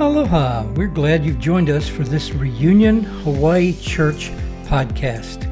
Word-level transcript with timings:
Aloha! 0.00 0.62
We're 0.76 0.86
glad 0.86 1.26
you've 1.26 1.38
joined 1.38 1.68
us 1.68 1.86
for 1.86 2.04
this 2.04 2.32
Reunion 2.32 3.02
Hawaii 3.02 3.74
Church 3.74 4.30
podcast. 4.64 5.46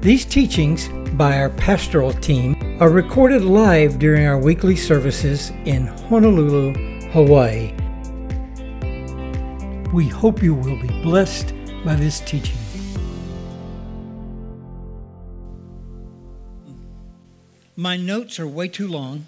These 0.00 0.24
teachings 0.24 0.88
by 1.14 1.36
our 1.40 1.50
pastoral 1.50 2.12
team 2.12 2.54
are 2.80 2.90
recorded 2.90 3.42
live 3.42 3.98
during 3.98 4.24
our 4.24 4.38
weekly 4.38 4.76
services 4.76 5.50
in 5.64 5.88
Honolulu, 5.88 6.74
Hawaii. 7.10 7.74
We 9.92 10.06
hope 10.06 10.40
you 10.40 10.54
will 10.54 10.80
be 10.80 11.02
blessed 11.02 11.52
by 11.84 11.96
this 11.96 12.20
teaching. 12.20 12.56
My 17.74 17.96
notes 17.96 18.38
are 18.38 18.46
way 18.46 18.68
too 18.68 18.86
long. 18.86 19.26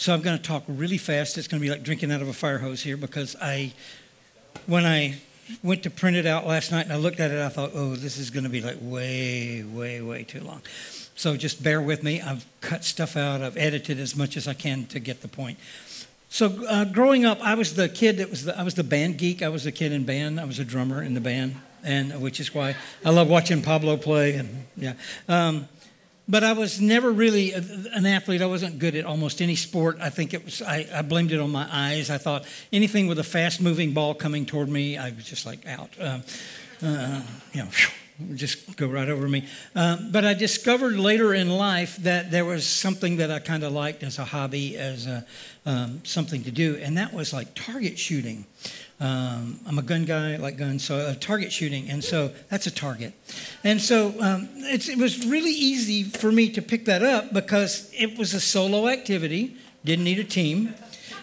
So 0.00 0.14
I'm 0.14 0.22
going 0.22 0.38
to 0.38 0.42
talk 0.42 0.64
really 0.66 0.96
fast. 0.96 1.36
It's 1.36 1.46
going 1.46 1.60
to 1.60 1.62
be 1.62 1.70
like 1.70 1.82
drinking 1.82 2.10
out 2.10 2.22
of 2.22 2.28
a 2.28 2.32
fire 2.32 2.56
hose 2.56 2.80
here 2.80 2.96
because 2.96 3.36
I, 3.38 3.74
when 4.64 4.86
I 4.86 5.18
went 5.62 5.82
to 5.82 5.90
print 5.90 6.16
it 6.16 6.24
out 6.24 6.46
last 6.46 6.72
night 6.72 6.86
and 6.86 6.92
I 6.94 6.96
looked 6.96 7.20
at 7.20 7.30
it, 7.30 7.38
I 7.38 7.50
thought, 7.50 7.72
oh, 7.74 7.96
this 7.96 8.16
is 8.16 8.30
going 8.30 8.44
to 8.44 8.48
be 8.48 8.62
like 8.62 8.78
way, 8.80 9.62
way, 9.62 10.00
way 10.00 10.24
too 10.24 10.40
long. 10.40 10.62
So 11.16 11.36
just 11.36 11.62
bear 11.62 11.82
with 11.82 12.02
me. 12.02 12.22
I've 12.22 12.46
cut 12.62 12.82
stuff 12.82 13.14
out. 13.14 13.42
I've 13.42 13.58
edited 13.58 14.00
as 14.00 14.16
much 14.16 14.38
as 14.38 14.48
I 14.48 14.54
can 14.54 14.86
to 14.86 15.00
get 15.00 15.20
the 15.20 15.28
point. 15.28 15.58
So 16.30 16.64
uh, 16.66 16.86
growing 16.86 17.26
up, 17.26 17.38
I 17.42 17.54
was 17.54 17.74
the 17.74 17.90
kid 17.90 18.16
that 18.16 18.30
was 18.30 18.46
the, 18.46 18.58
I 18.58 18.62
was 18.62 18.76
the 18.76 18.84
band 18.84 19.18
geek. 19.18 19.42
I 19.42 19.50
was 19.50 19.64
the 19.64 19.72
kid 19.72 19.92
in 19.92 20.04
band. 20.04 20.40
I 20.40 20.46
was 20.46 20.58
a 20.58 20.64
drummer 20.64 21.02
in 21.02 21.12
the 21.12 21.20
band, 21.20 21.56
and 21.84 22.22
which 22.22 22.40
is 22.40 22.54
why 22.54 22.74
I 23.04 23.10
love 23.10 23.28
watching 23.28 23.60
Pablo 23.60 23.98
play. 23.98 24.36
And 24.36 24.64
yeah. 24.78 24.94
Um, 25.28 25.68
but 26.28 26.44
I 26.44 26.52
was 26.52 26.80
never 26.80 27.10
really 27.10 27.52
an 27.52 28.06
athlete. 28.06 28.42
I 28.42 28.46
wasn't 28.46 28.78
good 28.78 28.94
at 28.94 29.04
almost 29.04 29.42
any 29.42 29.56
sport. 29.56 29.98
I 30.00 30.10
think 30.10 30.32
it 30.34 30.44
was, 30.44 30.62
I, 30.62 30.86
I 30.94 31.02
blamed 31.02 31.32
it 31.32 31.40
on 31.40 31.50
my 31.50 31.68
eyes. 31.70 32.10
I 32.10 32.18
thought 32.18 32.44
anything 32.72 33.08
with 33.08 33.18
a 33.18 33.24
fast 33.24 33.60
moving 33.60 33.92
ball 33.92 34.14
coming 34.14 34.46
toward 34.46 34.68
me, 34.68 34.96
I 34.96 35.10
was 35.10 35.24
just 35.24 35.46
like 35.46 35.66
out. 35.66 35.90
Uh, 35.98 36.20
uh, 36.82 37.22
you 37.52 37.62
know, 37.62 37.68
just 38.34 38.76
go 38.76 38.86
right 38.86 39.08
over 39.08 39.28
me. 39.28 39.46
Uh, 39.74 39.96
but 40.10 40.24
I 40.24 40.34
discovered 40.34 40.96
later 40.96 41.34
in 41.34 41.48
life 41.48 41.96
that 41.98 42.30
there 42.30 42.44
was 42.44 42.66
something 42.66 43.16
that 43.16 43.30
I 43.30 43.38
kind 43.38 43.64
of 43.64 43.72
liked 43.72 44.02
as 44.02 44.18
a 44.18 44.24
hobby, 44.24 44.76
as 44.76 45.06
a, 45.06 45.26
um, 45.66 46.00
something 46.04 46.44
to 46.44 46.50
do, 46.50 46.76
and 46.82 46.96
that 46.96 47.12
was 47.12 47.32
like 47.32 47.54
target 47.54 47.98
shooting. 47.98 48.46
Um, 49.00 49.58
I'm 49.66 49.78
a 49.78 49.82
gun 49.82 50.04
guy, 50.04 50.34
I 50.34 50.36
like 50.36 50.58
guns, 50.58 50.84
so 50.84 50.96
uh, 50.96 51.14
target 51.14 51.50
shooting, 51.50 51.88
and 51.88 52.04
so 52.04 52.30
that's 52.50 52.66
a 52.66 52.70
target. 52.70 53.14
And 53.64 53.80
so 53.80 54.14
um, 54.20 54.48
it 54.56 54.98
was 54.98 55.26
really 55.26 55.52
easy 55.52 56.02
for 56.04 56.30
me 56.30 56.50
to 56.50 56.60
pick 56.60 56.84
that 56.84 57.02
up 57.02 57.32
because 57.32 57.90
it 57.98 58.18
was 58.18 58.34
a 58.34 58.40
solo 58.40 58.88
activity, 58.88 59.56
didn't 59.84 60.04
need 60.04 60.18
a 60.18 60.24
team. 60.24 60.74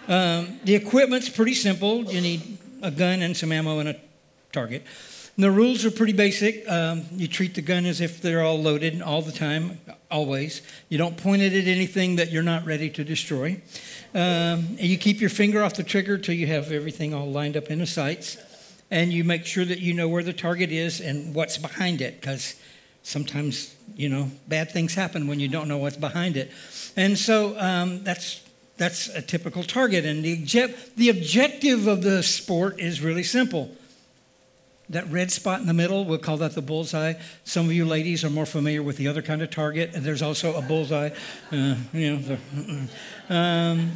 Um, 0.07 0.59
the 0.63 0.73
equipment's 0.73 1.29
pretty 1.29 1.53
simple. 1.53 2.03
You 2.05 2.21
need 2.21 2.57
a 2.81 2.89
gun 2.89 3.21
and 3.21 3.37
some 3.37 3.51
ammo 3.51 3.77
and 3.79 3.89
a 3.89 3.95
target. 4.51 4.83
And 5.35 5.43
the 5.43 5.51
rules 5.51 5.85
are 5.85 5.91
pretty 5.91 6.13
basic. 6.13 6.67
Um, 6.67 7.03
you 7.11 7.27
treat 7.27 7.53
the 7.53 7.61
gun 7.61 7.85
as 7.85 8.01
if 8.01 8.21
they're 8.21 8.41
all 8.41 8.59
loaded 8.59 9.03
all 9.03 9.21
the 9.21 9.31
time, 9.31 9.79
always. 10.09 10.63
You 10.89 10.97
don't 10.97 11.15
point 11.15 11.43
it 11.43 11.53
at 11.53 11.67
anything 11.67 12.15
that 12.15 12.31
you're 12.31 12.41
not 12.41 12.65
ready 12.65 12.89
to 12.89 13.03
destroy. 13.03 13.61
Um, 14.13 14.67
you 14.79 14.97
keep 14.97 15.21
your 15.21 15.29
finger 15.29 15.63
off 15.63 15.75
the 15.75 15.83
trigger 15.83 16.15
until 16.15 16.35
you 16.35 16.47
have 16.47 16.71
everything 16.71 17.13
all 17.13 17.29
lined 17.31 17.57
up 17.57 17.69
in 17.69 17.79
the 17.79 17.85
sights. 17.85 18.37
And 18.89 19.11
you 19.11 19.23
make 19.23 19.45
sure 19.45 19.65
that 19.65 19.79
you 19.79 19.93
know 19.93 20.07
where 20.07 20.23
the 20.23 20.33
target 20.33 20.71
is 20.71 21.01
and 21.01 21.35
what's 21.35 21.57
behind 21.57 22.01
it, 22.01 22.21
because 22.21 22.55
sometimes, 23.03 23.75
you 23.95 24.07
know, 24.07 24.31
bad 24.47 24.71
things 24.71 24.95
happen 24.95 25.27
when 25.27 25.39
you 25.39 25.49
don't 25.49 25.67
know 25.67 25.77
what's 25.77 25.97
behind 25.97 26.37
it. 26.37 26.51
And 26.95 27.17
so 27.17 27.59
um, 27.59 28.03
that's 28.03 28.41
that's 28.77 29.09
a 29.09 29.21
typical 29.21 29.63
target. 29.63 30.05
And 30.05 30.23
the, 30.23 30.35
the 30.95 31.09
objective 31.09 31.87
of 31.87 32.03
the 32.03 32.23
sport 32.23 32.79
is 32.79 33.01
really 33.01 33.23
simple 33.23 33.75
that 34.89 35.09
red 35.11 35.31
spot 35.31 35.59
in 35.59 35.67
the 35.67 35.73
middle, 35.73 36.05
we'll 36.05 36.17
call 36.17 36.37
that 36.37 36.55
the 36.55 36.61
bullseye. 36.61 37.13
Some 37.43 37.65
of 37.65 37.73
you 37.73 37.85
ladies 37.85 38.23
are 38.23 38.29
more 38.29 38.45
familiar 38.45 38.81
with 38.81 38.97
the 38.97 39.07
other 39.07 39.21
kind 39.21 39.41
of 39.41 39.49
target, 39.49 39.91
and 39.93 40.05
there's 40.05 40.21
also 40.21 40.55
a 40.55 40.61
bullseye. 40.61 41.09
Uh, 41.51 41.75
you 41.93 42.17
know, 42.17 42.37
um, 43.29 43.91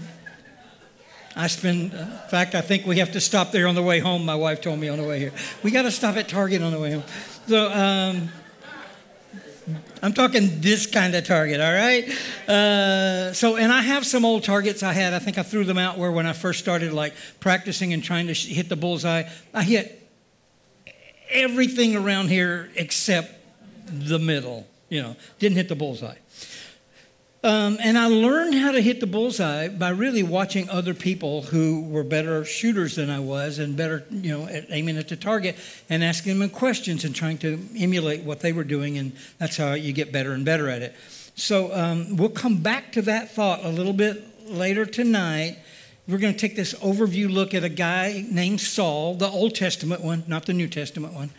I 1.36 1.48
spend, 1.48 1.94
in 1.94 2.08
fact, 2.30 2.56
I 2.56 2.62
think 2.62 2.86
we 2.86 3.00
have 3.00 3.14
to 3.14 3.22
stop 3.22 3.52
there 3.52 3.68
on 3.68 3.76
the 3.76 3.82
way 3.82 4.00
home. 4.00 4.26
My 4.26 4.36
wife 4.36 4.62
told 4.62 4.80
me 4.80 4.90
on 4.90 4.98
the 4.98 5.08
way 5.08 5.20
here. 5.20 5.32
We 5.64 5.72
got 5.72 5.84
to 5.84 5.92
stop 5.92 6.18
at 6.18 6.28
Target 6.28 6.62
on 6.62 6.74
the 6.74 6.80
way 6.80 6.92
home. 6.92 7.04
So, 7.48 7.72
um, 7.72 8.30
I'm 10.04 10.14
talking 10.14 10.60
this 10.60 10.88
kind 10.88 11.14
of 11.16 11.24
target, 11.26 11.62
all 11.62 11.72
right? 11.72 12.10
Uh, 12.50 13.32
so, 13.34 13.56
and 13.56 13.72
I 13.72 13.82
have 13.82 14.06
some 14.06 14.26
old 14.26 14.44
targets 14.44 14.82
I 14.82 14.94
had. 14.94 15.14
I 15.14 15.20
think 15.20 15.38
I 15.38 15.44
threw 15.44 15.64
them 15.64 15.78
out 15.78 15.98
where 15.98 16.12
when 16.12 16.26
I 16.26 16.34
first 16.34 16.60
started 16.60 16.92
like 16.92 17.14
practicing 17.40 17.94
and 17.94 18.04
trying 18.04 18.28
to 18.28 18.34
hit 18.34 18.68
the 18.68 18.76
bullseye, 18.76 19.24
I 19.54 19.64
hit 19.64 20.01
everything 21.32 21.96
around 21.96 22.30
here 22.30 22.70
except 22.76 23.34
the 23.86 24.20
middle. 24.20 24.68
You 24.90 25.02
know, 25.02 25.16
didn't 25.40 25.58
hit 25.58 25.70
the 25.70 25.76
bullseye. 25.76 26.18
Um, 27.44 27.80
and 27.82 27.98
I 27.98 28.06
learned 28.06 28.54
how 28.54 28.72
to 28.72 28.82
hit 28.82 29.00
the 29.00 29.08
bullseye 29.08 29.68
by 29.68 29.90
really 29.90 30.22
watching 30.22 30.70
other 30.70 30.94
people 30.94 31.42
who 31.42 31.82
were 31.82 32.04
better 32.04 32.46
shooters 32.46 32.98
than 32.98 33.10
I 33.10 33.20
was 33.20 33.58
and 33.58 33.76
better, 33.76 34.06
you 34.12 34.38
know, 34.38 34.48
at 34.48 34.68
aiming 34.70 34.98
at 34.98 35.08
the 35.08 35.16
target 35.16 35.56
and 35.90 36.04
asking 36.04 36.38
them 36.38 36.50
questions 36.52 37.04
and 37.04 37.16
trying 37.16 37.40
to 37.40 37.60
emulate 37.76 38.22
what 38.22 38.42
they 38.42 38.54
were 38.54 38.64
doing. 38.64 39.00
And 39.00 39.14
that's 39.40 39.58
how 39.58 39.74
you 39.74 39.92
get 39.92 40.12
better 40.12 40.34
and 40.34 40.46
better 40.46 40.70
at 40.70 40.84
it. 40.84 40.96
So 41.36 41.74
um, 41.74 42.16
we'll 42.16 42.30
come 42.30 42.58
back 42.58 42.92
to 42.92 43.02
that 43.04 43.32
thought 43.32 43.64
a 43.64 43.70
little 43.70 43.94
bit 43.94 44.48
later 44.48 44.86
tonight 44.86 45.58
we're 46.08 46.18
going 46.18 46.34
to 46.34 46.40
take 46.40 46.56
this 46.56 46.74
overview 46.76 47.32
look 47.32 47.54
at 47.54 47.64
a 47.64 47.70
guy 47.70 48.26
named 48.30 48.60
Saul, 48.60 49.16
the 49.16 49.28
Old 49.28 49.56
Testament 49.56 50.02
one, 50.02 50.24
not 50.28 50.46
the 50.46 50.54
New 50.54 50.68
Testament 50.68 51.14
one. 51.14 51.30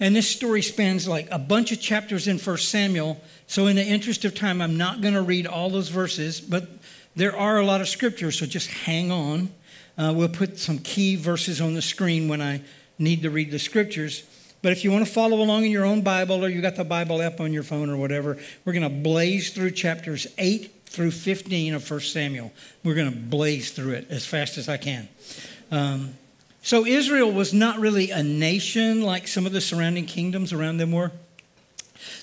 And 0.00 0.14
this 0.14 0.28
story 0.28 0.62
spans 0.62 1.08
like 1.08 1.28
a 1.30 1.38
bunch 1.38 1.72
of 1.72 1.80
chapters 1.80 2.28
in 2.28 2.38
1 2.38 2.56
Samuel. 2.58 3.20
So, 3.48 3.66
in 3.66 3.76
the 3.76 3.84
interest 3.84 4.24
of 4.24 4.34
time, 4.34 4.60
I'm 4.60 4.76
not 4.76 5.00
going 5.00 5.14
to 5.14 5.22
read 5.22 5.46
all 5.46 5.70
those 5.70 5.88
verses, 5.88 6.40
but 6.40 6.68
there 7.16 7.36
are 7.36 7.58
a 7.58 7.64
lot 7.64 7.80
of 7.80 7.88
scriptures, 7.88 8.38
so 8.38 8.46
just 8.46 8.70
hang 8.70 9.10
on. 9.10 9.50
Uh, 9.96 10.12
we'll 10.14 10.28
put 10.28 10.58
some 10.58 10.78
key 10.78 11.16
verses 11.16 11.60
on 11.60 11.74
the 11.74 11.82
screen 11.82 12.28
when 12.28 12.40
I 12.40 12.62
need 12.98 13.22
to 13.22 13.30
read 13.30 13.50
the 13.50 13.58
scriptures. 13.58 14.22
But 14.62 14.72
if 14.72 14.84
you 14.84 14.92
want 14.92 15.04
to 15.04 15.12
follow 15.12 15.40
along 15.40 15.64
in 15.64 15.70
your 15.70 15.84
own 15.84 16.02
Bible 16.02 16.44
or 16.44 16.48
you 16.48 16.60
got 16.60 16.76
the 16.76 16.84
Bible 16.84 17.20
app 17.20 17.40
on 17.40 17.52
your 17.52 17.62
phone 17.64 17.90
or 17.90 17.96
whatever, 17.96 18.38
we're 18.64 18.72
going 18.72 18.82
to 18.82 19.02
blaze 19.02 19.52
through 19.52 19.72
chapters 19.72 20.28
8 20.36 20.77
through 20.88 21.10
15 21.10 21.74
of 21.74 21.88
1 21.88 22.00
Samuel. 22.00 22.52
We're 22.82 22.94
going 22.94 23.10
to 23.10 23.16
blaze 23.16 23.70
through 23.70 23.92
it 23.92 24.06
as 24.10 24.26
fast 24.26 24.58
as 24.58 24.68
I 24.68 24.76
can. 24.76 25.08
Um, 25.70 26.14
so, 26.62 26.84
Israel 26.84 27.30
was 27.30 27.54
not 27.54 27.78
really 27.78 28.10
a 28.10 28.22
nation 28.22 29.02
like 29.02 29.28
some 29.28 29.46
of 29.46 29.52
the 29.52 29.60
surrounding 29.60 30.06
kingdoms 30.06 30.52
around 30.52 30.78
them 30.78 30.92
were. 30.92 31.12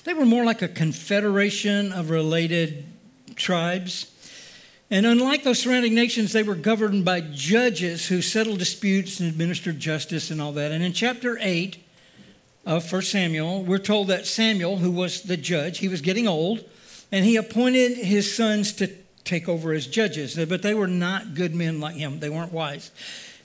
They 0.04 0.14
were 0.14 0.26
more 0.26 0.44
like 0.44 0.62
a 0.62 0.68
confederation 0.68 1.92
of 1.92 2.10
related 2.10 2.84
tribes. 3.34 4.12
And 4.90 5.04
unlike 5.04 5.42
those 5.42 5.58
surrounding 5.58 5.94
nations, 5.94 6.32
they 6.32 6.44
were 6.44 6.54
governed 6.54 7.04
by 7.04 7.20
judges 7.20 8.06
who 8.06 8.22
settled 8.22 8.58
disputes 8.58 9.18
and 9.18 9.28
administered 9.28 9.80
justice 9.80 10.30
and 10.30 10.40
all 10.40 10.52
that. 10.52 10.70
And 10.70 10.84
in 10.84 10.92
chapter 10.92 11.38
8 11.40 11.76
of 12.64 12.90
1 12.90 13.02
Samuel, 13.02 13.64
we're 13.64 13.78
told 13.78 14.08
that 14.08 14.26
Samuel, 14.26 14.76
who 14.76 14.90
was 14.90 15.22
the 15.22 15.36
judge, 15.36 15.78
he 15.78 15.88
was 15.88 16.00
getting 16.00 16.28
old 16.28 16.64
and 17.12 17.24
he 17.24 17.36
appointed 17.36 17.96
his 17.96 18.34
sons 18.34 18.72
to 18.74 18.88
take 19.24 19.48
over 19.48 19.72
as 19.72 19.86
judges, 19.86 20.36
but 20.46 20.62
they 20.62 20.74
were 20.74 20.86
not 20.86 21.34
good 21.34 21.54
men 21.54 21.80
like 21.80 21.96
him. 21.96 22.20
They 22.20 22.30
weren't 22.30 22.52
wise. 22.52 22.90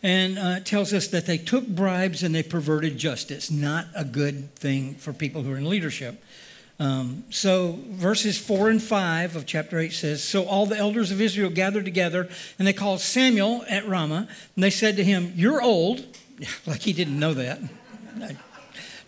And 0.03 0.39
uh, 0.39 0.59
tells 0.61 0.93
us 0.93 1.07
that 1.09 1.27
they 1.27 1.37
took 1.37 1.67
bribes 1.67 2.23
and 2.23 2.33
they 2.33 2.41
perverted 2.41 2.97
justice. 2.97 3.51
Not 3.51 3.85
a 3.95 4.03
good 4.03 4.55
thing 4.55 4.95
for 4.95 5.13
people 5.13 5.43
who 5.43 5.53
are 5.53 5.57
in 5.57 5.69
leadership. 5.69 6.23
Um, 6.79 7.25
so, 7.29 7.77
verses 7.89 8.39
4 8.39 8.71
and 8.71 8.81
5 8.81 9.35
of 9.35 9.45
chapter 9.45 9.77
8 9.77 9.93
says 9.93 10.23
So 10.23 10.45
all 10.45 10.65
the 10.65 10.77
elders 10.77 11.11
of 11.11 11.21
Israel 11.21 11.51
gathered 11.51 11.85
together, 11.85 12.27
and 12.57 12.67
they 12.67 12.73
called 12.73 13.01
Samuel 13.01 13.63
at 13.69 13.87
Ramah, 13.87 14.27
and 14.55 14.63
they 14.63 14.71
said 14.71 14.97
to 14.97 15.03
him, 15.03 15.31
You're 15.35 15.61
old. 15.61 16.03
like 16.65 16.81
he 16.81 16.93
didn't 16.93 17.19
know 17.19 17.35
that. 17.35 17.59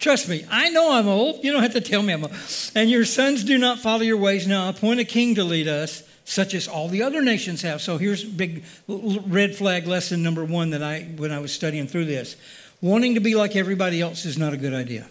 Trust 0.04 0.28
me, 0.28 0.46
I 0.52 0.68
know 0.68 0.92
I'm 0.92 1.08
old. 1.08 1.46
You 1.46 1.54
don't 1.54 1.64
have 1.64 1.72
to 1.76 1.80
tell 1.80 2.04
me 2.04 2.12
I'm 2.12 2.26
old. 2.26 2.36
And 2.76 2.92
your 2.92 3.06
sons 3.06 3.46
do 3.46 3.58
not 3.58 3.80
follow 3.80 4.02
your 4.02 4.18
ways. 4.18 4.46
Now 4.46 4.68
appoint 4.68 5.00
a 5.00 5.06
king 5.06 5.36
to 5.36 5.46
lead 5.46 5.70
us, 5.70 6.04
such 6.26 6.54
as 6.54 6.68
all 6.68 6.90
the 6.90 7.04
other 7.04 7.22
nations 7.22 7.62
have. 7.62 7.82
So 7.82 7.98
here's 7.98 8.22
big 8.22 8.66
red 8.86 9.56
flag 9.56 9.88
lesson 9.88 10.22
number 10.22 10.44
one 10.44 10.72
that 10.72 10.84
I, 10.84 11.04
when 11.16 11.32
I 11.32 11.40
was 11.40 11.54
studying 11.54 11.88
through 11.88 12.04
this. 12.04 12.36
Wanting 12.82 13.14
to 13.14 13.22
be 13.22 13.36
like 13.36 13.56
everybody 13.56 14.02
else 14.02 14.26
is 14.26 14.38
not 14.38 14.52
a 14.52 14.58
good 14.58 14.74
idea. 14.74 15.08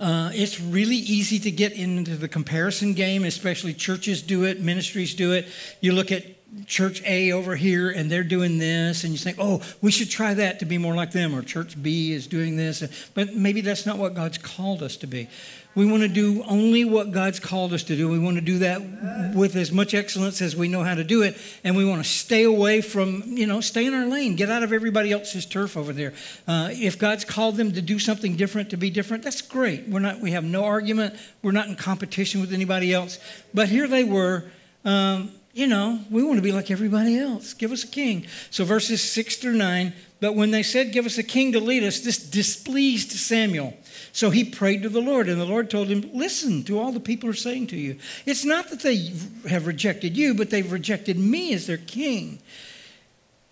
Uh, 0.00 0.30
it's 0.32 0.58
really 0.58 0.96
easy 0.96 1.38
to 1.40 1.50
get 1.50 1.72
into 1.72 2.16
the 2.16 2.28
comparison 2.28 2.94
game, 2.94 3.24
especially 3.24 3.74
churches 3.74 4.22
do 4.22 4.44
it, 4.44 4.62
ministries 4.62 5.14
do 5.14 5.32
it. 5.32 5.48
You 5.82 5.92
look 5.92 6.10
at 6.10 6.24
church 6.66 7.02
A 7.04 7.32
over 7.32 7.56
here 7.56 7.90
and 7.90 8.10
they're 8.10 8.22
doing 8.22 8.58
this, 8.58 9.04
and 9.04 9.12
you 9.12 9.18
think, 9.18 9.38
oh, 9.40 9.60
we 9.80 9.90
should 9.90 10.10
try 10.10 10.34
that 10.34 10.60
to 10.60 10.64
be 10.64 10.78
more 10.78 10.94
like 10.94 11.12
them, 11.12 11.34
or 11.34 11.42
church 11.42 11.80
B 11.80 12.12
is 12.12 12.26
doing 12.26 12.56
this. 12.56 12.82
But 13.14 13.34
maybe 13.34 13.60
that's 13.60 13.86
not 13.86 13.98
what 13.98 14.14
God's 14.14 14.38
called 14.38 14.82
us 14.82 14.96
to 14.98 15.06
be. 15.06 15.28
We 15.74 15.86
want 15.86 16.02
to 16.04 16.08
do 16.08 16.44
only 16.44 16.84
what 16.84 17.10
God's 17.10 17.40
called 17.40 17.72
us 17.72 17.82
to 17.84 17.96
do. 17.96 18.08
We 18.08 18.20
want 18.20 18.36
to 18.36 18.40
do 18.40 18.58
that 18.58 19.34
with 19.34 19.56
as 19.56 19.72
much 19.72 19.92
excellence 19.92 20.40
as 20.40 20.54
we 20.54 20.68
know 20.68 20.84
how 20.84 20.94
to 20.94 21.02
do 21.02 21.22
it. 21.22 21.36
And 21.64 21.76
we 21.76 21.84
want 21.84 22.00
to 22.02 22.08
stay 22.08 22.44
away 22.44 22.80
from, 22.80 23.24
you 23.26 23.46
know, 23.46 23.60
stay 23.60 23.84
in 23.84 23.92
our 23.92 24.06
lane, 24.06 24.36
get 24.36 24.50
out 24.50 24.62
of 24.62 24.72
everybody 24.72 25.10
else's 25.10 25.44
turf 25.44 25.76
over 25.76 25.92
there. 25.92 26.12
Uh, 26.46 26.68
if 26.70 26.96
God's 26.96 27.24
called 27.24 27.56
them 27.56 27.72
to 27.72 27.82
do 27.82 27.98
something 27.98 28.36
different, 28.36 28.70
to 28.70 28.76
be 28.76 28.88
different, 28.88 29.24
that's 29.24 29.42
great. 29.42 29.88
We're 29.88 29.98
not, 29.98 30.20
we 30.20 30.30
have 30.30 30.44
no 30.44 30.64
argument. 30.64 31.16
We're 31.42 31.50
not 31.50 31.66
in 31.66 31.74
competition 31.74 32.40
with 32.40 32.52
anybody 32.52 32.92
else. 32.92 33.18
But 33.52 33.68
here 33.68 33.88
they 33.88 34.04
were. 34.04 34.44
Um, 34.84 35.32
you 35.54 35.68
know, 35.68 36.00
we 36.10 36.24
want 36.24 36.36
to 36.36 36.42
be 36.42 36.50
like 36.50 36.70
everybody 36.72 37.16
else. 37.16 37.54
Give 37.54 37.70
us 37.70 37.84
a 37.84 37.88
king. 37.88 38.26
So 38.50 38.64
verses 38.64 39.00
6 39.00 39.36
through 39.36 39.54
9. 39.54 39.92
But 40.20 40.34
when 40.34 40.50
they 40.50 40.64
said, 40.64 40.92
Give 40.92 41.06
us 41.06 41.16
a 41.16 41.22
king 41.22 41.52
to 41.52 41.60
lead 41.60 41.84
us, 41.84 42.00
this 42.00 42.18
displeased 42.18 43.12
Samuel. 43.12 43.76
So 44.12 44.30
he 44.30 44.44
prayed 44.44 44.82
to 44.82 44.88
the 44.88 45.00
Lord, 45.00 45.28
and 45.28 45.40
the 45.40 45.44
Lord 45.44 45.70
told 45.70 45.88
him, 45.88 46.10
Listen 46.12 46.64
to 46.64 46.80
all 46.80 46.90
the 46.90 46.98
people 46.98 47.30
are 47.30 47.34
saying 47.34 47.68
to 47.68 47.76
you. 47.76 47.98
It's 48.26 48.44
not 48.44 48.68
that 48.70 48.80
they 48.80 49.12
have 49.48 49.68
rejected 49.68 50.16
you, 50.16 50.34
but 50.34 50.50
they've 50.50 50.70
rejected 50.70 51.18
me 51.18 51.54
as 51.54 51.68
their 51.68 51.76
king. 51.76 52.40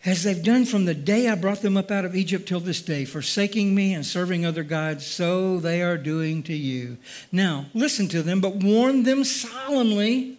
As 0.04 0.24
they've 0.24 0.42
done 0.42 0.64
from 0.64 0.84
the 0.84 0.94
day 0.94 1.28
I 1.28 1.36
brought 1.36 1.62
them 1.62 1.76
up 1.76 1.92
out 1.92 2.04
of 2.04 2.16
Egypt 2.16 2.48
till 2.48 2.58
this 2.58 2.82
day, 2.82 3.04
forsaking 3.04 3.72
me 3.72 3.94
and 3.94 4.04
serving 4.04 4.44
other 4.44 4.64
gods, 4.64 5.06
so 5.06 5.60
they 5.60 5.82
are 5.82 5.96
doing 5.96 6.42
to 6.44 6.54
you. 6.54 6.96
Now, 7.30 7.66
listen 7.74 8.08
to 8.08 8.22
them, 8.22 8.40
but 8.40 8.56
warn 8.56 9.04
them 9.04 9.22
solemnly. 9.22 10.38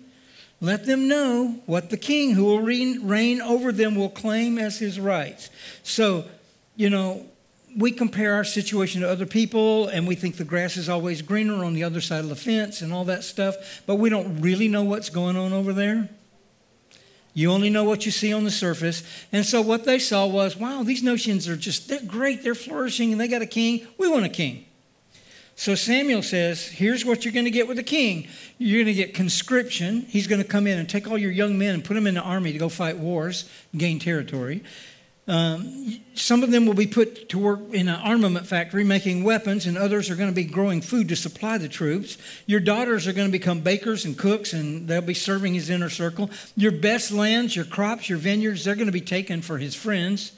Let 0.64 0.86
them 0.86 1.10
know 1.10 1.60
what 1.66 1.90
the 1.90 1.98
king 1.98 2.32
who 2.36 2.46
will 2.46 2.62
reign 2.62 3.42
over 3.42 3.74
them 3.74 3.96
will 3.96 4.10
claim 4.10 4.58
as 4.58 4.80
his 4.80 4.98
rights. 4.98 5.50
So, 5.84 6.24
you 6.78 6.90
know, 6.90 7.26
we 7.76 7.92
compare 7.92 8.36
our 8.36 8.46
situation 8.46 9.02
to 9.02 9.10
other 9.10 9.26
people 9.26 9.90
and 9.90 10.08
we 10.08 10.16
think 10.16 10.38
the 10.38 10.46
grass 10.46 10.78
is 10.78 10.88
always 10.88 11.22
greener 11.22 11.66
on 11.66 11.74
the 11.74 11.84
other 11.84 12.00
side 12.00 12.22
of 12.22 12.30
the 12.30 12.38
fence 12.38 12.82
and 12.82 12.94
all 12.94 13.04
that 13.04 13.26
stuff, 13.26 13.84
but 13.86 13.96
we 13.96 14.10
don't 14.10 14.40
really 14.40 14.70
know 14.70 14.86
what's 14.86 15.10
going 15.10 15.36
on 15.36 15.52
over 15.52 15.74
there. 15.74 16.08
You 17.34 17.52
only 17.52 17.70
know 17.70 17.84
what 17.84 18.06
you 18.06 18.12
see 18.14 18.32
on 18.32 18.46
the 18.46 18.52
surface. 18.52 19.04
And 19.34 19.46
so 19.46 19.62
what 19.62 19.84
they 19.84 20.00
saw 20.00 20.26
was, 20.28 20.56
wow, 20.56 20.84
these 20.84 21.04
notions 21.04 21.46
are 21.50 21.58
just, 21.58 21.90
they're 21.90 22.00
great, 22.08 22.42
they're 22.42 22.56
flourishing, 22.56 23.12
and 23.12 23.20
they 23.20 23.28
got 23.28 23.42
a 23.42 23.48
king. 23.48 23.86
We 23.98 24.08
want 24.08 24.24
a 24.24 24.30
king. 24.30 24.64
So 25.56 25.76
Samuel 25.76 26.24
says, 26.24 26.68
here's 26.68 27.06
what 27.06 27.24
you're 27.24 27.34
going 27.34 27.46
to 27.46 27.52
get 27.52 27.68
with 27.68 27.78
the 27.78 27.84
king. 27.84 28.28
You're 28.58 28.84
going 28.84 28.96
to 28.96 29.02
get 29.02 29.14
conscription. 29.14 30.02
He's 30.02 30.28
going 30.28 30.42
to 30.42 30.48
come 30.48 30.66
in 30.66 30.80
and 30.80 30.90
take 30.90 31.08
all 31.10 31.18
your 31.18 31.32
young 31.32 31.58
men 31.58 31.76
and 31.76 31.86
put 31.86 31.94
them 31.94 32.08
in 32.08 32.16
the 32.16 32.22
army 32.22 32.52
to 32.52 32.58
go 32.58 32.70
fight 32.70 32.98
wars, 32.98 33.48
gain 33.78 34.00
territory. 34.00 34.64
Um, 35.26 36.02
some 36.16 36.44
of 36.44 36.52
them 36.52 36.66
will 36.66 36.74
be 36.74 36.88
put 36.88 37.30
to 37.30 37.40
work 37.40 37.62
in 37.72 37.88
an 37.88 37.96
armament 37.96 38.46
factory 38.46 38.84
making 38.84 39.24
weapons, 39.24 39.66
and 39.66 39.78
others 39.78 40.10
are 40.10 40.16
going 40.16 40.30
to 40.30 40.36
be 40.36 40.44
growing 40.44 40.82
food 40.82 41.08
to 41.10 41.16
supply 41.16 41.58
the 41.58 41.70
troops. 41.70 42.18
Your 42.46 42.60
daughters 42.60 43.08
are 43.08 43.14
going 43.14 43.30
to 43.30 43.32
become 43.32 43.62
bakers 43.62 44.04
and 44.04 44.18
cooks, 44.18 44.52
and 44.52 44.86
they'll 44.88 45.02
be 45.02 45.14
serving 45.14 45.54
his 45.54 45.70
inner 45.70 45.90
circle. 45.90 46.30
Your 46.58 46.74
best 46.74 47.12
lands, 47.12 47.56
your 47.56 47.64
crops, 47.64 48.10
your 48.10 48.18
vineyards, 48.18 48.66
they're 48.66 48.76
going 48.76 48.88
to 48.88 48.92
be 48.92 49.00
taken 49.00 49.42
for 49.42 49.60
his 49.60 49.76
friends. 49.76 50.34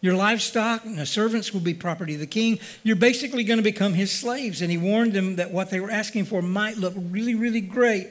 Your 0.00 0.14
livestock 0.14 0.84
and 0.84 0.98
the 0.98 1.06
servants 1.06 1.52
will 1.52 1.60
be 1.60 1.74
property 1.74 2.14
of 2.14 2.20
the 2.20 2.26
king. 2.26 2.58
You're 2.82 2.96
basically 2.96 3.44
going 3.44 3.58
to 3.58 3.62
become 3.62 3.94
his 3.94 4.12
slaves. 4.12 4.62
And 4.62 4.70
he 4.70 4.78
warned 4.78 5.14
them 5.14 5.36
that 5.36 5.50
what 5.50 5.70
they 5.70 5.80
were 5.80 5.90
asking 5.90 6.26
for 6.26 6.42
might 6.42 6.76
look 6.76 6.94
really, 6.96 7.34
really 7.34 7.60
great 7.60 8.10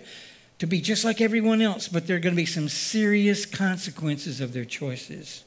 to 0.59 0.67
be 0.67 0.81
just 0.81 1.03
like 1.03 1.21
everyone 1.21 1.61
else, 1.61 1.87
but 1.87 2.07
there 2.07 2.15
are 2.15 2.19
going 2.19 2.33
to 2.33 2.41
be 2.41 2.45
some 2.45 2.69
serious 2.69 3.45
consequences 3.45 4.41
of 4.41 4.53
their 4.53 4.65
choices. 4.65 5.43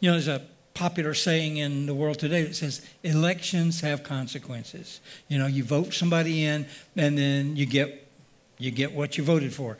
You 0.00 0.08
know, 0.08 0.14
there's 0.14 0.28
a 0.28 0.42
popular 0.74 1.14
saying 1.14 1.56
in 1.56 1.86
the 1.86 1.94
world 1.94 2.18
today 2.18 2.44
that 2.44 2.54
says 2.54 2.86
elections 3.02 3.80
have 3.80 4.02
consequences. 4.02 5.00
You 5.28 5.38
know, 5.38 5.46
you 5.46 5.64
vote 5.64 5.94
somebody 5.94 6.44
in 6.44 6.66
and 6.96 7.16
then 7.16 7.56
you 7.56 7.66
get 7.66 8.02
you 8.58 8.70
get 8.70 8.92
what 8.92 9.18
you 9.18 9.24
voted 9.24 9.52
for. 9.52 9.76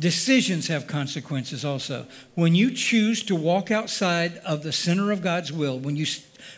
Decisions 0.00 0.68
have 0.68 0.86
consequences 0.86 1.64
also. 1.64 2.06
When 2.34 2.54
you 2.54 2.72
choose 2.72 3.22
to 3.24 3.36
walk 3.36 3.70
outside 3.70 4.38
of 4.38 4.62
the 4.62 4.72
center 4.72 5.12
of 5.12 5.22
God's 5.22 5.52
will, 5.52 5.78
when 5.78 5.96
you 5.96 6.06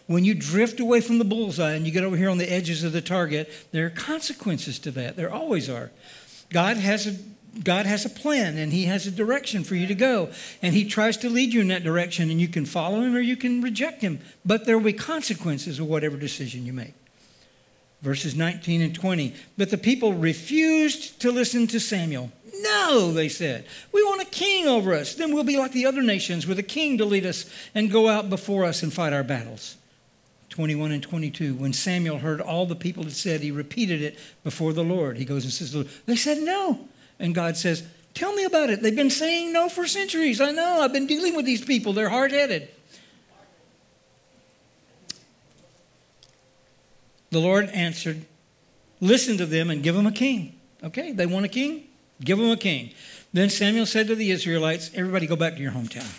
when 0.06 0.24
you 0.24 0.34
drift 0.34 0.80
away 0.80 1.00
from 1.00 1.18
the 1.18 1.24
bullseye 1.24 1.72
and 1.72 1.84
you 1.84 1.92
get 1.92 2.04
over 2.04 2.16
here 2.16 2.30
on 2.30 2.38
the 2.38 2.52
edges 2.52 2.84
of 2.84 2.92
the 2.92 3.00
target, 3.00 3.52
there 3.72 3.86
are 3.86 3.90
consequences 3.90 4.78
to 4.80 4.90
that. 4.92 5.16
There 5.16 5.32
always 5.32 5.68
are. 5.68 5.90
God 6.50 6.76
has 6.76 7.06
a 7.06 7.16
God 7.62 7.86
has 7.86 8.04
a 8.04 8.10
plan 8.10 8.58
and 8.58 8.72
He 8.72 8.84
has 8.84 9.06
a 9.06 9.10
direction 9.10 9.64
for 9.64 9.74
you 9.74 9.86
to 9.86 9.94
go. 9.94 10.30
And 10.62 10.74
He 10.74 10.84
tries 10.84 11.16
to 11.18 11.30
lead 11.30 11.52
you 11.52 11.60
in 11.60 11.68
that 11.68 11.84
direction, 11.84 12.30
and 12.30 12.40
you 12.40 12.48
can 12.48 12.66
follow 12.66 13.00
Him 13.00 13.14
or 13.14 13.20
you 13.20 13.36
can 13.36 13.62
reject 13.62 14.02
Him. 14.02 14.20
But 14.44 14.64
there 14.64 14.76
will 14.76 14.84
be 14.84 14.92
consequences 14.92 15.78
of 15.78 15.86
whatever 15.86 16.16
decision 16.16 16.66
you 16.66 16.72
make. 16.72 16.94
Verses 18.02 18.36
19 18.36 18.82
and 18.82 18.94
20. 18.94 19.34
But 19.56 19.70
the 19.70 19.78
people 19.78 20.12
refused 20.12 21.20
to 21.20 21.32
listen 21.32 21.66
to 21.68 21.80
Samuel. 21.80 22.30
No, 22.60 23.12
they 23.12 23.28
said. 23.28 23.66
We 23.92 24.02
want 24.02 24.22
a 24.22 24.26
king 24.26 24.66
over 24.66 24.94
us. 24.94 25.14
Then 25.14 25.34
we'll 25.34 25.44
be 25.44 25.58
like 25.58 25.72
the 25.72 25.86
other 25.86 26.02
nations 26.02 26.46
with 26.46 26.58
a 26.58 26.62
king 26.62 26.98
to 26.98 27.04
lead 27.04 27.26
us 27.26 27.50
and 27.74 27.90
go 27.90 28.08
out 28.08 28.30
before 28.30 28.64
us 28.64 28.82
and 28.82 28.92
fight 28.92 29.12
our 29.12 29.24
battles. 29.24 29.76
21 30.50 30.92
and 30.92 31.02
22. 31.02 31.54
When 31.54 31.72
Samuel 31.72 32.18
heard 32.18 32.40
all 32.40 32.66
the 32.66 32.74
people 32.74 33.04
had 33.04 33.12
said, 33.12 33.40
he 33.40 33.50
repeated 33.50 34.00
it 34.00 34.18
before 34.42 34.72
the 34.72 34.84
Lord. 34.84 35.18
He 35.18 35.24
goes 35.24 35.44
and 35.44 35.52
says, 35.52 35.72
They 36.06 36.16
said 36.16 36.38
no. 36.38 36.88
And 37.18 37.34
God 37.34 37.56
says, 37.56 37.82
Tell 38.14 38.34
me 38.34 38.44
about 38.44 38.70
it. 38.70 38.80
They've 38.80 38.96
been 38.96 39.10
saying 39.10 39.52
no 39.52 39.68
for 39.68 39.86
centuries. 39.86 40.40
I 40.40 40.50
know. 40.52 40.80
I've 40.80 40.92
been 40.92 41.06
dealing 41.06 41.36
with 41.36 41.44
these 41.44 41.62
people. 41.62 41.92
They're 41.92 42.08
hard 42.08 42.32
headed. 42.32 42.70
The 47.30 47.38
Lord 47.38 47.68
answered, 47.70 48.24
Listen 49.00 49.36
to 49.36 49.44
them 49.44 49.68
and 49.68 49.82
give 49.82 49.94
them 49.94 50.06
a 50.06 50.12
king. 50.12 50.58
Okay, 50.82 51.12
they 51.12 51.26
want 51.26 51.44
a 51.44 51.48
king? 51.48 51.84
Give 52.22 52.38
them 52.38 52.50
a 52.50 52.56
king. 52.56 52.92
Then 53.32 53.50
Samuel 53.50 53.86
said 53.86 54.06
to 54.08 54.14
the 54.14 54.30
Israelites, 54.30 54.90
Everybody 54.94 55.26
go 55.26 55.36
back 55.36 55.56
to 55.56 55.60
your 55.60 55.72
hometown. 55.72 56.10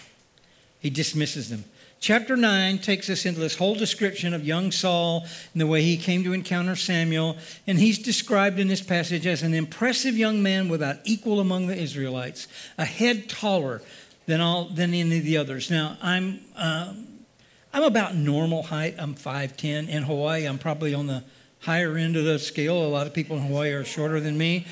He 0.79 0.89
dismisses 0.89 1.49
them. 1.49 1.65
Chapter 1.99 2.37
9 2.37 2.77
takes 2.77 3.09
us 3.09 3.25
into 3.25 3.39
this 3.39 3.55
whole 3.55 3.73
description 3.73 4.33
of 4.35 4.45
young 4.45 4.71
Saul 4.71 5.25
and 5.53 5.61
the 5.61 5.65
way 5.65 5.81
he 5.81 5.97
came 5.97 6.23
to 6.23 6.33
encounter 6.33 6.75
Samuel. 6.75 7.37
And 7.65 7.79
he's 7.79 7.97
described 7.97 8.59
in 8.59 8.67
this 8.67 8.81
passage 8.81 9.25
as 9.25 9.41
an 9.41 9.55
impressive 9.55 10.15
young 10.15 10.43
man 10.43 10.69
without 10.69 10.97
equal 11.05 11.39
among 11.39 11.67
the 11.67 11.75
Israelites, 11.75 12.47
a 12.77 12.85
head 12.85 13.29
taller 13.29 13.81
than, 14.27 14.41
all, 14.41 14.65
than 14.65 14.93
any 14.93 15.17
of 15.17 15.23
the 15.23 15.37
others. 15.37 15.71
Now, 15.71 15.97
I'm, 16.01 16.41
uh, 16.55 16.93
I'm 17.73 17.83
about 17.83 18.15
normal 18.15 18.63
height. 18.63 18.95
I'm 18.99 19.15
5'10. 19.15 19.89
In 19.89 20.03
Hawaii, 20.03 20.45
I'm 20.45 20.59
probably 20.59 20.93
on 20.93 21.07
the 21.07 21.23
higher 21.61 21.97
end 21.97 22.15
of 22.15 22.25
the 22.25 22.37
scale. 22.37 22.85
A 22.85 22.87
lot 22.87 23.07
of 23.07 23.13
people 23.13 23.37
in 23.37 23.43
Hawaii 23.47 23.71
are 23.71 23.83
shorter 23.83 24.19
than 24.19 24.37
me. 24.37 24.67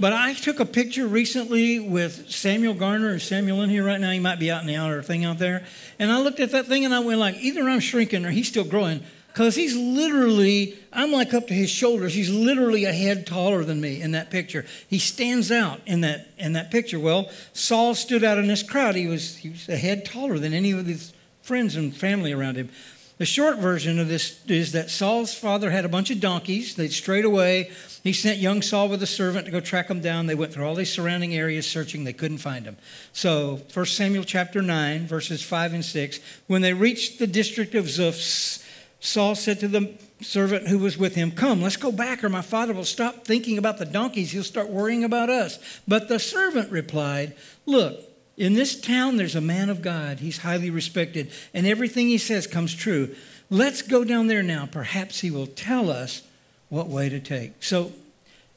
But 0.00 0.12
I 0.12 0.32
took 0.32 0.60
a 0.60 0.64
picture 0.64 1.06
recently 1.08 1.80
with 1.80 2.30
Samuel 2.30 2.74
Garner. 2.74 3.16
Is 3.16 3.24
Samuel 3.24 3.62
in 3.62 3.70
here 3.70 3.84
right 3.84 4.00
now? 4.00 4.10
He 4.10 4.20
might 4.20 4.38
be 4.38 4.50
out 4.50 4.60
in 4.60 4.68
the 4.68 4.76
outer 4.76 5.02
thing 5.02 5.24
out 5.24 5.38
there. 5.38 5.64
And 5.98 6.12
I 6.12 6.20
looked 6.20 6.38
at 6.38 6.52
that 6.52 6.66
thing 6.66 6.84
and 6.84 6.94
I 6.94 7.00
went 7.00 7.18
like, 7.18 7.36
either 7.36 7.68
I'm 7.68 7.80
shrinking 7.80 8.24
or 8.24 8.30
he's 8.30 8.46
still 8.46 8.64
growing. 8.64 9.02
Because 9.28 9.54
he's 9.54 9.76
literally, 9.76 10.78
I'm 10.92 11.12
like 11.12 11.34
up 11.34 11.46
to 11.48 11.54
his 11.54 11.70
shoulders. 11.70 12.14
He's 12.14 12.30
literally 12.30 12.84
a 12.84 12.92
head 12.92 13.26
taller 13.26 13.64
than 13.64 13.80
me 13.80 14.00
in 14.00 14.12
that 14.12 14.30
picture. 14.30 14.64
He 14.88 14.98
stands 14.98 15.52
out 15.52 15.80
in 15.86 16.00
that 16.00 16.28
in 16.38 16.54
that 16.54 16.70
picture. 16.70 16.98
Well, 16.98 17.30
Saul 17.52 17.94
stood 17.94 18.24
out 18.24 18.38
in 18.38 18.48
this 18.48 18.64
crowd. 18.64 18.96
He 18.96 19.06
was 19.06 19.36
he 19.36 19.50
was 19.50 19.68
a 19.68 19.76
head 19.76 20.04
taller 20.04 20.38
than 20.38 20.54
any 20.54 20.72
of 20.72 20.86
his 20.86 21.12
friends 21.42 21.76
and 21.76 21.94
family 21.94 22.32
around 22.32 22.56
him. 22.56 22.70
The 23.18 23.26
short 23.26 23.58
version 23.58 23.98
of 23.98 24.06
this 24.06 24.40
is 24.46 24.72
that 24.72 24.90
Saul's 24.90 25.34
father 25.34 25.72
had 25.72 25.84
a 25.84 25.88
bunch 25.88 26.10
of 26.10 26.20
donkeys. 26.20 26.76
They'd 26.76 26.92
strayed 26.92 27.24
away. 27.24 27.72
He 28.04 28.12
sent 28.12 28.38
young 28.38 28.62
Saul 28.62 28.88
with 28.88 29.02
a 29.02 29.08
servant 29.08 29.44
to 29.46 29.50
go 29.50 29.58
track 29.58 29.88
them 29.88 30.00
down. 30.00 30.26
They 30.26 30.36
went 30.36 30.52
through 30.52 30.66
all 30.66 30.76
these 30.76 30.92
surrounding 30.92 31.34
areas 31.34 31.68
searching. 31.68 32.04
They 32.04 32.12
couldn't 32.12 32.38
find 32.38 32.64
them. 32.64 32.76
So, 33.12 33.60
1 33.74 33.86
Samuel 33.86 34.22
chapter 34.22 34.62
9, 34.62 35.08
verses 35.08 35.42
5 35.42 35.74
and 35.74 35.84
6. 35.84 36.20
When 36.46 36.62
they 36.62 36.72
reached 36.72 37.18
the 37.18 37.26
district 37.26 37.74
of 37.74 37.86
Zuph, 37.86 38.64
Saul 39.00 39.34
said 39.34 39.58
to 39.60 39.68
the 39.68 39.94
servant 40.20 40.68
who 40.68 40.78
was 40.78 40.96
with 40.96 41.16
him, 41.16 41.32
Come, 41.32 41.60
let's 41.60 41.76
go 41.76 41.90
back, 41.90 42.22
or 42.22 42.28
my 42.28 42.42
father 42.42 42.72
will 42.72 42.84
stop 42.84 43.24
thinking 43.24 43.58
about 43.58 43.78
the 43.78 43.84
donkeys. 43.84 44.30
He'll 44.30 44.44
start 44.44 44.68
worrying 44.68 45.02
about 45.02 45.28
us. 45.28 45.58
But 45.88 46.08
the 46.08 46.20
servant 46.20 46.70
replied, 46.70 47.34
Look, 47.66 48.07
in 48.38 48.54
this 48.54 48.80
town, 48.80 49.16
there's 49.16 49.34
a 49.34 49.40
man 49.40 49.68
of 49.68 49.82
God. 49.82 50.20
He's 50.20 50.38
highly 50.38 50.70
respected, 50.70 51.30
and 51.52 51.66
everything 51.66 52.06
he 52.06 52.18
says 52.18 52.46
comes 52.46 52.72
true. 52.72 53.14
Let's 53.50 53.82
go 53.82 54.04
down 54.04 54.28
there 54.28 54.42
now. 54.42 54.66
Perhaps 54.70 55.20
he 55.20 55.30
will 55.30 55.48
tell 55.48 55.90
us 55.90 56.22
what 56.68 56.86
way 56.86 57.08
to 57.08 57.18
take. 57.18 57.62
So, 57.62 57.92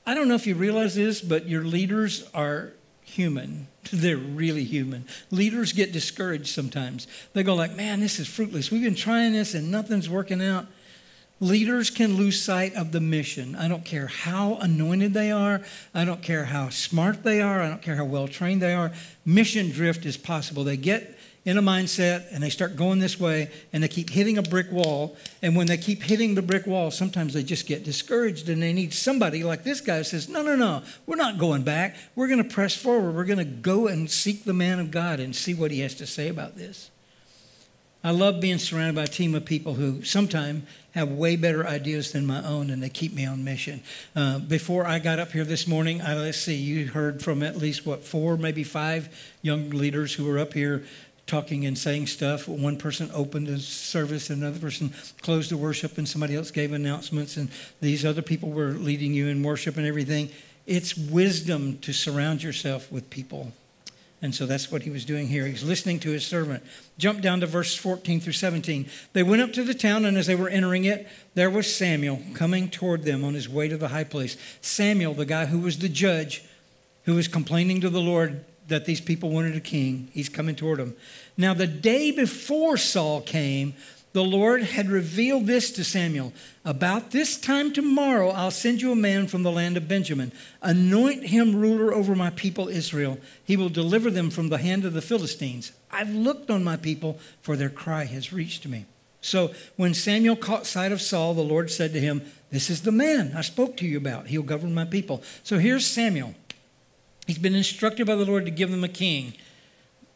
I 0.05 0.13
don't 0.13 0.27
know 0.27 0.35
if 0.35 0.45
you 0.45 0.55
realize 0.55 0.95
this, 0.95 1.21
but 1.21 1.47
your 1.47 1.63
leaders 1.63 2.29
are 2.33 2.73
human. 3.01 3.67
They're 3.91 4.17
really 4.17 4.63
human. 4.63 5.05
Leaders 5.31 5.73
get 5.73 5.91
discouraged 5.91 6.47
sometimes. 6.47 7.07
They 7.33 7.41
go 7.41 7.55
like, 7.55 7.75
"Man, 7.75 7.99
this 7.99 8.19
is 8.19 8.27
fruitless. 8.27 8.71
We've 8.71 8.83
been 8.83 8.95
trying 8.95 9.33
this 9.33 9.55
and 9.55 9.71
nothing's 9.71 10.09
working 10.09 10.43
out." 10.43 10.67
Leaders 11.41 11.89
can 11.89 12.17
lose 12.17 12.39
sight 12.39 12.75
of 12.75 12.91
the 12.91 13.01
mission. 13.01 13.55
I 13.55 13.67
don't 13.67 13.83
care 13.83 14.05
how 14.05 14.57
anointed 14.57 15.15
they 15.15 15.31
are. 15.31 15.61
I 15.91 16.05
don't 16.05 16.21
care 16.21 16.45
how 16.45 16.69
smart 16.69 17.23
they 17.23 17.41
are. 17.41 17.63
I 17.63 17.67
don't 17.67 17.81
care 17.81 17.95
how 17.95 18.05
well 18.05 18.27
trained 18.27 18.61
they 18.61 18.75
are. 18.75 18.91
Mission 19.25 19.71
drift 19.71 20.05
is 20.05 20.17
possible. 20.17 20.63
They 20.63 20.77
get 20.77 21.17
in 21.43 21.57
a 21.57 21.61
mindset 21.61 22.27
and 22.31 22.43
they 22.43 22.51
start 22.51 22.75
going 22.75 22.99
this 22.99 23.19
way 23.19 23.49
and 23.73 23.81
they 23.81 23.87
keep 23.87 24.11
hitting 24.11 24.37
a 24.37 24.43
brick 24.43 24.71
wall. 24.71 25.17
And 25.41 25.55
when 25.55 25.65
they 25.65 25.77
keep 25.77 26.03
hitting 26.03 26.35
the 26.35 26.43
brick 26.43 26.67
wall, 26.67 26.91
sometimes 26.91 27.33
they 27.33 27.41
just 27.41 27.65
get 27.65 27.83
discouraged 27.83 28.47
and 28.47 28.61
they 28.61 28.71
need 28.71 28.93
somebody 28.93 29.43
like 29.43 29.63
this 29.63 29.81
guy 29.81 29.97
who 29.97 30.03
says, 30.03 30.29
No, 30.29 30.43
no, 30.43 30.55
no, 30.55 30.83
we're 31.07 31.15
not 31.15 31.39
going 31.39 31.63
back. 31.63 31.95
We're 32.15 32.27
going 32.27 32.43
to 32.43 32.53
press 32.53 32.75
forward. 32.75 33.15
We're 33.15 33.25
going 33.25 33.39
to 33.39 33.45
go 33.45 33.87
and 33.87 34.11
seek 34.11 34.43
the 34.43 34.53
man 34.53 34.79
of 34.79 34.91
God 34.91 35.19
and 35.19 35.35
see 35.35 35.55
what 35.55 35.71
he 35.71 35.79
has 35.79 35.95
to 35.95 36.05
say 36.05 36.27
about 36.27 36.55
this. 36.55 36.90
I 38.03 38.11
love 38.11 38.41
being 38.41 38.57
surrounded 38.57 38.95
by 38.95 39.03
a 39.03 39.07
team 39.07 39.35
of 39.35 39.45
people 39.45 39.75
who 39.75 40.03
sometimes 40.03 40.63
have 40.91 41.09
way 41.09 41.35
better 41.35 41.65
ideas 41.65 42.11
than 42.11 42.25
my 42.25 42.43
own 42.43 42.69
and 42.69 42.81
they 42.81 42.89
keep 42.89 43.13
me 43.13 43.25
on 43.25 43.43
mission. 43.43 43.81
Uh, 44.15 44.39
before 44.39 44.87
I 44.87 44.99
got 44.99 45.19
up 45.19 45.31
here 45.31 45.45
this 45.45 45.67
morning, 45.67 46.01
I, 46.01 46.15
let's 46.15 46.39
see, 46.39 46.55
you 46.55 46.87
heard 46.87 47.21
from 47.21 47.43
at 47.43 47.57
least 47.57 47.85
what, 47.85 48.03
four, 48.03 48.37
maybe 48.37 48.63
five 48.63 49.09
young 49.41 49.69
leaders 49.69 50.13
who 50.13 50.25
were 50.25 50.39
up 50.39 50.53
here 50.53 50.83
talking 51.27 51.65
and 51.65 51.77
saying 51.77 52.07
stuff. 52.07 52.47
One 52.47 52.75
person 52.75 53.09
opened 53.13 53.47
the 53.47 53.59
service, 53.59 54.29
another 54.29 54.59
person 54.59 54.93
closed 55.21 55.51
the 55.51 55.57
worship, 55.57 55.97
and 55.97 56.09
somebody 56.09 56.35
else 56.35 56.51
gave 56.51 56.73
announcements, 56.73 57.37
and 57.37 57.49
these 57.79 58.03
other 58.03 58.21
people 58.21 58.49
were 58.49 58.71
leading 58.71 59.13
you 59.13 59.27
in 59.27 59.43
worship 59.43 59.77
and 59.77 59.85
everything. 59.85 60.29
It's 60.65 60.97
wisdom 60.97 61.77
to 61.79 61.93
surround 61.93 62.43
yourself 62.43 62.91
with 62.91 63.09
people. 63.09 63.53
And 64.21 64.35
so 64.35 64.45
that's 64.45 64.71
what 64.71 64.83
he 64.83 64.91
was 64.91 65.03
doing 65.03 65.27
here. 65.27 65.47
He's 65.47 65.63
listening 65.63 65.99
to 66.01 66.11
his 66.11 66.25
servant. 66.25 66.63
Jump 66.99 67.21
down 67.21 67.39
to 67.39 67.47
verse 67.47 67.75
14 67.75 68.19
through 68.19 68.33
17. 68.33 68.87
They 69.13 69.23
went 69.23 69.41
up 69.41 69.51
to 69.53 69.63
the 69.63 69.73
town, 69.73 70.05
and 70.05 70.15
as 70.15 70.27
they 70.27 70.35
were 70.35 70.49
entering 70.49 70.85
it, 70.85 71.07
there 71.33 71.49
was 71.49 71.75
Samuel 71.75 72.21
coming 72.35 72.69
toward 72.69 73.03
them 73.03 73.23
on 73.23 73.33
his 73.33 73.49
way 73.49 73.67
to 73.67 73.77
the 73.77 73.87
high 73.87 74.03
place. 74.03 74.37
Samuel, 74.61 75.15
the 75.15 75.25
guy 75.25 75.45
who 75.45 75.59
was 75.59 75.79
the 75.79 75.89
judge, 75.89 76.43
who 77.05 77.15
was 77.15 77.27
complaining 77.27 77.81
to 77.81 77.89
the 77.89 77.99
Lord 77.99 78.45
that 78.67 78.85
these 78.85 79.01
people 79.01 79.31
wanted 79.31 79.55
a 79.55 79.59
king. 79.59 80.09
He's 80.13 80.29
coming 80.29 80.55
toward 80.55 80.79
them. 80.79 80.95
Now, 81.35 81.55
the 81.55 81.67
day 81.67 82.11
before 82.11 82.77
Saul 82.77 83.21
came, 83.21 83.73
the 84.13 84.23
Lord 84.23 84.63
had 84.63 84.89
revealed 84.89 85.47
this 85.47 85.71
to 85.71 85.83
Samuel. 85.83 86.33
About 86.65 87.11
this 87.11 87.37
time 87.37 87.71
tomorrow, 87.71 88.29
I'll 88.29 88.51
send 88.51 88.81
you 88.81 88.91
a 88.91 88.95
man 88.95 89.27
from 89.27 89.43
the 89.43 89.51
land 89.51 89.77
of 89.77 89.87
Benjamin. 89.87 90.33
Anoint 90.61 91.27
him 91.27 91.55
ruler 91.55 91.93
over 91.93 92.13
my 92.13 92.29
people 92.29 92.67
Israel. 92.67 93.17
He 93.43 93.55
will 93.55 93.69
deliver 93.69 94.11
them 94.11 94.29
from 94.29 94.49
the 94.49 94.57
hand 94.57 94.83
of 94.83 94.93
the 94.93 95.01
Philistines. 95.01 95.71
I've 95.89 96.13
looked 96.13 96.49
on 96.49 96.63
my 96.63 96.75
people, 96.75 97.19
for 97.41 97.55
their 97.55 97.69
cry 97.69 98.03
has 98.05 98.33
reached 98.33 98.67
me. 98.67 98.85
So 99.21 99.53
when 99.77 99.93
Samuel 99.93 100.35
caught 100.35 100.65
sight 100.65 100.91
of 100.91 101.01
Saul, 101.01 101.33
the 101.33 101.41
Lord 101.41 101.71
said 101.71 101.93
to 101.93 101.99
him, 101.99 102.21
This 102.49 102.69
is 102.69 102.81
the 102.81 102.91
man 102.91 103.33
I 103.35 103.41
spoke 103.41 103.77
to 103.77 103.85
you 103.85 103.97
about. 103.97 104.27
He'll 104.27 104.41
govern 104.41 104.73
my 104.73 104.85
people. 104.85 105.23
So 105.43 105.57
here's 105.57 105.85
Samuel. 105.85 106.33
He's 107.27 107.37
been 107.37 107.55
instructed 107.55 108.07
by 108.07 108.15
the 108.15 108.25
Lord 108.25 108.45
to 108.45 108.51
give 108.51 108.71
them 108.71 108.83
a 108.83 108.89
king. 108.89 109.35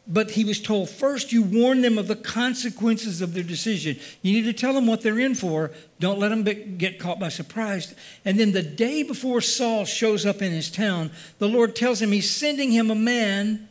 But 0.08 0.32
he 0.32 0.44
was 0.44 0.60
told, 0.60 0.88
first, 0.88 1.32
you 1.32 1.42
warn 1.42 1.80
them 1.80 1.98
of 1.98 2.06
the 2.06 2.14
consequences 2.14 3.20
of 3.20 3.34
their 3.34 3.42
decision. 3.42 3.98
You 4.22 4.34
need 4.34 4.44
to 4.44 4.52
tell 4.52 4.72
them 4.72 4.86
what 4.86 5.02
they're 5.02 5.18
in 5.18 5.34
for. 5.34 5.72
Don't 5.98 6.20
let 6.20 6.28
them 6.28 6.44
be, 6.44 6.54
get 6.54 7.00
caught 7.00 7.18
by 7.18 7.28
surprise. 7.28 7.92
And 8.24 8.38
then 8.38 8.52
the 8.52 8.62
day 8.62 9.02
before 9.02 9.40
Saul 9.40 9.84
shows 9.84 10.24
up 10.24 10.42
in 10.42 10.52
his 10.52 10.70
town, 10.70 11.10
the 11.38 11.48
Lord 11.48 11.74
tells 11.74 12.00
him 12.00 12.12
he's 12.12 12.30
sending 12.30 12.70
him 12.70 12.88
a 12.90 12.94
man, 12.94 13.68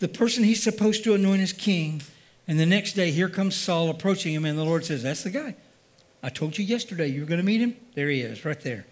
the 0.00 0.08
person 0.08 0.42
he's 0.42 0.62
supposed 0.62 1.04
to 1.04 1.14
anoint 1.14 1.42
as 1.42 1.52
king. 1.52 2.02
And 2.48 2.58
the 2.58 2.66
next 2.66 2.94
day, 2.94 3.12
here 3.12 3.28
comes 3.28 3.54
Saul 3.54 3.88
approaching 3.88 4.34
him, 4.34 4.44
and 4.44 4.58
the 4.58 4.64
Lord 4.64 4.84
says, 4.84 5.04
That's 5.04 5.22
the 5.22 5.30
guy. 5.30 5.54
I 6.24 6.28
told 6.30 6.58
you 6.58 6.64
yesterday 6.64 7.06
you 7.06 7.20
were 7.20 7.26
going 7.26 7.40
to 7.40 7.46
meet 7.46 7.60
him. 7.60 7.76
There 7.94 8.08
he 8.08 8.20
is, 8.20 8.44
right 8.44 8.60
there. 8.60 8.86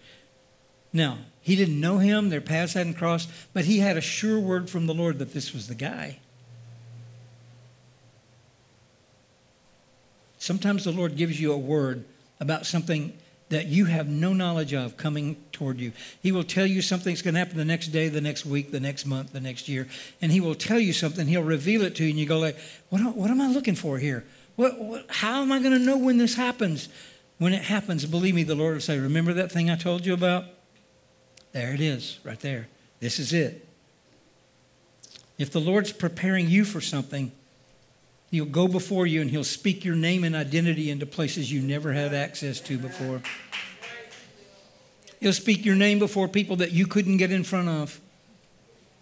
Now, 0.93 1.17
he 1.41 1.57
didn't 1.57 1.79
know 1.79 1.97
him, 1.97 2.29
their 2.29 2.41
paths 2.41 2.73
hadn't 2.73 2.93
crossed, 2.93 3.29
but 3.53 3.65
he 3.65 3.79
had 3.79 3.97
a 3.97 4.01
sure 4.01 4.39
word 4.39 4.69
from 4.69 4.87
the 4.87 4.93
Lord 4.93 5.19
that 5.19 5.33
this 5.33 5.53
was 5.53 5.67
the 5.67 5.75
guy. 5.75 6.19
Sometimes 10.39 10.85
the 10.85 10.91
Lord 10.91 11.15
gives 11.15 11.39
you 11.39 11.51
a 11.51 11.57
word 11.57 12.05
about 12.39 12.65
something 12.65 13.13
that 13.49 13.65
you 13.65 13.85
have 13.85 14.07
no 14.07 14.31
knowledge 14.31 14.73
of 14.73 14.95
coming 14.95 15.35
toward 15.51 15.79
you. 15.79 15.91
He 16.21 16.31
will 16.31 16.43
tell 16.43 16.65
you 16.65 16.81
something's 16.81 17.21
going 17.21 17.33
to 17.33 17.39
happen 17.39 17.57
the 17.57 17.65
next 17.65 17.87
day, 17.87 18.07
the 18.07 18.21
next 18.21 18.45
week, 18.45 18.71
the 18.71 18.79
next 18.79 19.05
month, 19.05 19.33
the 19.33 19.41
next 19.41 19.67
year, 19.67 19.87
and 20.21 20.31
he 20.31 20.39
will 20.39 20.55
tell 20.55 20.79
you 20.79 20.93
something. 20.93 21.27
He'll 21.27 21.43
reveal 21.43 21.81
it 21.81 21.95
to 21.95 22.03
you, 22.03 22.11
and 22.11 22.19
you 22.19 22.25
go 22.25 22.39
like, 22.39 22.57
"What? 22.89 23.01
What 23.15 23.29
am 23.29 23.41
I 23.41 23.47
looking 23.47 23.75
for 23.75 23.97
here? 23.97 24.23
What, 24.55 24.79
what, 24.79 25.05
how 25.09 25.41
am 25.41 25.51
I 25.51 25.59
going 25.59 25.73
to 25.73 25.79
know 25.79 25.97
when 25.97 26.17
this 26.17 26.35
happens?" 26.35 26.89
When 27.37 27.53
it 27.53 27.63
happens, 27.63 28.05
believe 28.05 28.35
me, 28.35 28.43
the 28.43 28.55
Lord 28.55 28.73
will 28.73 28.81
say, 28.81 28.99
"Remember 28.99 29.33
that 29.33 29.51
thing 29.51 29.69
I 29.69 29.75
told 29.75 30.05
you 30.05 30.13
about? 30.13 30.45
There 31.51 31.73
it 31.73 31.81
is, 31.81 32.19
right 32.23 32.39
there. 32.39 32.67
This 32.99 33.17
is 33.17 33.33
it." 33.33 33.65
If 35.37 35.51
the 35.51 35.61
Lord's 35.61 35.93
preparing 35.93 36.49
you 36.49 36.65
for 36.65 36.81
something, 36.81 37.31
He'll 38.31 38.45
go 38.45 38.67
before 38.67 39.07
you 39.07 39.21
and 39.21 39.29
he'll 39.29 39.43
speak 39.43 39.83
your 39.83 39.95
name 39.95 40.23
and 40.23 40.35
identity 40.35 40.91
into 40.91 41.05
places 41.05 41.51
you 41.51 41.61
never 41.61 41.93
had 41.93 42.13
access 42.13 42.59
to 42.61 42.77
before. 42.77 43.21
He'll 45.19 45.33
speak 45.33 45.65
your 45.65 45.75
name 45.75 45.99
before 45.99 46.27
people 46.27 46.57
that 46.57 46.71
you 46.71 46.87
couldn't 46.87 47.17
get 47.17 47.31
in 47.31 47.43
front 47.43 47.69
of. 47.69 47.99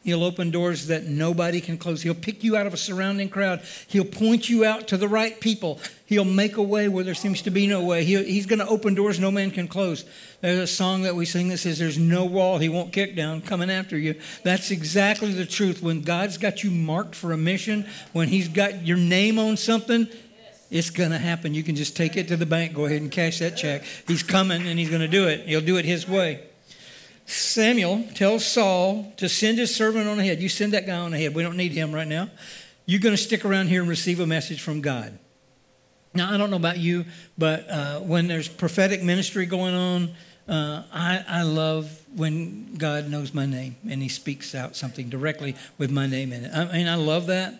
He'll 0.08 0.24
open 0.24 0.52
doors 0.52 0.88
that 0.88 1.04
nobody 1.04 1.60
can 1.60 1.78
close. 1.78 2.02
He'll 2.02 2.16
pick 2.16 2.42
you 2.42 2.56
out 2.56 2.66
of 2.66 2.74
a 2.74 2.78
surrounding 2.78 3.28
crowd. 3.28 3.62
He'll 3.90 4.06
point 4.06 4.48
you 4.48 4.64
out 4.64 4.88
to 4.88 4.96
the 4.96 5.10
right 5.10 5.38
people. 5.38 5.82
He'll 6.06 6.24
make 6.24 6.56
a 6.56 6.64
way 6.64 6.88
where 6.88 7.04
there 7.04 7.14
seems 7.14 7.42
to 7.42 7.52
be 7.52 7.68
no 7.68 7.84
way. 7.84 8.06
He, 8.06 8.16
he's 8.24 8.46
going 8.46 8.60
to 8.60 8.68
open 8.68 8.96
doors 8.96 9.20
no 9.20 9.32
man 9.32 9.52
can 9.52 9.68
close. 9.68 10.06
There's 10.40 10.60
a 10.60 10.66
song 10.66 11.02
that 11.02 11.18
we 11.18 11.26
sing 11.26 11.50
that 11.50 11.58
says, 11.58 11.78
There's 11.78 11.98
no 11.98 12.24
wall 12.24 12.58
he 12.58 12.70
won't 12.70 12.94
kick 12.94 13.18
down 13.18 13.42
coming 13.42 13.70
after 13.70 13.98
you. 13.98 14.16
That's 14.44 14.72
exactly 14.72 15.34
the 15.34 15.46
truth. 15.46 15.82
When 15.82 16.04
God's 16.04 16.38
got 16.38 16.64
you 16.64 16.72
marked 16.72 17.14
for 17.14 17.34
a 17.34 17.38
mission, 17.38 17.86
when 18.14 18.30
He's 18.30 18.48
got 18.48 18.88
your 18.88 18.96
name 18.96 19.38
on 19.38 19.58
something, 19.58 20.08
it's 20.72 20.90
going 20.90 21.12
to 21.12 21.18
happen. 21.18 21.54
You 21.54 21.64
can 21.64 21.76
just 21.76 21.98
take 21.98 22.16
it 22.16 22.30
to 22.30 22.38
the 22.38 22.46
bank, 22.46 22.74
go 22.74 22.86
ahead 22.86 23.02
and 23.02 23.12
cash 23.12 23.40
that 23.40 23.58
check. 23.58 23.84
He's 24.08 24.24
coming 24.24 24.66
and 24.66 24.80
He's 24.80 24.90
going 24.90 25.02
to 25.02 25.10
do 25.10 25.28
it. 25.28 25.50
He'll 25.50 25.60
do 25.60 25.76
it 25.76 25.84
His 25.84 26.08
way. 26.08 26.46
Samuel 27.28 28.06
tells 28.16 28.46
Saul 28.46 29.14
to 29.18 29.28
send 29.28 29.58
his 29.58 29.76
servant 29.76 30.08
on 30.08 30.18
ahead. 30.18 30.42
You 30.42 30.48
send 30.48 30.72
that 30.74 30.88
guy 30.88 30.98
on 30.98 31.14
ahead. 31.14 31.36
We 31.36 31.44
don't 31.44 31.58
need 31.58 31.74
him 31.74 31.94
right 31.94 32.08
now. 32.08 32.30
You're 32.86 33.02
going 33.02 33.16
to 33.16 33.22
stick 33.22 33.44
around 33.44 33.68
here 33.68 33.82
and 33.82 33.90
receive 33.90 34.22
a 34.22 34.26
message 34.26 34.62
from 34.62 34.80
God. 34.80 35.20
Now, 36.14 36.34
I 36.34 36.38
don't 36.38 36.50
know 36.50 36.56
about 36.56 36.78
you, 36.78 37.06
but 37.38 37.70
uh, 37.70 38.00
when 38.00 38.28
there's 38.28 38.48
prophetic 38.48 39.04
ministry 39.04 39.46
going 39.46 39.76
on, 39.76 40.10
uh, 40.48 40.84
I, 40.94 41.26
I 41.28 41.42
love 41.44 42.02
when 42.16 42.76
God 42.76 43.10
knows 43.10 43.34
my 43.34 43.46
name 43.46 43.76
and 43.90 44.02
he 44.02 44.08
speaks 44.08 44.56
out 44.56 44.78
something 44.78 45.10
directly 45.10 45.58
with 45.78 45.92
my 45.92 46.08
name 46.08 46.32
in 46.32 46.46
it. 46.46 46.52
I 46.54 46.72
mean, 46.72 46.88
I 46.88 46.96
love 46.96 47.28
that. 47.28 47.60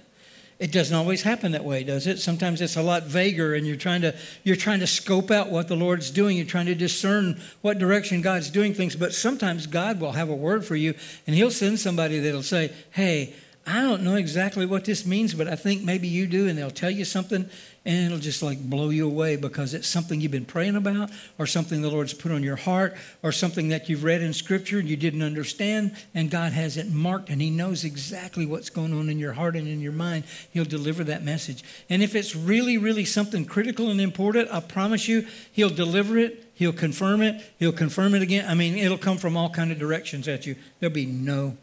It 0.60 0.72
doesn't 0.72 0.96
always 0.96 1.22
happen 1.22 1.52
that 1.52 1.64
way, 1.64 1.84
does 1.84 2.08
it? 2.08 2.18
Sometimes 2.20 2.62
it's 2.62 2.78
a 2.78 2.82
lot 2.82 3.04
vaguer 3.04 3.54
and 3.54 3.68
you're 3.68 3.76
trying 3.76 4.02
to 4.02 4.16
you're 4.44 4.56
trying 4.56 4.80
to 4.80 4.88
scope 4.88 5.30
out 5.30 5.52
what 5.52 5.68
the 5.68 5.76
Lord's 5.76 6.10
doing. 6.10 6.36
You're 6.36 6.48
trying 6.48 6.66
to 6.66 6.76
discern 6.76 7.40
what 7.62 7.78
direction 7.78 8.22
God's 8.22 8.50
doing 8.50 8.74
things, 8.74 8.96
but 8.96 9.14
sometimes 9.14 9.68
God 9.68 10.00
will 10.00 10.14
have 10.14 10.30
a 10.30 10.36
word 10.36 10.66
for 10.66 10.76
you 10.76 10.96
and 11.28 11.36
he'll 11.36 11.52
send 11.52 11.80
somebody 11.80 12.20
that'll 12.20 12.42
say, 12.42 12.72
"Hey, 12.90 13.34
I 13.68 13.82
don't 13.82 14.02
know 14.02 14.16
exactly 14.16 14.66
what 14.66 14.86
this 14.86 15.06
means, 15.06 15.34
but 15.34 15.50
I 15.50 15.58
think 15.58 15.84
maybe 15.84 16.08
you 16.08 16.26
do. 16.26 16.48
And 16.48 16.58
they'll 16.58 16.72
tell 16.72 16.90
you 16.90 17.04
something, 17.04 17.50
and 17.88 18.06
it'll 18.06 18.20
just 18.20 18.44
like 18.44 18.60
blow 18.60 18.90
you 18.90 19.08
away 19.08 19.38
because 19.38 19.74
it's 19.74 19.88
something 19.88 20.20
you've 20.20 20.30
been 20.30 20.46
praying 20.46 20.76
about, 20.76 21.10
or 21.40 21.48
something 21.48 21.82
the 21.82 21.90
Lord's 21.90 22.14
put 22.14 22.34
on 22.34 22.44
your 22.44 22.58
heart, 22.58 22.96
or 23.24 23.32
something 23.32 23.70
that 23.70 23.88
you've 23.88 24.04
read 24.04 24.22
in 24.22 24.34
Scripture 24.34 24.78
and 24.78 24.90
you 24.90 24.98
didn't 24.98 25.24
understand, 25.24 25.96
and 26.14 26.30
God 26.30 26.52
has 26.52 26.76
it 26.76 26.92
marked, 26.92 27.30
and 27.30 27.42
He 27.42 27.50
knows 27.50 27.86
exactly 27.86 28.46
what's 28.46 28.70
going 28.70 28.92
on 28.94 29.10
in 29.10 29.18
your 29.18 29.32
heart 29.32 29.56
and 29.56 29.70
in 29.70 29.80
your 29.80 29.94
mind. 29.94 30.26
He'll 30.52 30.66
deliver 30.66 31.06
that 31.06 31.24
message. 31.24 31.64
And 31.90 32.04
if 32.04 32.14
it's 32.14 32.36
really, 32.36 32.78
really 32.78 33.06
something 33.06 33.46
critical 33.46 33.90
and 33.90 34.02
important, 34.02 34.50
I 34.52 34.60
promise 34.60 35.08
you, 35.08 35.26
He'll 35.54 35.70
deliver 35.70 36.18
it. 36.18 36.44
He'll 36.56 36.74
confirm 36.74 37.22
it. 37.22 37.42
He'll 37.58 37.72
confirm 37.72 38.16
it 38.16 38.22
again. 38.22 38.50
I 38.50 38.54
mean, 38.54 38.78
it'll 38.78 38.98
come 38.98 39.18
from 39.18 39.38
all 39.38 39.50
kind 39.50 39.72
of 39.72 39.80
directions 39.80 40.28
at 40.28 40.46
you. 40.46 40.58
There'll 40.82 40.94
be 40.94 41.06
no 41.06 41.56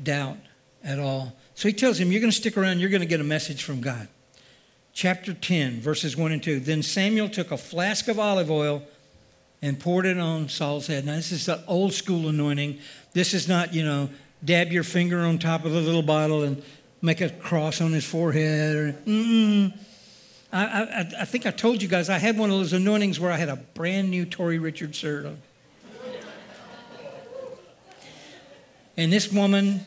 doubt 0.00 0.36
at 0.84 1.00
all. 1.00 1.34
So 1.56 1.66
he 1.66 1.74
tells 1.74 1.98
him, 1.98 2.12
You're 2.12 2.20
going 2.20 2.30
to 2.30 2.36
stick 2.36 2.56
around, 2.56 2.78
you're 2.78 2.90
going 2.90 3.00
to 3.00 3.08
get 3.08 3.20
a 3.20 3.24
message 3.24 3.64
from 3.64 3.80
God. 3.80 4.06
Chapter 4.98 5.32
10, 5.32 5.78
verses 5.78 6.16
1 6.16 6.32
and 6.32 6.42
2. 6.42 6.58
Then 6.58 6.82
Samuel 6.82 7.28
took 7.28 7.52
a 7.52 7.56
flask 7.56 8.08
of 8.08 8.18
olive 8.18 8.50
oil 8.50 8.82
and 9.62 9.78
poured 9.78 10.06
it 10.06 10.18
on 10.18 10.48
Saul's 10.48 10.88
head. 10.88 11.06
Now, 11.06 11.14
this 11.14 11.30
is 11.30 11.46
the 11.46 11.64
old 11.68 11.92
school 11.92 12.28
anointing. 12.28 12.80
This 13.12 13.32
is 13.32 13.46
not, 13.46 13.72
you 13.72 13.84
know, 13.84 14.10
dab 14.44 14.72
your 14.72 14.82
finger 14.82 15.20
on 15.20 15.38
top 15.38 15.64
of 15.64 15.70
the 15.70 15.80
little 15.80 16.02
bottle 16.02 16.42
and 16.42 16.60
make 17.00 17.20
a 17.20 17.30
cross 17.30 17.80
on 17.80 17.92
his 17.92 18.04
forehead. 18.04 18.74
Or, 18.74 18.92
mm-mm. 19.06 19.72
I, 20.52 20.64
I, 20.64 21.12
I 21.20 21.24
think 21.26 21.46
I 21.46 21.52
told 21.52 21.80
you 21.80 21.86
guys 21.86 22.10
I 22.10 22.18
had 22.18 22.36
one 22.36 22.50
of 22.50 22.58
those 22.58 22.72
anointings 22.72 23.20
where 23.20 23.30
I 23.30 23.36
had 23.36 23.50
a 23.50 23.54
brand 23.54 24.10
new 24.10 24.26
Tori 24.26 24.58
Richards 24.58 24.98
shirt 24.98 25.26
on. 25.26 25.38
And 28.96 29.12
this 29.12 29.30
woman 29.30 29.86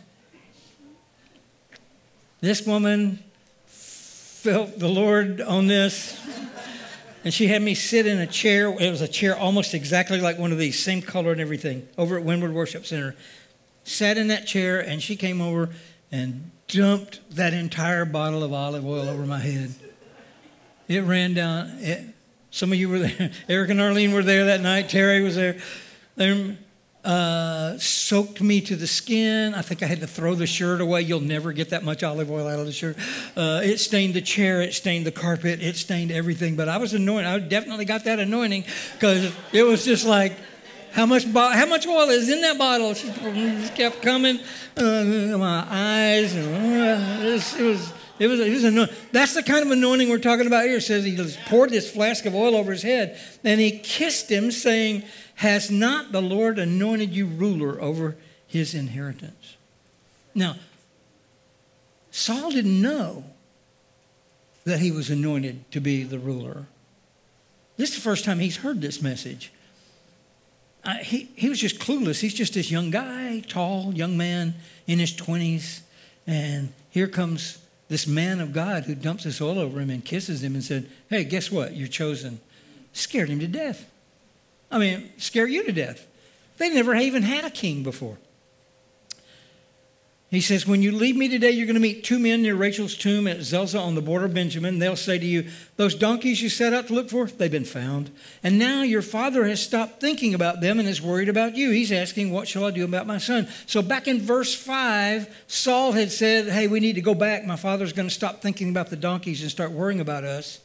this 2.40 2.66
woman 2.66 3.20
felt 4.42 4.80
the 4.80 4.88
Lord 4.88 5.40
on 5.40 5.68
this. 5.68 6.20
And 7.24 7.32
she 7.32 7.46
had 7.46 7.62
me 7.62 7.76
sit 7.76 8.08
in 8.08 8.18
a 8.18 8.26
chair. 8.26 8.70
It 8.70 8.90
was 8.90 9.02
a 9.02 9.08
chair 9.08 9.38
almost 9.38 9.76
exactly 9.76 10.20
like 10.20 10.40
one 10.40 10.52
of 10.52 10.58
these, 10.58 10.80
same 10.84 11.04
color 11.04 11.32
and 11.32 11.40
everything, 11.40 11.88
over 11.96 12.18
at 12.18 12.24
Windward 12.24 12.52
Worship 12.52 12.84
Center. 12.88 13.16
Sat 13.84 14.18
in 14.18 14.30
that 14.30 14.48
chair, 14.48 14.80
and 14.80 15.00
she 15.00 15.16
came 15.16 15.42
over 15.42 15.70
and 16.12 16.50
dumped 16.68 17.20
that 17.36 17.54
entire 17.54 18.04
bottle 18.04 18.44
of 18.44 18.52
olive 18.52 18.84
oil 18.84 19.08
over 19.08 19.28
my 19.28 19.38
head. 19.38 19.76
It 20.88 21.02
ran 21.02 21.36
down. 21.36 21.68
It, 21.78 22.04
some 22.50 22.72
of 22.72 22.80
you 22.80 22.90
were 22.90 23.00
there. 23.00 23.32
Eric 23.48 23.70
and 23.70 23.80
Arlene 23.80 24.12
were 24.12 24.24
there 24.24 24.46
that 24.46 24.62
night. 24.62 24.90
Terry 24.90 25.22
was 25.22 25.36
there. 25.36 25.58
Uh, 27.04 27.78
soaked 27.78 28.42
me 28.42 28.62
to 28.62 28.76
the 28.76 28.88
skin. 28.88 29.54
I 29.56 29.62
think 29.62 29.82
I 29.82 29.86
had 29.86 30.02
to 30.02 30.08
throw 30.08 30.36
the 30.36 30.46
shirt 30.46 30.82
away. 30.82 31.02
You'll 31.02 31.20
never 31.20 31.52
get 31.52 31.70
that 31.70 31.84
much 31.84 32.04
olive 32.04 32.30
oil 32.30 32.48
out 32.48 32.60
of 32.60 32.66
the 32.66 32.72
shirt. 32.72 32.98
Uh, 33.36 33.62
it 33.64 33.80
stained 33.80 34.14
the 34.14 34.22
chair. 34.22 34.62
It 34.62 34.74
stained 34.74 35.06
the 35.06 35.12
carpet. 35.12 35.62
It 35.62 35.76
stained 35.76 36.12
everything. 36.12 36.56
But 36.56 36.70
I 36.70 36.78
was 36.78 36.94
anointed. 36.94 37.28
I 37.28 37.40
definitely 37.40 37.86
got 37.86 38.04
that 38.04 38.20
anointing 38.20 38.66
because 38.94 39.34
it 39.52 39.64
was 39.64 39.84
just 39.84 40.06
like, 40.06 40.34
how 40.92 41.06
much, 41.06 41.32
bo- 41.32 41.50
how 41.52 41.66
much 41.66 41.88
oil 41.88 42.10
is 42.10 42.30
in 42.30 42.42
that 42.42 42.58
bottle? 42.58 42.94
She 42.94 43.08
just 43.08 43.76
kept 43.76 44.02
coming. 44.02 44.40
Uh, 44.76 45.38
my 45.38 45.66
eyes. 45.70 46.36
Uh, 46.36 47.20
it 47.22 47.64
was, 47.64 47.94
it 48.22 48.28
was 48.28 48.40
it 48.40 48.52
was, 48.52 48.64
anointing. 48.64 48.96
That's 49.12 49.34
the 49.34 49.42
kind 49.42 49.66
of 49.66 49.72
anointing 49.72 50.08
we're 50.08 50.20
talking 50.20 50.46
about 50.46 50.66
here. 50.66 50.78
It 50.78 50.82
says 50.82 51.04
he 51.04 51.18
poured 51.48 51.72
this 51.72 51.90
flask 51.90 52.24
of 52.28 52.36
oil 52.36 52.56
over 52.56 52.72
his 52.72 52.84
head, 52.84 53.20
and 53.44 53.60
he 53.60 53.80
kissed 53.80 54.30
him, 54.32 54.52
saying, 54.52 55.04
Has 55.38 55.72
not 55.72 56.12
the 56.12 56.22
Lord 56.22 56.60
anointed 56.60 57.16
you 57.16 57.26
ruler 57.26 57.82
over 57.82 58.16
his 58.46 58.76
inheritance? 58.76 59.58
Now, 60.36 60.58
Saul 62.12 62.52
didn't 62.52 62.80
know 62.80 63.24
that 64.66 64.78
he 64.78 64.92
was 64.92 65.10
anointed 65.10 65.72
to 65.72 65.82
be 65.82 66.04
the 66.04 66.20
ruler. 66.20 66.68
This 67.78 67.90
is 67.90 67.96
the 67.96 68.02
first 68.02 68.24
time 68.24 68.38
he's 68.38 68.58
heard 68.58 68.82
this 68.82 69.02
message. 69.02 69.52
He, 71.02 71.28
he 71.36 71.50
was 71.50 71.60
just 71.60 71.80
clueless. 71.80 72.20
He's 72.20 72.36
just 72.36 72.54
this 72.54 72.70
young 72.70 72.92
guy, 72.92 73.40
tall, 73.48 73.96
young 73.96 74.16
man 74.16 74.54
in 74.86 75.00
his 75.00 75.12
20s. 75.12 75.80
And 76.28 76.72
here 76.92 77.08
comes 77.08 77.58
this 77.92 78.08
man 78.08 78.40
of 78.40 78.54
God 78.54 78.86
who 78.86 78.96
dumps 78.96 79.26
this 79.26 79.42
oil 79.42 79.60
over 79.60 79.82
him 79.82 79.90
and 79.90 80.04
kisses 80.04 80.42
him 80.42 80.54
and 80.54 80.64
said, 80.64 80.90
Hey, 81.10 81.26
guess 81.26 81.52
what? 81.52 81.76
You're 81.76 81.90
chosen. 81.90 82.40
Scared 82.94 83.28
him 83.28 83.42
to 83.42 83.48
death. 83.48 83.86
I 84.72 84.80
mean, 84.80 85.12
scare 85.18 85.46
you 85.46 85.66
to 85.66 85.74
death. 85.74 86.08
They 86.58 86.70
never 86.70 86.96
even 86.96 87.24
had 87.24 87.44
a 87.44 87.50
king 87.50 87.84
before. 87.84 88.18
He 90.32 90.40
says, 90.40 90.66
When 90.66 90.82
you 90.82 90.94
leave 90.94 91.18
me 91.18 91.28
today, 91.28 91.52
you're 91.52 91.66
going 91.66 91.74
to 91.74 91.82
meet 91.82 92.06
two 92.06 92.18
men 92.18 92.42
near 92.42 92.56
Rachel's 92.56 92.96
tomb 92.96 93.28
at 93.28 93.42
Zelzah 93.42 93.82
on 93.82 93.96
the 93.96 94.02
border 94.02 94.26
of 94.26 94.34
Benjamin. 94.34 94.80
They'll 94.80 94.96
say 94.96 95.20
to 95.20 95.26
you, 95.26 95.50
Those 95.76 95.94
donkeys 95.94 96.42
you 96.42 96.48
set 96.48 96.72
out 96.72 96.88
to 96.88 96.94
look 96.94 97.10
for, 97.10 97.26
they've 97.26 97.52
been 97.52 97.66
found. 97.66 98.12
And 98.42 98.58
now 98.58 98.82
your 98.82 99.02
father 99.02 99.44
has 99.44 99.62
stopped 99.62 100.00
thinking 100.00 100.34
about 100.34 100.62
them 100.62 100.80
and 100.80 100.88
is 100.88 101.02
worried 101.02 101.28
about 101.28 101.58
you. 101.58 101.72
He's 101.72 101.92
asking, 101.92 102.32
What 102.32 102.48
shall 102.48 102.64
I 102.64 102.72
do 102.72 102.86
about 102.86 103.08
my 103.08 103.18
son? 103.18 103.50
So 103.66 103.82
back 103.82 104.08
in 104.08 104.22
verse 104.22 104.56
5, 104.56 105.44
Saul 105.48 105.92
had 105.92 106.14
said, 106.14 106.48
Hey, 106.48 106.68
we 106.68 106.80
need 106.80 106.96
to 106.96 107.02
go 107.02 107.14
back. 107.14 107.44
My 107.46 107.58
father's 107.58 107.92
going 107.92 108.08
to 108.08 108.16
stop 108.16 108.42
thinking 108.42 108.70
about 108.70 108.90
the 108.90 108.96
donkeys 108.96 109.42
and 109.42 109.52
start 109.52 109.72
worrying 109.72 110.00
about 110.00 110.24
us. 110.24 110.62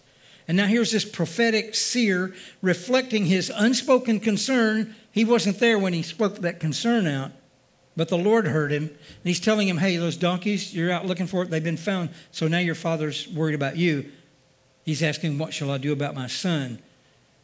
And 0.46 0.56
now 0.56 0.66
here's 0.66 0.92
this 0.92 1.04
prophetic 1.04 1.74
seer 1.74 2.36
reflecting 2.62 3.26
his 3.26 3.50
unspoken 3.52 4.20
concern. 4.20 4.94
He 5.10 5.24
wasn't 5.24 5.58
there 5.58 5.76
when 5.76 5.92
he 5.92 6.02
spoke 6.02 6.36
that 6.36 6.60
concern 6.60 7.08
out. 7.08 7.32
But 7.96 8.08
the 8.08 8.18
Lord 8.18 8.46
heard 8.46 8.72
him, 8.72 8.84
and 8.84 9.24
he's 9.24 9.40
telling 9.40 9.68
him, 9.68 9.78
Hey, 9.78 9.96
those 9.96 10.16
donkeys, 10.16 10.74
you're 10.74 10.92
out 10.92 11.06
looking 11.06 11.26
for 11.26 11.42
it, 11.42 11.50
they've 11.50 11.64
been 11.64 11.76
found. 11.76 12.10
So 12.30 12.46
now 12.46 12.58
your 12.58 12.74
father's 12.74 13.26
worried 13.28 13.54
about 13.54 13.76
you. 13.76 14.10
He's 14.84 15.02
asking, 15.02 15.38
What 15.38 15.54
shall 15.54 15.70
I 15.70 15.78
do 15.78 15.92
about 15.92 16.14
my 16.14 16.26
son? 16.26 16.80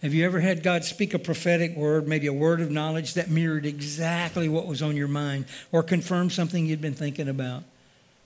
Have 0.03 0.13
you 0.13 0.25
ever 0.25 0.41
had 0.41 0.65
God 0.65 0.85
speak 0.85 1.15
a 1.15 1.19
prophetic 1.19 1.77
word, 1.77 2.09
maybe 2.09 2.27
a 2.27 2.33
word 2.33 2.61
of 2.61 2.71
knowledge 2.71 3.15
that 3.15 3.31
mirrored 3.31 3.65
exactly 3.65 4.49
what 4.49 4.67
was 4.67 4.83
on 4.83 4.97
your 4.97 5.09
mind 5.09 5.45
or 5.71 5.83
confirmed 5.83 6.33
something 6.33 6.67
you'd 6.67 6.81
been 6.81 6.95
thinking 6.95 7.29
about? 7.29 7.63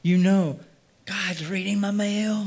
You 0.03 0.17
know, 0.17 0.59
God's 1.05 1.47
reading 1.47 1.79
my 1.79 1.91
mail. 1.91 2.47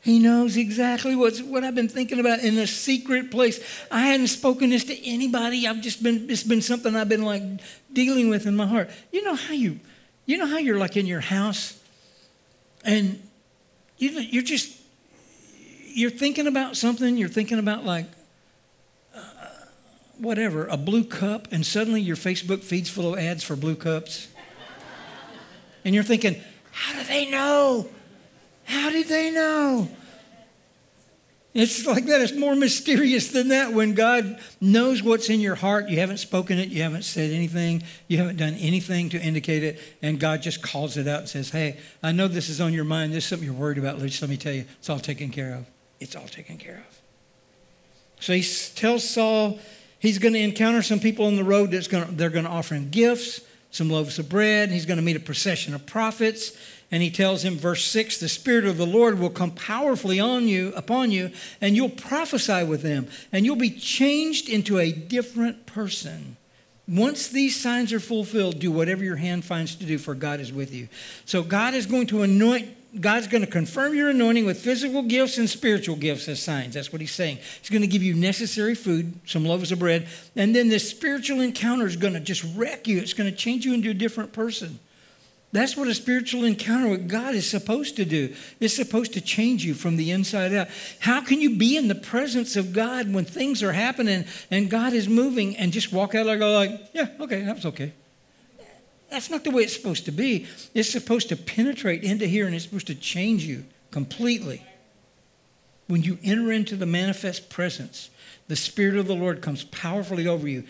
He 0.00 0.18
knows 0.18 0.58
exactly 0.58 1.16
what's, 1.16 1.40
what 1.40 1.64
I've 1.64 1.74
been 1.74 1.88
thinking 1.88 2.20
about 2.20 2.40
in 2.40 2.58
a 2.58 2.66
secret 2.66 3.30
place. 3.30 3.58
I 3.90 4.08
hadn't 4.08 4.26
spoken 4.26 4.68
this 4.70 4.84
to 4.84 5.06
anybody. 5.06 5.66
I've 5.66 5.80
just 5.80 6.02
been, 6.02 6.28
it's 6.28 6.42
been 6.42 6.60
something 6.60 6.94
I've 6.94 7.08
been 7.08 7.22
like 7.22 7.42
dealing 7.94 8.28
with 8.28 8.46
in 8.46 8.56
my 8.56 8.66
heart. 8.66 8.90
You 9.12 9.22
know 9.22 9.34
how 9.34 9.54
you, 9.54 9.80
you 10.26 10.36
know 10.36 10.46
how 10.46 10.58
you're 10.58 10.78
like 10.78 10.96
in 10.96 11.06
your 11.06 11.20
house 11.20 11.80
and 12.84 13.22
you, 13.98 14.10
you're 14.10 14.42
just, 14.42 14.76
you're 15.86 16.10
thinking 16.10 16.46
about 16.46 16.76
something, 16.76 17.16
you're 17.16 17.28
thinking 17.28 17.58
about 17.58 17.84
like, 17.84 18.06
uh, 19.14 19.20
whatever, 20.18 20.66
a 20.66 20.76
blue 20.76 21.04
cup, 21.04 21.48
and 21.50 21.64
suddenly 21.64 22.00
your 22.00 22.16
Facebook 22.16 22.62
feed's 22.62 22.90
full 22.90 23.14
of 23.14 23.18
ads 23.18 23.42
for 23.42 23.56
blue 23.56 23.76
cups. 23.76 24.28
and 25.84 25.94
you're 25.94 26.04
thinking, 26.04 26.40
how 26.72 26.98
do 26.98 27.04
they 27.04 27.30
know? 27.30 27.88
How 28.64 28.90
did 28.90 29.06
they 29.06 29.30
know? 29.30 29.88
It's 31.54 31.86
like 31.86 32.06
that. 32.06 32.20
It's 32.20 32.34
more 32.34 32.56
mysterious 32.56 33.30
than 33.30 33.48
that 33.48 33.72
when 33.72 33.94
God 33.94 34.40
knows 34.60 35.04
what's 35.04 35.30
in 35.30 35.38
your 35.38 35.54
heart. 35.54 35.88
You 35.88 36.00
haven't 36.00 36.16
spoken 36.16 36.58
it, 36.58 36.68
you 36.68 36.82
haven't 36.82 37.04
said 37.04 37.30
anything, 37.30 37.84
you 38.08 38.18
haven't 38.18 38.38
done 38.38 38.54
anything 38.54 39.08
to 39.10 39.20
indicate 39.20 39.62
it, 39.62 39.80
and 40.02 40.18
God 40.18 40.42
just 40.42 40.62
calls 40.62 40.96
it 40.96 41.06
out 41.06 41.20
and 41.20 41.28
says, 41.28 41.50
Hey, 41.50 41.78
I 42.02 42.10
know 42.10 42.26
this 42.26 42.48
is 42.48 42.60
on 42.60 42.72
your 42.72 42.84
mind. 42.84 43.12
This 43.12 43.24
is 43.24 43.30
something 43.30 43.46
you're 43.46 43.56
worried 43.56 43.78
about. 43.78 44.00
Just 44.00 44.20
let 44.20 44.30
me 44.30 44.36
tell 44.36 44.52
you, 44.52 44.64
it's 44.80 44.90
all 44.90 44.98
taken 44.98 45.30
care 45.30 45.54
of. 45.54 45.66
It's 46.00 46.16
all 46.16 46.26
taken 46.26 46.58
care 46.58 46.84
of. 46.88 47.00
So 48.18 48.32
he 48.32 48.42
tells 48.74 49.08
Saul 49.08 49.60
he's 50.00 50.18
going 50.18 50.34
to 50.34 50.40
encounter 50.40 50.82
some 50.82 50.98
people 50.98 51.26
on 51.26 51.36
the 51.36 51.44
road 51.44 51.70
that's 51.70 51.88
going 51.88 52.04
to, 52.04 52.10
they're 52.12 52.30
going 52.30 52.46
to 52.46 52.50
offer 52.50 52.74
him 52.74 52.90
gifts, 52.90 53.40
some 53.70 53.90
loaves 53.90 54.18
of 54.18 54.28
bread. 54.28 54.72
He's 54.72 54.86
going 54.86 54.96
to 54.96 55.04
meet 55.04 55.16
a 55.16 55.20
procession 55.20 55.72
of 55.72 55.86
prophets. 55.86 56.56
And 56.94 57.02
he 57.02 57.10
tells 57.10 57.44
him, 57.44 57.56
verse 57.56 57.84
6, 57.86 58.20
the 58.20 58.28
Spirit 58.28 58.66
of 58.66 58.76
the 58.76 58.86
Lord 58.86 59.18
will 59.18 59.28
come 59.28 59.50
powerfully 59.50 60.20
on 60.20 60.46
you, 60.46 60.72
upon 60.76 61.10
you, 61.10 61.32
and 61.60 61.74
you'll 61.74 61.88
prophesy 61.88 62.62
with 62.62 62.82
them, 62.82 63.08
and 63.32 63.44
you'll 63.44 63.56
be 63.56 63.70
changed 63.70 64.48
into 64.48 64.78
a 64.78 64.92
different 64.92 65.66
person. 65.66 66.36
Once 66.86 67.26
these 67.26 67.60
signs 67.60 67.92
are 67.92 67.98
fulfilled, 67.98 68.60
do 68.60 68.70
whatever 68.70 69.02
your 69.02 69.16
hand 69.16 69.44
finds 69.44 69.74
to 69.74 69.84
do, 69.84 69.98
for 69.98 70.14
God 70.14 70.38
is 70.38 70.52
with 70.52 70.72
you. 70.72 70.86
So 71.24 71.42
God 71.42 71.74
is 71.74 71.84
going 71.86 72.06
to 72.06 72.22
anoint, 72.22 73.00
God's 73.00 73.26
going 73.26 73.44
to 73.44 73.50
confirm 73.50 73.96
your 73.96 74.10
anointing 74.10 74.46
with 74.46 74.60
physical 74.60 75.02
gifts 75.02 75.36
and 75.36 75.50
spiritual 75.50 75.96
gifts 75.96 76.28
as 76.28 76.40
signs. 76.40 76.74
That's 76.74 76.92
what 76.92 77.00
he's 77.00 77.10
saying. 77.10 77.38
He's 77.58 77.70
going 77.70 77.82
to 77.82 77.88
give 77.88 78.04
you 78.04 78.14
necessary 78.14 78.76
food, 78.76 79.18
some 79.26 79.44
loaves 79.44 79.72
of 79.72 79.80
bread, 79.80 80.06
and 80.36 80.54
then 80.54 80.68
this 80.68 80.88
spiritual 80.90 81.40
encounter 81.40 81.88
is 81.88 81.96
going 81.96 82.14
to 82.14 82.20
just 82.20 82.44
wreck 82.54 82.86
you. 82.86 82.98
It's 82.98 83.14
going 83.14 83.28
to 83.28 83.36
change 83.36 83.66
you 83.66 83.74
into 83.74 83.90
a 83.90 83.94
different 83.94 84.32
person. 84.32 84.78
That's 85.54 85.76
what 85.76 85.86
a 85.86 85.94
spiritual 85.94 86.42
encounter 86.42 86.88
with 86.88 87.08
God 87.08 87.36
is 87.36 87.48
supposed 87.48 87.94
to 87.94 88.04
do. 88.04 88.34
It's 88.58 88.74
supposed 88.74 89.12
to 89.12 89.20
change 89.20 89.64
you 89.64 89.72
from 89.72 89.96
the 89.96 90.10
inside 90.10 90.52
out. 90.52 90.66
How 90.98 91.20
can 91.20 91.40
you 91.40 91.56
be 91.56 91.76
in 91.76 91.86
the 91.86 91.94
presence 91.94 92.56
of 92.56 92.72
God 92.72 93.14
when 93.14 93.24
things 93.24 93.62
are 93.62 93.70
happening 93.70 94.24
and 94.50 94.68
God 94.68 94.94
is 94.94 95.08
moving 95.08 95.56
and 95.56 95.72
just 95.72 95.92
walk 95.92 96.16
out 96.16 96.26
and 96.26 96.40
go 96.40 96.52
like, 96.54 96.88
yeah, 96.92 97.06
okay, 97.20 97.42
that 97.42 97.54
was 97.54 97.66
okay. 97.66 97.92
That's 99.10 99.30
not 99.30 99.44
the 99.44 99.52
way 99.52 99.62
it's 99.62 99.76
supposed 99.76 100.06
to 100.06 100.10
be. 100.10 100.48
It's 100.74 100.90
supposed 100.90 101.28
to 101.28 101.36
penetrate 101.36 102.02
into 102.02 102.26
here 102.26 102.46
and 102.46 102.54
it's 102.56 102.64
supposed 102.64 102.88
to 102.88 102.96
change 102.96 103.44
you 103.44 103.64
completely. 103.92 104.60
When 105.86 106.02
you 106.02 106.18
enter 106.24 106.50
into 106.50 106.74
the 106.74 106.84
manifest 106.84 107.48
presence, 107.48 108.10
the 108.48 108.56
Spirit 108.56 108.96
of 108.96 109.06
the 109.06 109.14
Lord 109.14 109.40
comes 109.40 109.62
powerfully 109.62 110.26
over 110.26 110.48
you 110.48 110.64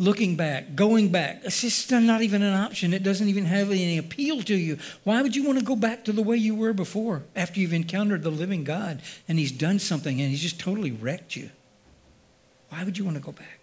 looking 0.00 0.34
back, 0.34 0.74
going 0.74 1.10
back. 1.10 1.42
It's 1.44 1.60
just 1.60 1.92
not 1.92 2.22
even 2.22 2.42
an 2.42 2.54
option. 2.54 2.94
It 2.94 3.02
doesn't 3.02 3.28
even 3.28 3.44
have 3.44 3.70
any 3.70 3.98
appeal 3.98 4.42
to 4.44 4.56
you. 4.56 4.78
Why 5.04 5.20
would 5.20 5.36
you 5.36 5.44
want 5.44 5.58
to 5.58 5.64
go 5.64 5.76
back 5.76 6.06
to 6.06 6.12
the 6.12 6.22
way 6.22 6.38
you 6.38 6.54
were 6.54 6.72
before 6.72 7.22
after 7.36 7.60
you've 7.60 7.74
encountered 7.74 8.22
the 8.22 8.30
living 8.30 8.64
God 8.64 9.02
and 9.28 9.38
He's 9.38 9.52
done 9.52 9.78
something 9.78 10.18
and 10.18 10.30
He's 10.30 10.40
just 10.40 10.58
totally 10.58 10.90
wrecked 10.90 11.36
you? 11.36 11.50
Why 12.70 12.82
would 12.82 12.96
you 12.96 13.04
want 13.04 13.18
to 13.18 13.22
go 13.22 13.32
back? 13.32 13.60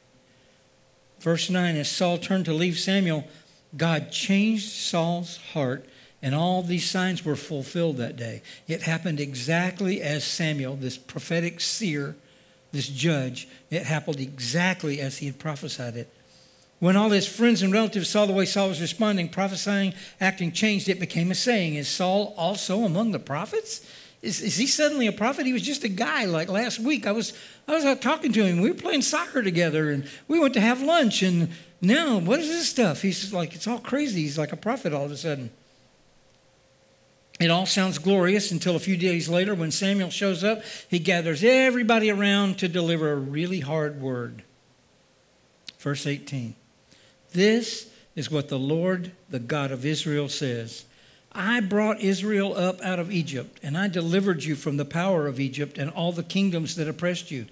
Verse 1.20 1.50
9 1.50 1.76
As 1.76 1.90
Saul 1.90 2.20
turned 2.20 2.46
to 2.46 2.54
leave 2.54 2.78
Samuel, 2.78 3.28
God 3.76 4.12
changed 4.12 4.70
Saul's 4.70 5.38
heart, 5.54 5.90
and 6.22 6.36
all 6.36 6.62
these 6.62 6.88
signs 6.88 7.26
were 7.26 7.36
fulfilled 7.36 7.98
that 7.98 8.16
day. 8.16 8.44
It 8.68 8.84
happened 8.84 9.20
exactly 9.20 10.04
as 10.04 10.24
Samuel, 10.24 10.76
this 10.76 11.00
prophetic 11.00 11.62
seer, 11.62 12.16
this 12.72 12.88
judge, 12.88 13.48
it 13.72 13.84
happened 13.84 14.20
exactly 14.20 15.00
as 15.02 15.18
he 15.18 15.26
had 15.26 15.40
prophesied 15.40 15.96
it. 15.96 16.14
When 16.80 16.96
all 16.96 17.10
his 17.10 17.28
friends 17.28 17.64
and 17.64 17.74
relatives 17.74 18.10
saw 18.10 18.26
the 18.26 18.34
way 18.34 18.46
Saul 18.46 18.70
was 18.70 18.82
responding, 18.82 19.30
prophesying, 19.30 19.94
acting 20.22 20.52
changed, 20.52 20.90
it 20.90 21.00
became 21.00 21.32
a 21.32 21.36
saying 21.36 21.76
Is 21.76 21.88
Saul 21.88 22.36
also 22.38 22.84
among 22.84 23.12
the 23.12 23.20
prophets? 23.20 23.82
Is, 24.22 24.42
is 24.42 24.58
he 24.58 24.68
suddenly 24.68 25.08
a 25.08 25.12
prophet? 25.12 25.46
He 25.46 25.54
was 25.54 25.62
just 25.62 25.84
a 25.84 25.90
guy 25.90 26.26
like 26.26 26.50
last 26.50 26.80
week. 26.80 27.06
I 27.06 27.12
was, 27.12 27.34
I 27.68 27.74
was 27.74 27.86
out 27.86 28.02
talking 28.02 28.34
to 28.34 28.44
him. 28.44 28.62
We 28.62 28.70
were 28.70 28.76
playing 28.76 29.04
soccer 29.04 29.44
together 29.44 29.92
and 29.92 30.08
we 30.28 30.40
went 30.40 30.56
to 30.56 30.62
have 30.62 30.82
lunch. 30.82 31.22
And 31.22 31.50
now, 31.82 32.18
what 32.18 32.40
is 32.40 32.48
this 32.48 32.68
stuff? 32.68 33.04
He's 33.04 33.32
like, 33.32 33.54
it's 33.54 33.68
all 33.68 33.78
crazy. 33.78 34.22
He's 34.22 34.38
like 34.38 34.52
a 34.52 34.58
prophet 34.58 34.92
all 34.92 35.06
of 35.06 35.12
a 35.12 35.18
sudden. 35.18 35.52
It 37.40 37.52
all 37.52 37.68
sounds 37.68 38.00
glorious 38.00 38.52
until 38.52 38.76
a 38.76 38.80
few 38.80 38.98
days 38.98 39.30
later 39.30 39.54
when 39.54 39.70
Samuel 39.70 40.10
shows 40.10 40.44
up. 40.44 40.64
He 40.90 40.98
gathers 40.98 41.44
everybody 41.44 42.10
around 42.10 42.58
to 42.60 42.68
deliver 42.68 43.12
a 43.12 43.16
really 43.16 43.60
hard 43.60 44.02
word. 44.02 44.42
Verse 45.78 46.08
18. 46.08 46.56
This 47.32 47.90
is 48.16 48.32
what 48.32 48.50
the 48.50 48.60
Lord, 48.60 49.12
the 49.30 49.40
God 49.40 49.72
of 49.72 49.86
Israel, 49.86 50.30
says 50.30 50.86
I 51.32 51.60
brought 51.60 52.02
Israel 52.02 52.58
up 52.58 52.82
out 52.82 52.98
of 52.98 53.12
Egypt, 53.12 53.60
and 53.62 53.78
I 53.78 53.88
delivered 53.88 54.44
you 54.44 54.56
from 54.56 54.78
the 54.78 54.86
power 54.86 55.28
of 55.28 55.40
Egypt 55.40 55.78
and 55.78 55.92
all 55.92 56.12
the 56.12 56.24
kingdoms 56.24 56.76
that 56.76 56.88
oppressed 56.88 57.30
you. 57.30 57.46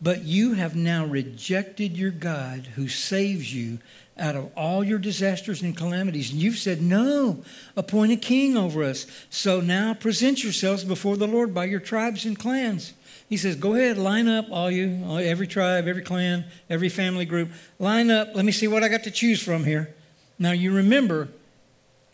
But 0.00 0.24
you 0.24 0.54
have 0.54 0.74
now 0.74 1.06
rejected 1.06 1.96
your 1.96 2.10
God 2.10 2.66
who 2.74 2.88
saves 2.88 3.54
you 3.54 3.78
out 4.18 4.34
of 4.34 4.50
all 4.56 4.82
your 4.82 4.98
disasters 4.98 5.62
and 5.62 5.76
calamities. 5.76 6.32
And 6.32 6.40
you've 6.40 6.58
said, 6.58 6.82
No, 6.82 7.44
appoint 7.76 8.10
a 8.10 8.16
king 8.16 8.56
over 8.56 8.82
us. 8.82 9.06
So 9.30 9.60
now 9.60 9.94
present 9.94 10.42
yourselves 10.42 10.82
before 10.82 11.16
the 11.16 11.28
Lord 11.28 11.54
by 11.54 11.66
your 11.66 11.80
tribes 11.80 12.24
and 12.24 12.36
clans. 12.36 12.92
He 13.28 13.36
says, 13.36 13.56
Go 13.56 13.74
ahead, 13.74 13.98
line 13.98 14.28
up, 14.28 14.46
all 14.50 14.70
you, 14.70 15.04
all, 15.06 15.18
every 15.18 15.46
tribe, 15.46 15.88
every 15.88 16.02
clan, 16.02 16.44
every 16.68 16.88
family 16.88 17.24
group. 17.24 17.50
Line 17.78 18.10
up. 18.10 18.34
Let 18.34 18.44
me 18.44 18.52
see 18.52 18.68
what 18.68 18.84
I 18.84 18.88
got 18.88 19.04
to 19.04 19.10
choose 19.10 19.42
from 19.42 19.64
here. 19.64 19.94
Now, 20.38 20.52
you 20.52 20.74
remember, 20.74 21.28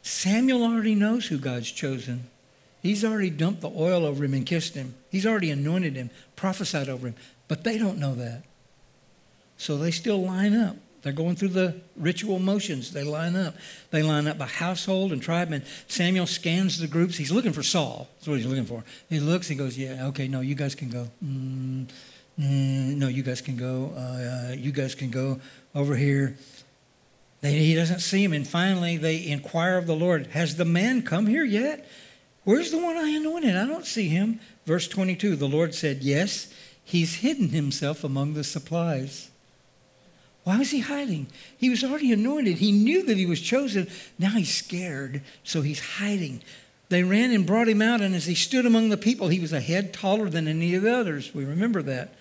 Samuel 0.02 0.62
already 0.62 0.94
knows 0.94 1.26
who 1.26 1.38
God's 1.38 1.70
chosen. 1.70 2.28
He's 2.82 3.04
already 3.04 3.30
dumped 3.30 3.60
the 3.60 3.70
oil 3.70 4.04
over 4.04 4.24
him 4.24 4.34
and 4.34 4.46
kissed 4.46 4.74
him. 4.74 4.94
He's 5.10 5.26
already 5.26 5.50
anointed 5.50 5.96
him, 5.96 6.10
prophesied 6.36 6.88
over 6.88 7.08
him. 7.08 7.14
But 7.48 7.64
they 7.64 7.78
don't 7.78 7.98
know 7.98 8.14
that. 8.14 8.44
So 9.56 9.76
they 9.76 9.90
still 9.90 10.22
line 10.22 10.54
up. 10.54 10.76
They're 11.02 11.12
going 11.12 11.36
through 11.36 11.50
the 11.50 11.80
ritual 11.96 12.38
motions. 12.38 12.92
They 12.92 13.04
line 13.04 13.36
up. 13.36 13.54
They 13.90 14.02
line 14.02 14.26
up 14.26 14.36
by 14.36 14.46
household 14.46 15.12
and 15.12 15.22
tribe. 15.22 15.52
And 15.52 15.64
Samuel 15.86 16.26
scans 16.26 16.78
the 16.78 16.88
groups. 16.88 17.16
He's 17.16 17.30
looking 17.30 17.52
for 17.52 17.62
Saul. 17.62 18.08
That's 18.16 18.28
what 18.28 18.38
he's 18.38 18.46
looking 18.46 18.66
for. 18.66 18.84
He 19.08 19.20
looks. 19.20 19.46
He 19.46 19.54
goes, 19.54 19.78
"Yeah, 19.78 20.08
okay. 20.08 20.26
No, 20.26 20.40
you 20.40 20.56
guys 20.56 20.74
can 20.74 20.90
go. 20.90 21.08
Mm, 21.24 21.86
mm, 22.38 22.96
no, 22.96 23.08
you 23.08 23.22
guys 23.22 23.40
can 23.40 23.56
go. 23.56 23.92
Uh, 23.96 24.00
uh, 24.00 24.54
you 24.58 24.72
guys 24.72 24.94
can 24.94 25.10
go 25.10 25.40
over 25.74 25.94
here." 25.94 26.36
They, 27.42 27.52
he 27.52 27.74
doesn't 27.74 28.00
see 28.00 28.24
him. 28.24 28.32
And 28.32 28.46
finally, 28.46 28.96
they 28.96 29.24
inquire 29.24 29.78
of 29.78 29.86
the 29.86 29.94
Lord, 29.94 30.26
"Has 30.28 30.56
the 30.56 30.64
man 30.64 31.02
come 31.02 31.26
here 31.26 31.44
yet? 31.44 31.88
Where's 32.42 32.72
the 32.72 32.78
one 32.78 32.96
I 32.96 33.10
anointed? 33.10 33.56
I 33.56 33.66
don't 33.66 33.86
see 33.86 34.08
him." 34.08 34.40
Verse 34.66 34.88
twenty-two. 34.88 35.36
The 35.36 35.48
Lord 35.48 35.74
said, 35.74 36.02
"Yes, 36.02 36.52
he's 36.82 37.16
hidden 37.16 37.50
himself 37.50 38.02
among 38.02 38.34
the 38.34 38.42
supplies." 38.42 39.30
Why 40.48 40.56
was 40.56 40.70
he 40.70 40.80
hiding? 40.80 41.26
He 41.58 41.68
was 41.68 41.84
already 41.84 42.10
anointed. 42.10 42.56
He 42.56 42.72
knew 42.72 43.02
that 43.02 43.18
he 43.18 43.26
was 43.26 43.38
chosen. 43.38 43.86
Now 44.18 44.30
he's 44.30 44.54
scared, 44.54 45.20
so 45.44 45.60
he's 45.60 45.96
hiding. 45.98 46.40
They 46.88 47.02
ran 47.02 47.32
and 47.32 47.44
brought 47.44 47.68
him 47.68 47.82
out, 47.82 48.00
and 48.00 48.14
as 48.14 48.24
he 48.24 48.34
stood 48.34 48.64
among 48.64 48.88
the 48.88 48.96
people, 48.96 49.28
he 49.28 49.40
was 49.40 49.52
a 49.52 49.60
head 49.60 49.92
taller 49.92 50.30
than 50.30 50.48
any 50.48 50.74
of 50.74 50.84
the 50.84 50.96
others. 50.96 51.34
We 51.34 51.44
remember 51.44 51.82
that. 51.82 52.14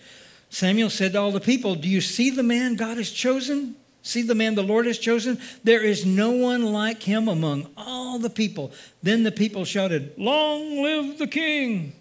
Samuel 0.50 0.90
said 0.90 1.14
to 1.14 1.22
all 1.22 1.32
the 1.32 1.40
people, 1.40 1.76
Do 1.76 1.88
you 1.88 2.02
see 2.02 2.30
the 2.30 2.44
man 2.44 2.76
God 2.76 2.98
has 2.98 3.12
chosen? 3.12 3.78
See 4.02 4.24
the 4.24 4.36
man 4.36 4.56
the 4.56 4.62
Lord 4.62 4.88
has 4.88 5.00
chosen? 5.00 5.40
There 5.64 5.82
is 5.82 6.06
no 6.06 6.32
one 6.32 6.74
like 6.74 7.04
him 7.04 7.30
among 7.30 7.70
all 7.78 8.20
the 8.20 8.30
people. 8.30 8.74
Then 9.02 9.24
the 9.24 9.32
people 9.32 9.64
shouted, 9.64 10.12
Long 10.18 10.84
live 10.84 11.18
the 11.18 11.28
king! 11.28 11.94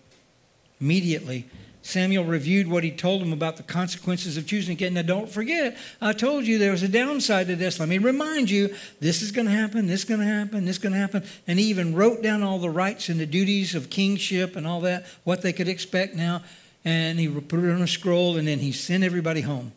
Immediately, 0.80 1.46
Samuel 1.86 2.24
reviewed 2.24 2.66
what 2.66 2.82
he 2.82 2.90
told 2.90 3.22
him 3.22 3.32
about 3.32 3.58
the 3.58 3.62
consequences 3.62 4.36
of 4.36 4.44
choosing 4.44 4.72
again. 4.72 4.94
Now, 4.94 5.02
don't 5.02 5.30
forget, 5.30 5.76
I 6.00 6.14
told 6.14 6.44
you 6.44 6.58
there 6.58 6.72
was 6.72 6.82
a 6.82 6.88
downside 6.88 7.46
to 7.46 7.54
this. 7.54 7.78
Let 7.78 7.88
me 7.88 7.98
remind 7.98 8.50
you 8.50 8.74
this 8.98 9.22
is 9.22 9.30
going 9.30 9.46
to 9.46 9.52
happen, 9.52 9.86
this 9.86 10.00
is 10.00 10.04
going 10.04 10.18
to 10.18 10.26
happen, 10.26 10.64
this 10.64 10.78
is 10.78 10.82
going 10.82 10.94
to 10.94 10.98
happen. 10.98 11.22
And 11.46 11.60
he 11.60 11.66
even 11.66 11.94
wrote 11.94 12.22
down 12.22 12.42
all 12.42 12.58
the 12.58 12.70
rights 12.70 13.08
and 13.08 13.20
the 13.20 13.26
duties 13.26 13.76
of 13.76 13.88
kingship 13.88 14.56
and 14.56 14.66
all 14.66 14.80
that, 14.80 15.06
what 15.22 15.42
they 15.42 15.52
could 15.52 15.68
expect 15.68 16.16
now. 16.16 16.42
And 16.84 17.20
he 17.20 17.28
put 17.28 17.60
it 17.60 17.70
on 17.70 17.80
a 17.80 17.86
scroll, 17.86 18.36
and 18.36 18.48
then 18.48 18.58
he 18.58 18.72
sent 18.72 19.04
everybody 19.04 19.42
home. 19.42 19.70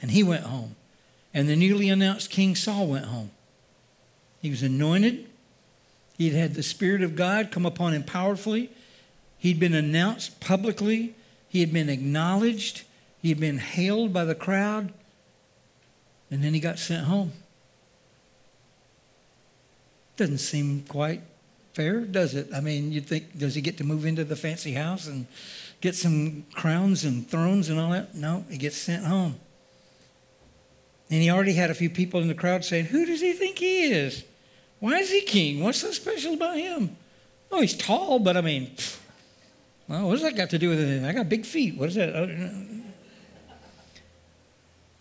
And 0.00 0.10
he 0.10 0.22
went 0.22 0.44
home. 0.44 0.76
And 1.34 1.46
the 1.46 1.56
newly 1.56 1.90
announced 1.90 2.30
King 2.30 2.56
Saul 2.56 2.86
went 2.86 3.04
home. 3.04 3.32
He 4.40 4.48
was 4.48 4.62
anointed, 4.62 5.28
he'd 6.16 6.32
had 6.32 6.54
the 6.54 6.62
Spirit 6.62 7.02
of 7.02 7.16
God 7.16 7.50
come 7.50 7.66
upon 7.66 7.92
him 7.92 8.02
powerfully, 8.02 8.70
he'd 9.36 9.60
been 9.60 9.74
announced 9.74 10.40
publicly 10.40 11.14
he 11.50 11.60
had 11.60 11.72
been 11.72 11.88
acknowledged, 11.88 12.84
he 13.20 13.28
had 13.28 13.40
been 13.40 13.58
hailed 13.58 14.12
by 14.12 14.24
the 14.24 14.36
crowd, 14.36 14.92
and 16.30 16.44
then 16.44 16.54
he 16.54 16.60
got 16.60 16.78
sent 16.78 17.06
home. 17.06 17.32
Doesn't 20.16 20.38
seem 20.38 20.84
quite 20.88 21.22
fair, 21.74 22.02
does 22.02 22.36
it? 22.36 22.48
I 22.54 22.60
mean, 22.60 22.92
you'd 22.92 23.06
think, 23.06 23.36
does 23.36 23.56
he 23.56 23.60
get 23.60 23.76
to 23.78 23.84
move 23.84 24.06
into 24.06 24.22
the 24.22 24.36
fancy 24.36 24.74
house 24.74 25.08
and 25.08 25.26
get 25.80 25.96
some 25.96 26.46
crowns 26.54 27.04
and 27.04 27.28
thrones 27.28 27.68
and 27.68 27.80
all 27.80 27.90
that? 27.90 28.14
No, 28.14 28.44
he 28.48 28.56
gets 28.56 28.76
sent 28.76 29.04
home. 29.04 29.34
And 31.10 31.20
he 31.20 31.30
already 31.30 31.54
had 31.54 31.70
a 31.70 31.74
few 31.74 31.90
people 31.90 32.20
in 32.20 32.28
the 32.28 32.34
crowd 32.34 32.64
saying, 32.64 32.86
Who 32.86 33.04
does 33.04 33.20
he 33.20 33.32
think 33.32 33.58
he 33.58 33.90
is? 33.90 34.22
Why 34.78 34.98
is 34.98 35.10
he 35.10 35.22
king? 35.22 35.64
What's 35.64 35.80
so 35.80 35.90
special 35.90 36.34
about 36.34 36.56
him? 36.56 36.96
Oh, 37.50 37.60
he's 37.60 37.76
tall, 37.76 38.20
but 38.20 38.36
I 38.36 38.40
mean, 38.40 38.70
well, 39.90 40.06
what 40.06 40.12
does 40.12 40.22
that 40.22 40.36
got 40.36 40.50
to 40.50 40.58
do 40.58 40.68
with 40.68 40.78
anything? 40.78 41.04
I 41.04 41.12
got 41.12 41.28
big 41.28 41.44
feet. 41.44 41.76
What 41.76 41.88
is 41.88 41.96
that? 41.96 42.84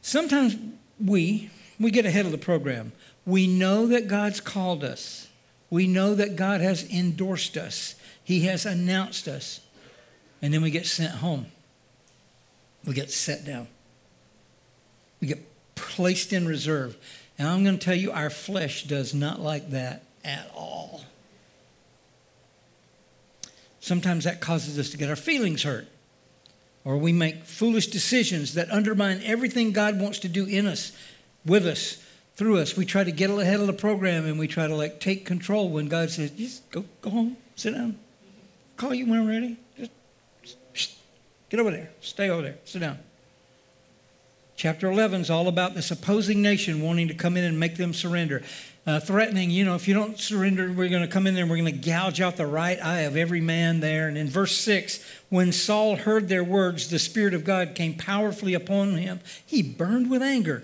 Sometimes 0.01 0.57
we 0.99 1.51
we 1.79 1.91
get 1.91 2.07
ahead 2.07 2.25
of 2.25 2.31
the 2.31 2.39
program. 2.39 2.91
We 3.23 3.45
know 3.45 3.85
that 3.85 4.07
God's 4.07 4.41
called 4.41 4.83
us. 4.83 5.27
We 5.69 5.85
know 5.85 6.15
that 6.15 6.35
God 6.35 6.61
has 6.61 6.83
endorsed 6.89 7.55
us. 7.55 7.93
He 8.23 8.41
has 8.41 8.65
announced 8.65 9.27
us. 9.27 9.59
And 10.41 10.51
then 10.51 10.63
we 10.63 10.71
get 10.71 10.87
sent 10.87 11.11
home. 11.15 11.45
We 12.83 12.95
get 12.95 13.11
set 13.11 13.45
down. 13.45 13.67
We 15.21 15.27
get 15.27 15.45
placed 15.75 16.33
in 16.33 16.47
reserve. 16.47 16.97
And 17.37 17.47
I'm 17.47 17.63
going 17.63 17.77
to 17.77 17.85
tell 17.85 17.95
you, 17.95 18.11
our 18.11 18.31
flesh 18.31 18.85
does 18.85 19.13
not 19.13 19.39
like 19.39 19.69
that 19.69 20.03
at 20.25 20.49
all. 20.55 21.01
Sometimes 23.89 24.25
that 24.25 24.39
causes 24.39 24.77
us 24.77 24.91
to 24.91 24.97
get 24.97 25.09
our 25.09 25.15
feelings 25.15 25.63
hurt. 25.63 25.87
Or 26.85 26.95
we 26.95 27.11
make 27.11 27.45
foolish 27.45 27.87
decisions 27.87 28.53
that 28.53 28.69
undermine 28.69 29.19
everything 29.25 29.71
God 29.71 29.99
wants 29.99 30.19
to 30.19 30.29
do 30.29 30.45
in 30.45 30.67
us, 30.67 30.91
with 31.43 31.65
us, 31.65 31.97
through 32.35 32.59
us. 32.59 32.77
We 32.77 32.85
try 32.85 33.03
to 33.03 33.11
get 33.11 33.31
ahead 33.31 33.59
of 33.59 33.65
the 33.65 33.73
program 33.73 34.27
and 34.27 34.37
we 34.37 34.47
try 34.47 34.67
to 34.67 34.75
like 34.75 34.99
take 34.99 35.25
control 35.25 35.69
when 35.69 35.87
God 35.87 36.11
says, 36.11 36.29
just 36.29 36.69
go, 36.69 36.85
go 37.01 37.09
home, 37.09 37.37
sit 37.55 37.73
down. 37.73 37.97
Call 38.77 38.93
you 38.93 39.07
when 39.07 39.21
I'm 39.21 39.27
ready. 39.27 39.57
Just, 39.75 39.91
just 40.71 40.95
get 41.49 41.59
over 41.59 41.71
there. 41.71 41.89
Stay 41.99 42.29
over 42.29 42.43
there. 42.43 42.57
Sit 42.65 42.81
down. 42.81 42.99
Chapter 44.55 44.91
11 44.91 45.21
is 45.21 45.29
all 45.31 45.47
about 45.47 45.73
this 45.73 45.89
opposing 45.89 46.43
nation 46.43 46.83
wanting 46.83 47.07
to 47.07 47.15
come 47.15 47.35
in 47.37 47.43
and 47.43 47.59
make 47.59 47.77
them 47.77 47.95
surrender 47.95 48.43
uh, 48.85 48.99
threatening, 48.99 49.49
you 49.51 49.63
know, 49.65 49.75
if 49.75 49.87
you 49.87 49.93
don't 49.93 50.17
surrender, 50.17 50.71
we're 50.71 50.89
going 50.89 51.03
to 51.03 51.07
come 51.07 51.27
in 51.27 51.35
there 51.35 51.43
and 51.43 51.51
we're 51.51 51.57
going 51.57 51.73
to 51.73 51.89
gouge 51.89 52.21
out 52.21 52.37
the 52.37 52.47
right 52.47 52.81
eye 52.83 53.01
of 53.01 53.17
every 53.17 53.41
man 53.41 53.81
there. 53.81 54.07
And 54.07 54.17
in 54.17 54.27
verse 54.27 54.57
6, 54.57 55.05
when 55.29 55.51
Saul 55.51 55.97
heard 55.97 56.27
their 56.27 56.43
words, 56.43 56.89
the 56.89 56.97
Spirit 56.97 57.33
of 57.33 57.43
God 57.43 57.75
came 57.75 57.95
powerfully 57.95 58.53
upon 58.53 58.95
him. 58.95 59.19
He 59.45 59.61
burned 59.61 60.09
with 60.09 60.23
anger. 60.23 60.63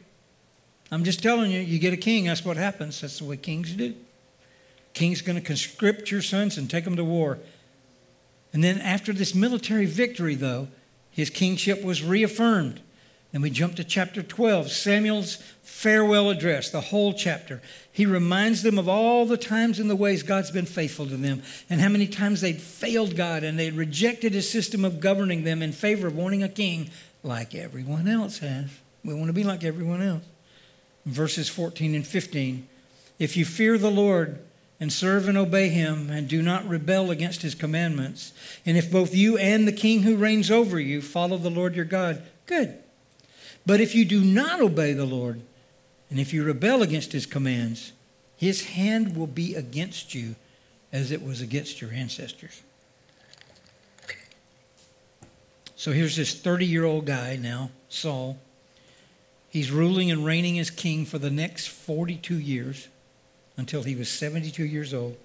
I'm 0.94 1.02
just 1.02 1.24
telling 1.24 1.50
you, 1.50 1.58
you 1.58 1.80
get 1.80 1.92
a 1.92 1.96
king, 1.96 2.26
that's 2.26 2.44
what 2.44 2.56
happens. 2.56 3.00
That's 3.00 3.18
the 3.18 3.24
way 3.24 3.36
kings 3.36 3.72
do. 3.72 3.96
King's 4.92 5.22
going 5.22 5.34
to 5.34 5.44
conscript 5.44 6.08
your 6.12 6.22
sons 6.22 6.56
and 6.56 6.70
take 6.70 6.84
them 6.84 6.94
to 6.94 7.02
war. 7.02 7.40
And 8.52 8.62
then 8.62 8.78
after 8.78 9.12
this 9.12 9.34
military 9.34 9.86
victory, 9.86 10.36
though, 10.36 10.68
his 11.10 11.30
kingship 11.30 11.82
was 11.82 12.04
reaffirmed. 12.04 12.80
And 13.32 13.42
we 13.42 13.50
jump 13.50 13.74
to 13.74 13.82
chapter 13.82 14.22
12, 14.22 14.70
Samuel's 14.70 15.38
farewell 15.64 16.30
address, 16.30 16.70
the 16.70 16.80
whole 16.80 17.12
chapter. 17.12 17.60
He 17.90 18.06
reminds 18.06 18.62
them 18.62 18.78
of 18.78 18.88
all 18.88 19.26
the 19.26 19.36
times 19.36 19.80
and 19.80 19.90
the 19.90 19.96
ways 19.96 20.22
God's 20.22 20.52
been 20.52 20.64
faithful 20.64 21.08
to 21.08 21.16
them 21.16 21.42
and 21.68 21.80
how 21.80 21.88
many 21.88 22.06
times 22.06 22.40
they'd 22.40 22.60
failed 22.60 23.16
God 23.16 23.42
and 23.42 23.58
they'd 23.58 23.74
rejected 23.74 24.32
his 24.32 24.48
system 24.48 24.84
of 24.84 25.00
governing 25.00 25.42
them 25.42 25.60
in 25.60 25.72
favor 25.72 26.06
of 26.06 26.14
wanting 26.14 26.44
a 26.44 26.48
king 26.48 26.90
like 27.24 27.56
everyone 27.56 28.06
else 28.06 28.38
has. 28.38 28.70
We 29.04 29.14
want 29.14 29.26
to 29.26 29.32
be 29.32 29.42
like 29.42 29.64
everyone 29.64 30.00
else 30.00 30.22
verses 31.06 31.48
14 31.48 31.94
and 31.94 32.06
15. 32.06 32.66
If 33.18 33.36
you 33.36 33.44
fear 33.44 33.78
the 33.78 33.90
Lord 33.90 34.38
and 34.80 34.92
serve 34.92 35.28
and 35.28 35.38
obey 35.38 35.68
him 35.68 36.10
and 36.10 36.28
do 36.28 36.42
not 36.42 36.68
rebel 36.68 37.10
against 37.10 37.42
his 37.42 37.54
commandments, 37.54 38.32
and 38.66 38.76
if 38.76 38.90
both 38.90 39.14
you 39.14 39.36
and 39.38 39.66
the 39.66 39.72
king 39.72 40.02
who 40.02 40.16
reigns 40.16 40.50
over 40.50 40.80
you 40.80 41.00
follow 41.00 41.36
the 41.36 41.50
Lord 41.50 41.74
your 41.74 41.84
God, 41.84 42.22
good. 42.46 42.76
But 43.66 43.80
if 43.80 43.94
you 43.94 44.04
do 44.04 44.20
not 44.20 44.60
obey 44.60 44.92
the 44.92 45.06
Lord, 45.06 45.40
and 46.10 46.20
if 46.20 46.32
you 46.32 46.44
rebel 46.44 46.82
against 46.82 47.12
his 47.12 47.26
commands, 47.26 47.92
his 48.36 48.66
hand 48.66 49.16
will 49.16 49.26
be 49.26 49.54
against 49.54 50.14
you 50.14 50.34
as 50.92 51.10
it 51.10 51.24
was 51.24 51.40
against 51.40 51.80
your 51.80 51.92
ancestors. 51.92 52.62
So 55.76 55.92
here's 55.92 56.16
this 56.16 56.34
30 56.34 56.66
year 56.66 56.84
old 56.84 57.04
guy 57.04 57.36
now, 57.36 57.70
Saul 57.88 58.38
He's 59.54 59.70
ruling 59.70 60.10
and 60.10 60.24
reigning 60.24 60.58
as 60.58 60.68
king 60.68 61.06
for 61.06 61.18
the 61.18 61.30
next 61.30 61.68
42 61.68 62.40
years 62.40 62.88
until 63.56 63.84
he 63.84 63.94
was 63.94 64.08
72 64.08 64.64
years 64.64 64.92
old. 64.92 65.16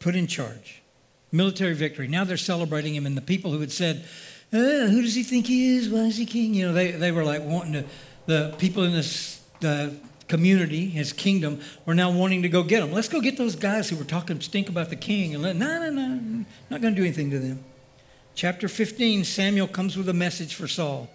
put 0.00 0.16
in 0.16 0.26
charge. 0.26 0.82
Military 1.30 1.74
victory. 1.74 2.08
Now 2.08 2.24
they're 2.24 2.36
celebrating 2.36 2.96
him, 2.96 3.06
and 3.06 3.16
the 3.16 3.22
people 3.22 3.52
who 3.52 3.60
had 3.60 3.70
said, 3.70 4.04
uh, 4.52 4.56
Who 4.56 5.00
does 5.00 5.14
he 5.14 5.22
think 5.22 5.46
he 5.46 5.76
is? 5.76 5.88
Why 5.88 6.00
is 6.00 6.16
he 6.16 6.26
king? 6.26 6.54
You 6.54 6.66
know, 6.66 6.72
they, 6.72 6.90
they 6.90 7.12
were 7.12 7.22
like 7.22 7.44
wanting 7.44 7.74
to, 7.74 7.84
the 8.26 8.52
people 8.58 8.82
in 8.82 8.90
this 8.90 9.40
the 9.60 9.94
community, 10.26 10.88
his 10.88 11.12
kingdom, 11.12 11.60
were 11.84 11.94
now 11.94 12.10
wanting 12.10 12.42
to 12.42 12.48
go 12.48 12.64
get 12.64 12.82
him. 12.82 12.90
Let's 12.90 13.08
go 13.08 13.20
get 13.20 13.36
those 13.36 13.54
guys 13.54 13.88
who 13.88 13.94
were 13.94 14.02
talking 14.02 14.40
stink 14.40 14.68
about 14.68 14.90
the 14.90 14.96
king. 14.96 15.34
And 15.34 15.42
let, 15.44 15.54
no, 15.54 15.78
no, 15.78 15.90
no, 15.90 16.44
not 16.68 16.80
going 16.80 16.96
to 16.96 17.00
do 17.00 17.06
anything 17.06 17.30
to 17.30 17.38
them. 17.38 17.64
Chapter 18.34 18.66
15, 18.66 19.22
Samuel 19.22 19.68
comes 19.68 19.96
with 19.96 20.08
a 20.08 20.12
message 20.12 20.56
for 20.56 20.66
Saul. 20.66 21.08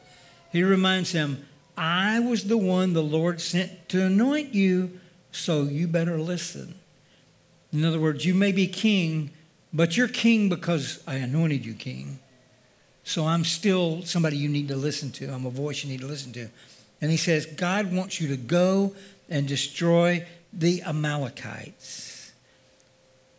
He 0.51 0.63
reminds 0.63 1.11
him, 1.11 1.45
I 1.77 2.19
was 2.19 2.45
the 2.45 2.57
one 2.57 2.93
the 2.93 3.03
Lord 3.03 3.39
sent 3.41 3.89
to 3.89 4.05
anoint 4.05 4.53
you, 4.53 4.99
so 5.31 5.63
you 5.63 5.87
better 5.87 6.19
listen. 6.19 6.75
In 7.71 7.85
other 7.85 7.99
words, 7.99 8.25
you 8.25 8.33
may 8.33 8.51
be 8.51 8.67
king, 8.67 9.31
but 9.73 9.95
you're 9.95 10.09
king 10.09 10.49
because 10.49 11.01
I 11.07 11.15
anointed 11.15 11.65
you 11.65 11.73
king. 11.73 12.19
So 13.03 13.25
I'm 13.25 13.45
still 13.45 14.03
somebody 14.03 14.37
you 14.37 14.49
need 14.49 14.67
to 14.67 14.75
listen 14.75 15.11
to. 15.13 15.29
I'm 15.33 15.45
a 15.45 15.49
voice 15.49 15.83
you 15.83 15.89
need 15.89 16.01
to 16.01 16.07
listen 16.07 16.33
to. 16.33 16.49
And 16.99 17.09
he 17.09 17.17
says, 17.17 17.45
God 17.45 17.91
wants 17.91 18.21
you 18.21 18.27
to 18.27 18.37
go 18.37 18.93
and 19.29 19.47
destroy 19.47 20.25
the 20.53 20.83
Amalekites. 20.83 22.10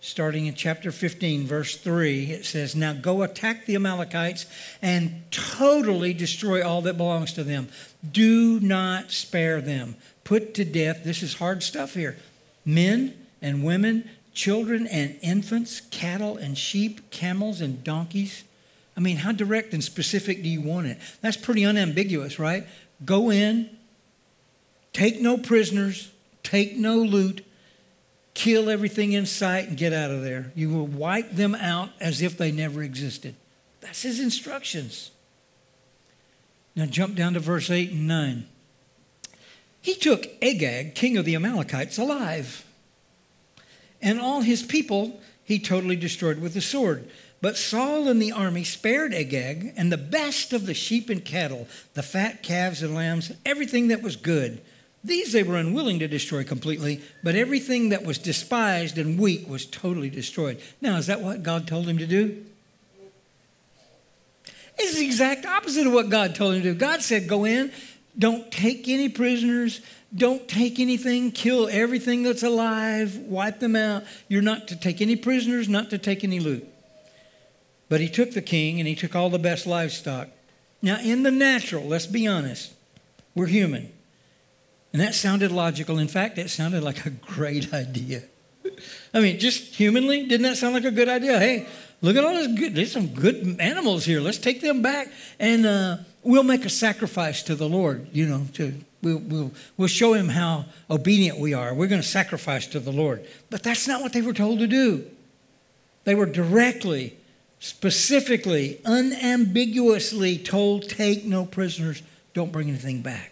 Starting 0.04 0.46
in 0.46 0.54
chapter 0.54 0.90
15, 0.90 1.46
verse 1.46 1.76
3, 1.76 2.24
it 2.32 2.44
says, 2.44 2.74
Now 2.74 2.92
go 2.92 3.22
attack 3.22 3.66
the 3.66 3.76
Amalekites 3.76 4.46
and 4.82 5.22
totally 5.30 6.12
destroy 6.12 6.60
all 6.60 6.82
that 6.82 6.96
belongs 6.96 7.32
to 7.34 7.44
them. 7.44 7.68
Do 8.10 8.58
not 8.58 9.12
spare 9.12 9.60
them. 9.60 9.94
Put 10.24 10.54
to 10.54 10.64
death, 10.64 11.04
this 11.04 11.22
is 11.22 11.34
hard 11.34 11.62
stuff 11.62 11.94
here, 11.94 12.16
men 12.64 13.14
and 13.40 13.62
women, 13.62 14.10
children 14.34 14.88
and 14.88 15.16
infants, 15.22 15.80
cattle 15.80 16.36
and 16.36 16.58
sheep, 16.58 17.12
camels 17.12 17.60
and 17.60 17.84
donkeys. 17.84 18.42
I 18.96 19.00
mean, 19.00 19.18
how 19.18 19.30
direct 19.30 19.72
and 19.72 19.84
specific 19.84 20.42
do 20.42 20.48
you 20.48 20.62
want 20.62 20.88
it? 20.88 20.98
That's 21.20 21.36
pretty 21.36 21.64
unambiguous, 21.64 22.40
right? 22.40 22.66
Go 23.04 23.30
in, 23.30 23.70
take 24.92 25.20
no 25.20 25.38
prisoners, 25.38 26.10
take 26.42 26.76
no 26.76 26.96
loot, 26.96 27.44
kill 28.34 28.70
everything 28.70 29.12
in 29.12 29.26
sight, 29.26 29.68
and 29.68 29.76
get 29.76 29.92
out 29.92 30.10
of 30.10 30.22
there. 30.22 30.52
You 30.54 30.70
will 30.70 30.86
wipe 30.86 31.32
them 31.32 31.54
out 31.54 31.90
as 32.00 32.22
if 32.22 32.36
they 32.38 32.52
never 32.52 32.82
existed. 32.82 33.34
That's 33.80 34.02
his 34.02 34.20
instructions. 34.20 35.10
Now 36.74 36.86
jump 36.86 37.16
down 37.16 37.34
to 37.34 37.40
verse 37.40 37.70
8 37.70 37.90
and 37.90 38.08
9. 38.08 38.46
He 39.80 39.94
took 39.94 40.26
Agag, 40.40 40.94
king 40.94 41.16
of 41.16 41.24
the 41.24 41.34
Amalekites, 41.34 41.98
alive 41.98 42.64
and 44.02 44.20
all 44.20 44.40
his 44.40 44.62
people 44.62 45.20
he 45.44 45.58
totally 45.58 45.96
destroyed 45.96 46.40
with 46.40 46.54
the 46.54 46.60
sword. 46.60 47.08
But 47.40 47.56
Saul 47.56 48.08
and 48.08 48.20
the 48.20 48.32
army 48.32 48.64
spared 48.64 49.14
Agag 49.14 49.72
and 49.76 49.90
the 49.90 49.96
best 49.96 50.52
of 50.52 50.66
the 50.66 50.74
sheep 50.74 51.08
and 51.08 51.24
cattle, 51.24 51.66
the 51.94 52.02
fat 52.02 52.42
calves 52.42 52.82
and 52.82 52.94
lambs, 52.94 53.32
everything 53.46 53.88
that 53.88 54.02
was 54.02 54.16
good. 54.16 54.60
These 55.04 55.32
they 55.32 55.42
were 55.42 55.56
unwilling 55.56 55.98
to 55.98 56.08
destroy 56.08 56.44
completely, 56.44 57.00
but 57.22 57.34
everything 57.34 57.88
that 57.88 58.04
was 58.04 58.18
despised 58.18 58.98
and 58.98 59.18
weak 59.18 59.48
was 59.48 59.66
totally 59.66 60.10
destroyed. 60.10 60.60
Now, 60.80 60.96
is 60.96 61.08
that 61.08 61.20
what 61.20 61.42
God 61.42 61.66
told 61.66 61.88
him 61.88 61.98
to 61.98 62.06
do? 62.06 62.44
It's 64.78 64.96
the 64.96 65.04
exact 65.04 65.44
opposite 65.44 65.86
of 65.86 65.92
what 65.92 66.08
God 66.08 66.34
told 66.34 66.54
him 66.54 66.62
to 66.62 66.72
do. 66.72 66.78
God 66.78 67.02
said, 67.02 67.28
Go 67.28 67.44
in, 67.44 67.72
don't 68.16 68.50
take 68.52 68.88
any 68.88 69.08
prisoners, 69.08 69.80
don't 70.14 70.46
take 70.46 70.78
anything, 70.78 71.32
kill 71.32 71.68
everything 71.68 72.22
that's 72.22 72.42
alive, 72.42 73.16
wipe 73.16 73.58
them 73.58 73.74
out. 73.74 74.04
You're 74.28 74.42
not 74.42 74.68
to 74.68 74.76
take 74.76 75.00
any 75.00 75.16
prisoners, 75.16 75.68
not 75.68 75.90
to 75.90 75.98
take 75.98 76.22
any 76.22 76.38
loot. 76.38 76.66
But 77.88 78.00
he 78.00 78.08
took 78.08 78.32
the 78.32 78.42
king 78.42 78.78
and 78.78 78.88
he 78.88 78.94
took 78.94 79.16
all 79.16 79.30
the 79.30 79.38
best 79.38 79.66
livestock. 79.66 80.28
Now, 80.80 80.98
in 81.00 81.22
the 81.22 81.30
natural, 81.30 81.84
let's 81.84 82.06
be 82.06 82.26
honest, 82.26 82.72
we're 83.34 83.46
human. 83.46 83.92
And 84.92 85.00
that 85.00 85.14
sounded 85.14 85.52
logical. 85.52 85.98
In 85.98 86.08
fact, 86.08 86.36
that 86.36 86.50
sounded 86.50 86.82
like 86.82 87.06
a 87.06 87.10
great 87.10 87.72
idea. 87.72 88.22
I 89.14 89.20
mean, 89.20 89.38
just 89.38 89.74
humanly, 89.74 90.26
didn't 90.26 90.42
that 90.42 90.56
sound 90.56 90.74
like 90.74 90.84
a 90.84 90.90
good 90.90 91.08
idea? 91.08 91.38
Hey, 91.38 91.66
look 92.00 92.16
at 92.16 92.24
all 92.24 92.34
this 92.34 92.58
good, 92.58 92.74
there's 92.74 92.92
some 92.92 93.08
good 93.08 93.56
animals 93.58 94.04
here. 94.04 94.20
Let's 94.20 94.38
take 94.38 94.60
them 94.60 94.82
back 94.82 95.08
and 95.38 95.66
uh, 95.66 95.96
we'll 96.22 96.42
make 96.42 96.64
a 96.64 96.70
sacrifice 96.70 97.42
to 97.44 97.54
the 97.54 97.68
Lord, 97.68 98.08
you 98.12 98.26
know, 98.26 98.46
to 98.54 98.74
We'll, 99.02 99.18
we'll, 99.18 99.50
we'll 99.76 99.88
show 99.88 100.12
him 100.12 100.28
how 100.28 100.66
obedient 100.88 101.38
we 101.38 101.54
are. 101.54 101.74
We're 101.74 101.88
going 101.88 102.00
to 102.00 102.06
sacrifice 102.06 102.68
to 102.68 102.80
the 102.80 102.92
Lord. 102.92 103.26
But 103.50 103.62
that's 103.62 103.88
not 103.88 104.00
what 104.00 104.12
they 104.12 104.22
were 104.22 104.32
told 104.32 104.60
to 104.60 104.68
do. 104.68 105.04
They 106.04 106.14
were 106.14 106.26
directly, 106.26 107.16
specifically, 107.58 108.80
unambiguously 108.84 110.38
told 110.38 110.88
take 110.88 111.24
no 111.24 111.44
prisoners, 111.44 112.02
don't 112.32 112.52
bring 112.52 112.68
anything 112.68 113.02
back. 113.02 113.31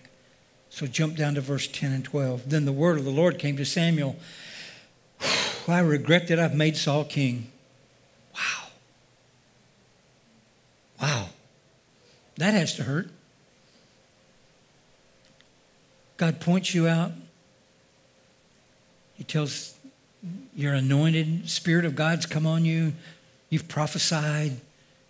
So 0.70 0.86
jump 0.86 1.16
down 1.16 1.34
to 1.34 1.40
verse 1.40 1.66
10 1.66 1.92
and 1.92 2.04
12. 2.04 2.48
Then 2.48 2.64
the 2.64 2.72
word 2.72 2.96
of 2.96 3.04
the 3.04 3.10
Lord 3.10 3.38
came 3.38 3.56
to 3.56 3.64
Samuel 3.64 4.16
I 5.68 5.80
regret 5.80 6.28
that 6.28 6.38
I've 6.38 6.54
made 6.54 6.76
Saul 6.76 7.04
king. 7.04 7.50
Wow. 8.34 8.68
Wow. 11.00 11.26
That 12.36 12.54
has 12.54 12.74
to 12.76 12.82
hurt. 12.82 13.08
God 16.16 16.40
points 16.40 16.74
you 16.74 16.88
out. 16.88 17.12
He 19.14 19.24
tells 19.24 19.74
you're 20.54 20.74
anointed, 20.74 21.48
Spirit 21.48 21.84
of 21.84 21.94
God's 21.94 22.26
come 22.26 22.46
on 22.46 22.64
you. 22.64 22.92
You've 23.48 23.68
prophesied. 23.68 24.60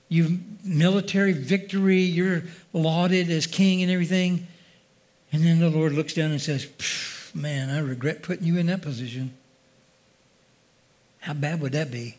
You've 0.09 0.40
military 0.64 1.33
victory. 1.33 2.01
You're 2.01 2.42
lauded 2.73 3.31
as 3.31 3.46
king 3.46 3.83
and 3.83 3.90
everything. 3.90 4.46
And 5.33 5.45
then 5.45 5.61
the 5.61 5.71
Lord 5.71 5.93
looks 5.93 6.14
down 6.14 6.31
and 6.31 6.40
says, 6.40 6.69
Man, 7.35 7.71
I 7.71 7.79
regret 7.79 8.23
putting 8.23 8.47
you 8.47 8.59
in 8.59 8.66
that 8.66 8.83
position. 8.83 9.33
How 11.21 11.35
bad 11.35 11.61
would 11.61 11.73
that 11.73 11.90
be? 11.90 12.16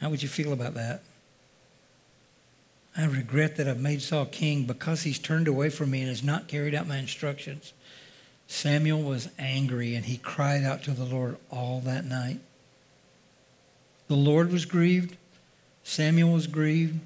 How 0.00 0.10
would 0.10 0.22
you 0.22 0.28
feel 0.28 0.52
about 0.52 0.74
that? 0.74 1.02
I 2.96 3.04
regret 3.04 3.56
that 3.56 3.68
I've 3.68 3.80
made 3.80 4.00
Saul 4.00 4.26
king 4.26 4.64
because 4.64 5.02
he's 5.02 5.18
turned 5.18 5.48
away 5.48 5.68
from 5.68 5.90
me 5.90 6.00
and 6.00 6.08
has 6.08 6.22
not 6.22 6.48
carried 6.48 6.74
out 6.74 6.86
my 6.86 6.98
instructions. 6.98 7.72
Samuel 8.46 9.02
was 9.02 9.28
angry 9.38 9.94
and 9.94 10.04
he 10.04 10.18
cried 10.18 10.62
out 10.62 10.82
to 10.84 10.92
the 10.92 11.04
Lord 11.04 11.36
all 11.50 11.80
that 11.80 12.04
night. 12.04 12.38
The 14.08 14.14
Lord 14.14 14.52
was 14.52 14.64
grieved. 14.64 15.16
Samuel 15.82 16.32
was 16.32 16.46
grieved. 16.46 17.00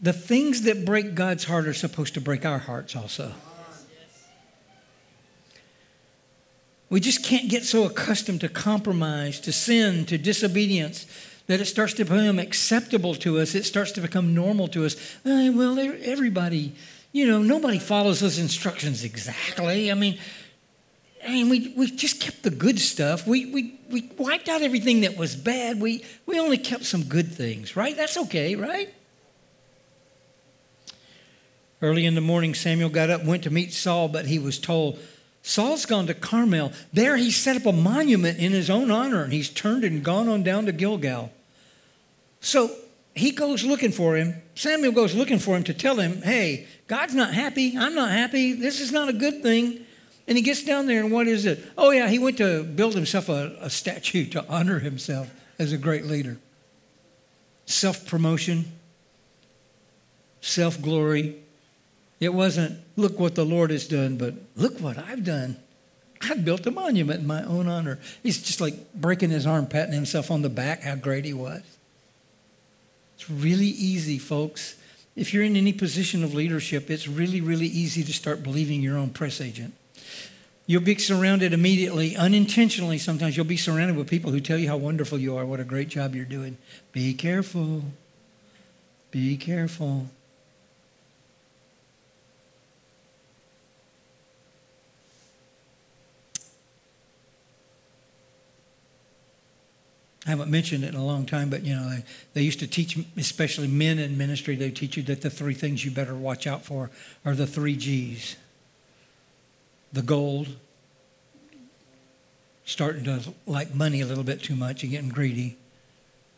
The 0.00 0.12
things 0.12 0.62
that 0.62 0.84
break 0.84 1.14
God's 1.14 1.44
heart 1.44 1.66
are 1.66 1.74
supposed 1.74 2.14
to 2.14 2.20
break 2.20 2.44
our 2.44 2.58
hearts 2.58 2.94
also. 2.94 3.32
We 6.90 6.98
just 6.98 7.24
can't 7.24 7.48
get 7.48 7.64
so 7.64 7.84
accustomed 7.84 8.40
to 8.40 8.48
compromise, 8.48 9.38
to 9.40 9.52
sin, 9.52 10.04
to 10.06 10.18
disobedience, 10.18 11.06
that 11.46 11.60
it 11.60 11.66
starts 11.66 11.94
to 11.94 12.04
become 12.04 12.38
acceptable 12.40 13.14
to 13.16 13.38
us. 13.38 13.54
It 13.54 13.64
starts 13.64 13.92
to 13.92 14.00
become 14.00 14.34
normal 14.34 14.66
to 14.68 14.84
us. 14.84 14.96
Eh, 15.24 15.50
well, 15.50 15.78
everybody, 15.78 16.74
you 17.12 17.26
know, 17.26 17.42
nobody 17.42 17.78
follows 17.78 18.20
those 18.20 18.38
instructions 18.38 19.04
exactly. 19.04 19.90
I 19.90 19.94
mean, 19.94 20.18
I 21.26 21.30
mean, 21.30 21.48
we, 21.48 21.74
we 21.76 21.90
just 21.90 22.20
kept 22.20 22.42
the 22.42 22.50
good 22.50 22.78
stuff. 22.80 23.26
We, 23.26 23.46
we, 23.46 23.78
we 23.90 24.10
wiped 24.16 24.48
out 24.48 24.62
everything 24.62 25.02
that 25.02 25.16
was 25.16 25.36
bad. 25.36 25.80
We, 25.80 26.04
we 26.26 26.40
only 26.40 26.58
kept 26.58 26.84
some 26.84 27.04
good 27.04 27.32
things, 27.32 27.76
right? 27.76 27.96
That's 27.96 28.16
okay, 28.16 28.56
right? 28.56 28.92
Early 31.82 32.04
in 32.04 32.14
the 32.14 32.20
morning, 32.20 32.54
Samuel 32.54 32.90
got 32.90 33.10
up, 33.10 33.24
went 33.24 33.44
to 33.44 33.50
meet 33.50 33.72
Saul, 33.72 34.08
but 34.08 34.26
he 34.26 34.38
was 34.38 34.58
told, 34.58 34.98
Saul's 35.42 35.86
gone 35.86 36.06
to 36.06 36.14
Carmel. 36.14 36.72
There 36.92 37.16
he 37.16 37.30
set 37.30 37.56
up 37.56 37.66
a 37.66 37.72
monument 37.72 38.38
in 38.38 38.52
his 38.52 38.68
own 38.68 38.90
honor, 38.90 39.22
and 39.22 39.32
he's 39.32 39.48
turned 39.48 39.84
and 39.84 40.04
gone 40.04 40.28
on 40.28 40.42
down 40.42 40.66
to 40.66 40.72
Gilgal. 40.72 41.32
So 42.40 42.70
he 43.14 43.30
goes 43.30 43.64
looking 43.64 43.92
for 43.92 44.16
him. 44.16 44.40
Samuel 44.54 44.92
goes 44.92 45.14
looking 45.14 45.38
for 45.38 45.56
him 45.56 45.64
to 45.64 45.74
tell 45.74 45.96
him, 45.96 46.22
hey, 46.22 46.66
God's 46.86 47.14
not 47.14 47.32
happy. 47.32 47.76
I'm 47.76 47.94
not 47.94 48.10
happy. 48.10 48.52
This 48.52 48.80
is 48.80 48.92
not 48.92 49.08
a 49.08 49.12
good 49.12 49.42
thing. 49.42 49.84
And 50.28 50.36
he 50.36 50.42
gets 50.42 50.62
down 50.62 50.86
there, 50.86 51.00
and 51.00 51.10
what 51.10 51.26
is 51.26 51.44
it? 51.44 51.64
Oh, 51.76 51.90
yeah, 51.90 52.08
he 52.08 52.18
went 52.18 52.36
to 52.38 52.62
build 52.62 52.94
himself 52.94 53.28
a, 53.28 53.56
a 53.60 53.70
statue 53.70 54.26
to 54.26 54.46
honor 54.48 54.78
himself 54.78 55.30
as 55.58 55.72
a 55.72 55.78
great 55.78 56.04
leader. 56.04 56.38
Self 57.66 58.06
promotion, 58.06 58.66
self 60.40 60.80
glory. 60.80 61.39
It 62.20 62.34
wasn't, 62.34 62.78
look 62.96 63.18
what 63.18 63.34
the 63.34 63.44
Lord 63.46 63.70
has 63.70 63.88
done, 63.88 64.16
but 64.18 64.34
look 64.54 64.78
what 64.78 64.98
I've 64.98 65.24
done. 65.24 65.56
I've 66.20 66.44
built 66.44 66.66
a 66.66 66.70
monument 66.70 67.20
in 67.20 67.26
my 67.26 67.42
own 67.44 67.66
honor. 67.66 67.98
He's 68.22 68.42
just 68.42 68.60
like 68.60 68.92
breaking 68.94 69.30
his 69.30 69.46
arm, 69.46 69.66
patting 69.66 69.94
himself 69.94 70.30
on 70.30 70.42
the 70.42 70.50
back, 70.50 70.82
how 70.82 70.96
great 70.96 71.24
he 71.24 71.32
was. 71.32 71.62
It's 73.16 73.30
really 73.30 73.66
easy, 73.66 74.18
folks. 74.18 74.76
If 75.16 75.32
you're 75.32 75.44
in 75.44 75.56
any 75.56 75.72
position 75.72 76.22
of 76.22 76.34
leadership, 76.34 76.90
it's 76.90 77.08
really, 77.08 77.40
really 77.40 77.66
easy 77.66 78.04
to 78.04 78.12
start 78.12 78.42
believing 78.42 78.82
your 78.82 78.98
own 78.98 79.10
press 79.10 79.40
agent. 79.40 79.74
You'll 80.66 80.82
be 80.82 80.96
surrounded 80.98 81.52
immediately, 81.52 82.16
unintentionally 82.16 82.98
sometimes, 82.98 83.36
you'll 83.36 83.46
be 83.46 83.56
surrounded 83.56 83.96
with 83.96 84.08
people 84.08 84.30
who 84.30 84.40
tell 84.40 84.56
you 84.56 84.68
how 84.68 84.76
wonderful 84.76 85.18
you 85.18 85.36
are, 85.36 85.44
what 85.44 85.58
a 85.58 85.64
great 85.64 85.88
job 85.88 86.14
you're 86.14 86.24
doing. 86.24 86.58
Be 86.92 87.12
careful. 87.12 87.82
Be 89.10 89.36
careful. 89.36 90.06
I 100.26 100.30
haven't 100.30 100.50
mentioned 100.50 100.84
it 100.84 100.88
in 100.88 101.00
a 101.00 101.04
long 101.04 101.24
time, 101.24 101.48
but 101.48 101.62
you 101.62 101.74
know, 101.74 101.88
they, 101.88 102.04
they 102.34 102.42
used 102.42 102.60
to 102.60 102.66
teach, 102.66 102.98
especially 103.16 103.68
men 103.68 103.98
in 103.98 104.18
ministry, 104.18 104.54
they 104.54 104.70
teach 104.70 104.96
you 104.96 105.02
that 105.04 105.22
the 105.22 105.30
three 105.30 105.54
things 105.54 105.84
you 105.84 105.90
better 105.90 106.14
watch 106.14 106.46
out 106.46 106.64
for 106.64 106.90
are 107.24 107.34
the 107.34 107.46
three 107.46 107.74
G's. 107.74 108.36
The 109.92 110.02
gold, 110.02 110.48
starting 112.64 113.04
to 113.04 113.32
like 113.46 113.74
money 113.74 114.02
a 114.02 114.06
little 114.06 114.22
bit 114.22 114.42
too 114.42 114.54
much 114.54 114.82
and 114.82 114.92
getting 114.92 115.08
greedy, 115.08 115.56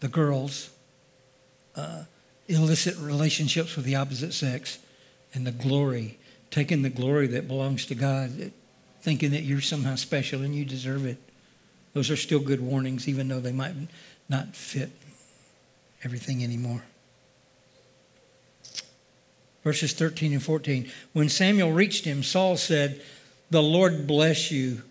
the 0.01 0.09
girls, 0.09 0.71
uh, 1.75 2.05
illicit 2.49 2.97
relationships 2.99 3.75
with 3.77 3.85
the 3.85 3.97
opposite 3.97 4.33
sex, 4.33 4.79
and 5.35 5.47
the 5.47 5.53
glory, 5.53 6.18
taking 6.51 6.83
the 6.83 6.90
glory 6.90 7.27
that 7.27 7.49
belongs 7.49 7.85
to 7.87 7.95
God, 7.95 8.53
thinking 9.01 9.33
that 9.33 9.42
you're 9.42 9.61
somehow 9.61 9.97
special 9.97 10.42
and 10.42 10.55
you 10.55 10.64
deserve 10.64 11.05
it. 11.05 11.18
Those 11.95 12.11
are 12.11 12.17
still 12.17 12.41
good 12.41 12.61
warnings, 12.61 13.09
even 13.09 13.29
though 13.29 13.41
they 13.41 13.53
might 13.53 13.75
not 14.29 14.57
fit 14.57 14.91
everything 16.03 16.43
anymore. 16.43 16.83
Verses 19.63 19.93
13 19.93 20.33
and 20.33 20.43
14. 20.43 20.91
When 21.13 21.29
Samuel 21.29 21.73
reached 21.73 22.05
him, 22.05 22.23
Saul 22.23 22.57
said, 22.57 23.01
The 23.51 23.63
Lord 23.63 24.07
bless 24.07 24.51
you. 24.51 24.83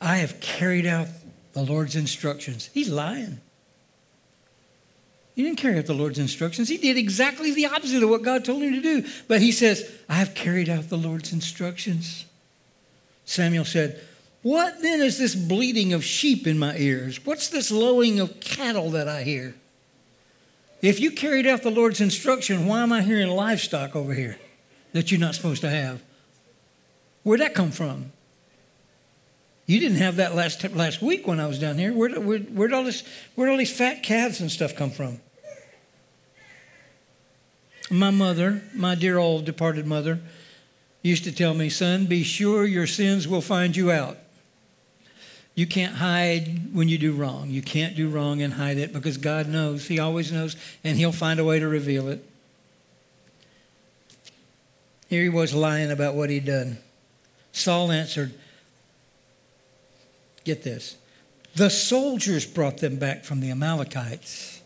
I 0.00 0.18
have 0.18 0.40
carried 0.40 0.86
out 0.86 1.08
the 1.52 1.62
Lord's 1.62 1.96
instructions. 1.96 2.70
He's 2.72 2.90
lying. 2.90 3.40
He 5.34 5.42
didn't 5.42 5.58
carry 5.58 5.78
out 5.78 5.86
the 5.86 5.94
Lord's 5.94 6.18
instructions. 6.20 6.68
He 6.68 6.78
did 6.78 6.96
exactly 6.96 7.52
the 7.52 7.66
opposite 7.66 8.02
of 8.02 8.08
what 8.08 8.22
God 8.22 8.44
told 8.44 8.62
him 8.62 8.72
to 8.72 8.80
do. 8.80 9.04
But 9.26 9.40
he 9.40 9.50
says, 9.50 9.90
I 10.08 10.14
have 10.14 10.34
carried 10.34 10.68
out 10.68 10.90
the 10.90 10.96
Lord's 10.96 11.32
instructions. 11.32 12.24
Samuel 13.24 13.64
said, 13.64 14.00
what 14.44 14.82
then 14.82 15.00
is 15.00 15.16
this 15.16 15.34
bleating 15.34 15.94
of 15.94 16.04
sheep 16.04 16.46
in 16.46 16.58
my 16.58 16.76
ears? 16.76 17.24
What's 17.24 17.48
this 17.48 17.70
lowing 17.70 18.20
of 18.20 18.40
cattle 18.40 18.90
that 18.90 19.08
I 19.08 19.22
hear? 19.22 19.54
If 20.82 21.00
you 21.00 21.12
carried 21.12 21.46
out 21.46 21.62
the 21.62 21.70
Lord's 21.70 22.02
instruction, 22.02 22.66
why 22.66 22.82
am 22.82 22.92
I 22.92 23.00
hearing 23.00 23.28
livestock 23.28 23.96
over 23.96 24.12
here 24.12 24.38
that 24.92 25.10
you're 25.10 25.18
not 25.18 25.34
supposed 25.34 25.62
to 25.62 25.70
have? 25.70 26.02
Where'd 27.22 27.40
that 27.40 27.54
come 27.54 27.70
from? 27.70 28.12
You 29.64 29.80
didn't 29.80 29.96
have 29.96 30.16
that 30.16 30.34
last 30.34 30.62
last 30.74 31.00
week 31.00 31.26
when 31.26 31.40
I 31.40 31.46
was 31.46 31.58
down 31.58 31.78
here. 31.78 31.94
Where, 31.94 32.20
where, 32.20 32.38
where'd, 32.40 32.74
all 32.74 32.84
this, 32.84 33.02
where'd 33.36 33.50
all 33.50 33.56
these 33.56 33.74
fat 33.74 34.02
calves 34.02 34.42
and 34.42 34.52
stuff 34.52 34.76
come 34.76 34.90
from? 34.90 35.20
My 37.90 38.10
mother, 38.10 38.62
my 38.74 38.94
dear 38.94 39.16
old 39.16 39.46
departed 39.46 39.86
mother, 39.86 40.20
used 41.00 41.24
to 41.24 41.32
tell 41.32 41.54
me, 41.54 41.70
son, 41.70 42.04
be 42.04 42.22
sure 42.22 42.66
your 42.66 42.86
sins 42.86 43.26
will 43.26 43.40
find 43.40 43.74
you 43.74 43.90
out. 43.90 44.18
You 45.54 45.66
can't 45.66 45.94
hide 45.94 46.74
when 46.74 46.88
you 46.88 46.98
do 46.98 47.12
wrong. 47.12 47.50
You 47.50 47.62
can't 47.62 47.94
do 47.94 48.08
wrong 48.08 48.42
and 48.42 48.54
hide 48.54 48.78
it 48.78 48.92
because 48.92 49.16
God 49.18 49.48
knows. 49.48 49.86
He 49.86 50.00
always 50.00 50.32
knows, 50.32 50.56
and 50.82 50.98
He'll 50.98 51.12
find 51.12 51.38
a 51.38 51.44
way 51.44 51.60
to 51.60 51.68
reveal 51.68 52.08
it. 52.08 52.28
Here 55.08 55.22
he 55.22 55.28
was 55.28 55.54
lying 55.54 55.92
about 55.92 56.16
what 56.16 56.28
he'd 56.28 56.46
done. 56.46 56.78
Saul 57.52 57.92
answered, 57.92 58.34
Get 60.44 60.64
this. 60.64 60.96
The 61.54 61.70
soldiers 61.70 62.44
brought 62.44 62.78
them 62.78 62.96
back 62.96 63.24
from 63.24 63.38
the 63.38 63.52
Amalekites. 63.52 64.60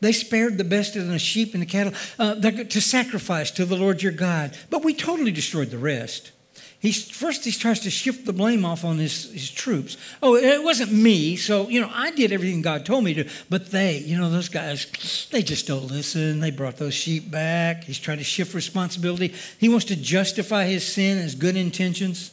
They 0.00 0.12
spared 0.12 0.58
the 0.58 0.64
best 0.64 0.94
of 0.94 1.08
the 1.08 1.18
sheep 1.18 1.54
and 1.54 1.62
the 1.62 1.66
cattle 1.66 1.94
uh, 2.18 2.34
to 2.34 2.80
sacrifice 2.80 3.50
to 3.52 3.64
the 3.64 3.76
Lord 3.76 4.02
your 4.02 4.12
God, 4.12 4.56
but 4.68 4.84
we 4.84 4.92
totally 4.94 5.32
destroyed 5.32 5.70
the 5.70 5.78
rest. 5.78 6.32
He's, 6.80 7.10
first, 7.10 7.44
he 7.44 7.50
tries 7.50 7.80
to 7.80 7.90
shift 7.90 8.24
the 8.24 8.32
blame 8.32 8.64
off 8.64 8.84
on 8.84 8.98
his, 8.98 9.32
his 9.32 9.50
troops. 9.50 9.96
Oh, 10.22 10.36
it 10.36 10.62
wasn't 10.62 10.92
me, 10.92 11.34
so, 11.34 11.68
you 11.68 11.80
know, 11.80 11.90
I 11.92 12.12
did 12.12 12.30
everything 12.30 12.62
God 12.62 12.86
told 12.86 13.02
me 13.02 13.14
to. 13.14 13.28
But 13.50 13.72
they, 13.72 13.98
you 13.98 14.16
know, 14.16 14.30
those 14.30 14.48
guys, 14.48 15.26
they 15.32 15.42
just 15.42 15.66
don't 15.66 15.90
listen. 15.90 16.38
They 16.38 16.52
brought 16.52 16.76
those 16.76 16.94
sheep 16.94 17.32
back. 17.32 17.82
He's 17.82 17.98
trying 17.98 18.18
to 18.18 18.24
shift 18.24 18.54
responsibility. 18.54 19.34
He 19.58 19.68
wants 19.68 19.86
to 19.86 19.96
justify 19.96 20.66
his 20.66 20.86
sin 20.86 21.18
as 21.18 21.34
good 21.34 21.56
intentions. 21.56 22.32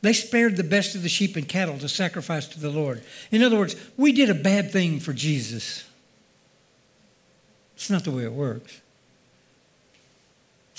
They 0.00 0.14
spared 0.14 0.56
the 0.56 0.64
best 0.64 0.96
of 0.96 1.04
the 1.04 1.08
sheep 1.08 1.36
and 1.36 1.48
cattle 1.48 1.78
to 1.78 1.88
sacrifice 1.88 2.48
to 2.48 2.60
the 2.60 2.70
Lord. 2.70 3.04
In 3.30 3.44
other 3.44 3.56
words, 3.56 3.76
we 3.96 4.10
did 4.10 4.30
a 4.30 4.34
bad 4.34 4.72
thing 4.72 4.98
for 4.98 5.12
Jesus. 5.12 5.84
It's 7.76 7.88
not 7.88 8.02
the 8.02 8.10
way 8.10 8.24
it 8.24 8.32
works. 8.32 8.81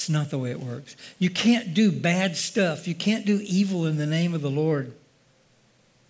It's 0.04 0.10
not 0.10 0.32
the 0.32 0.38
way 0.38 0.52
it 0.52 0.60
works. 0.60 0.98
You 1.18 1.30
can't 1.30 1.74
do 1.74 1.90
bad 1.90 2.36
stuff. 2.36 2.90
You 2.90 2.94
can't 2.94 3.26
do 3.26 3.40
evil 3.42 3.86
in 3.86 3.96
the 3.96 4.06
name 4.06 4.34
of 4.34 4.42
the 4.42 4.50
Lord 4.50 4.92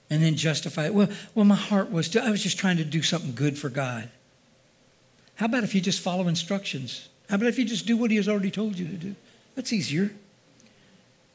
and 0.10 0.24
then 0.24 0.36
justify 0.36 0.86
it. 0.86 0.96
Well, 0.96 1.10
well 1.36 1.46
my 1.46 1.54
heart 1.54 1.92
was, 1.92 2.10
to, 2.10 2.24
I 2.24 2.32
was 2.32 2.42
just 2.42 2.58
trying 2.58 2.78
to 2.78 2.84
do 2.84 3.04
something 3.04 3.36
good 3.36 3.56
for 3.56 3.70
God. 3.70 4.10
How 5.36 5.46
about 5.46 5.64
if 5.64 5.76
you 5.76 5.82
just 5.82 6.00
follow 6.00 6.28
instructions? 6.28 7.08
How 7.30 7.36
about 7.36 7.50
if 7.50 7.60
you 7.60 7.66
just 7.66 7.86
do 7.86 7.96
what 7.96 8.10
He 8.10 8.18
has 8.18 8.28
already 8.28 8.50
told 8.50 8.80
you 8.80 8.88
to 8.88 8.96
do? 8.96 9.16
That's 9.54 9.72
easier. 9.72 10.10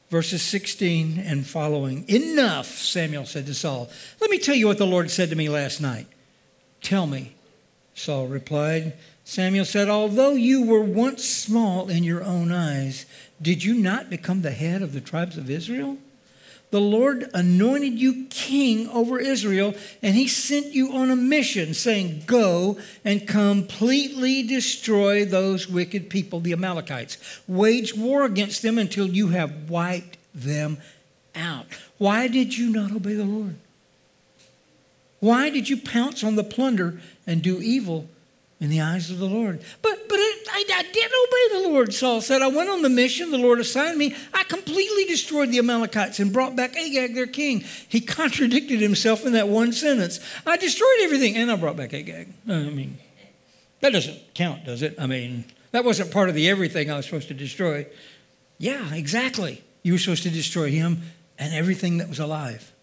Verses 0.09 0.41
16 0.41 1.17
and 1.17 1.47
following. 1.47 2.03
Enough, 2.09 2.67
Samuel 2.67 3.25
said 3.25 3.45
to 3.45 3.53
Saul. 3.53 3.89
Let 4.19 4.29
me 4.29 4.37
tell 4.37 4.55
you 4.55 4.67
what 4.67 4.79
the 4.79 4.85
Lord 4.85 5.09
said 5.09 5.29
to 5.29 5.37
me 5.37 5.47
last 5.47 5.79
night. 5.79 6.07
Tell 6.81 7.07
me, 7.07 7.35
Saul 7.95 8.27
replied. 8.27 8.95
Samuel 9.29 9.65
said, 9.65 9.89
Although 9.89 10.31
you 10.31 10.65
were 10.65 10.81
once 10.81 11.23
small 11.23 11.87
in 11.87 12.03
your 12.03 12.23
own 12.23 12.51
eyes, 12.51 13.05
did 13.39 13.63
you 13.63 13.75
not 13.75 14.09
become 14.09 14.41
the 14.41 14.49
head 14.49 14.81
of 14.81 14.91
the 14.91 15.01
tribes 15.01 15.37
of 15.37 15.51
Israel? 15.51 15.99
The 16.71 16.81
Lord 16.81 17.29
anointed 17.35 17.99
you 17.99 18.25
king 18.31 18.89
over 18.89 19.19
Israel, 19.19 19.75
and 20.01 20.15
he 20.15 20.27
sent 20.27 20.73
you 20.73 20.93
on 20.93 21.11
a 21.11 21.15
mission, 21.15 21.75
saying, 21.75 22.23
Go 22.25 22.79
and 23.05 23.27
completely 23.27 24.41
destroy 24.41 25.25
those 25.25 25.69
wicked 25.69 26.09
people, 26.09 26.39
the 26.39 26.53
Amalekites. 26.53 27.19
Wage 27.47 27.95
war 27.95 28.23
against 28.23 28.63
them 28.63 28.79
until 28.79 29.07
you 29.07 29.27
have 29.27 29.69
wiped 29.69 30.17
them 30.33 30.79
out. 31.35 31.67
Why 31.99 32.27
did 32.27 32.57
you 32.57 32.71
not 32.71 32.91
obey 32.91 33.13
the 33.13 33.25
Lord? 33.25 33.57
Why 35.19 35.51
did 35.51 35.69
you 35.69 35.77
pounce 35.77 36.23
on 36.23 36.35
the 36.35 36.43
plunder 36.43 36.99
and 37.27 37.43
do 37.43 37.61
evil 37.61 38.09
in 38.59 38.69
the 38.69 38.81
eyes 38.81 39.09
of 39.09 39.19
the 39.19 39.25
Lord. 39.25 39.61
But 39.81 40.09
but 40.09 40.19
it, 40.19 40.47
I, 40.51 40.65
I, 40.73 40.83
did 40.83 41.11
obey 41.11 41.63
the 41.63 41.69
Lord, 41.69 41.93
Saul 41.93 42.21
said. 42.21 42.41
I 42.41 42.47
went 42.47 42.69
on 42.69 42.81
the 42.81 42.89
mission 42.89 43.31
the 43.31 43.37
Lord 43.37 43.59
assigned 43.59 43.97
me. 43.97 44.15
I 44.33 44.43
completely 44.43 45.05
destroyed 45.05 45.49
the 45.49 45.59
Amalekites 45.59 46.19
and 46.19 46.33
brought 46.33 46.55
back 46.55 46.75
Agag, 46.75 47.15
their 47.15 47.27
king. 47.27 47.63
He 47.87 48.01
contradicted 48.19 48.81
himself 48.81 49.25
in 49.25 49.33
that 49.33 49.47
one 49.47 49.71
sentence. 49.71 50.19
I 50.45 50.57
destroyed 50.57 50.99
everything 51.01 51.37
and 51.37 51.51
I 51.51 51.55
brought 51.55 51.77
back 51.77 51.93
Agag. 51.93 52.27
I 52.47 52.63
mean, 52.63 52.97
that 53.79 53.93
doesn't 53.93 54.33
count, 54.33 54.65
does 54.65 54.81
it? 54.81 54.95
I 54.99 55.07
mean, 55.07 55.45
that 55.71 55.85
wasn't 55.85 56.11
part 56.11 56.29
of 56.29 56.35
the 56.35 56.49
everything 56.49 56.91
I 56.91 56.97
was 56.97 57.05
supposed 57.05 57.29
to 57.29 57.33
destroy. 57.33 57.87
Yeah, 58.57 58.93
exactly. 58.93 59.63
You 59.83 59.93
were 59.93 59.99
supposed 59.99 60.23
to 60.23 60.29
destroy 60.29 60.69
him 60.69 61.03
and 61.37 61.53
everything 61.53 61.99
that 61.99 62.09
was 62.09 62.19
alive. 62.19 62.73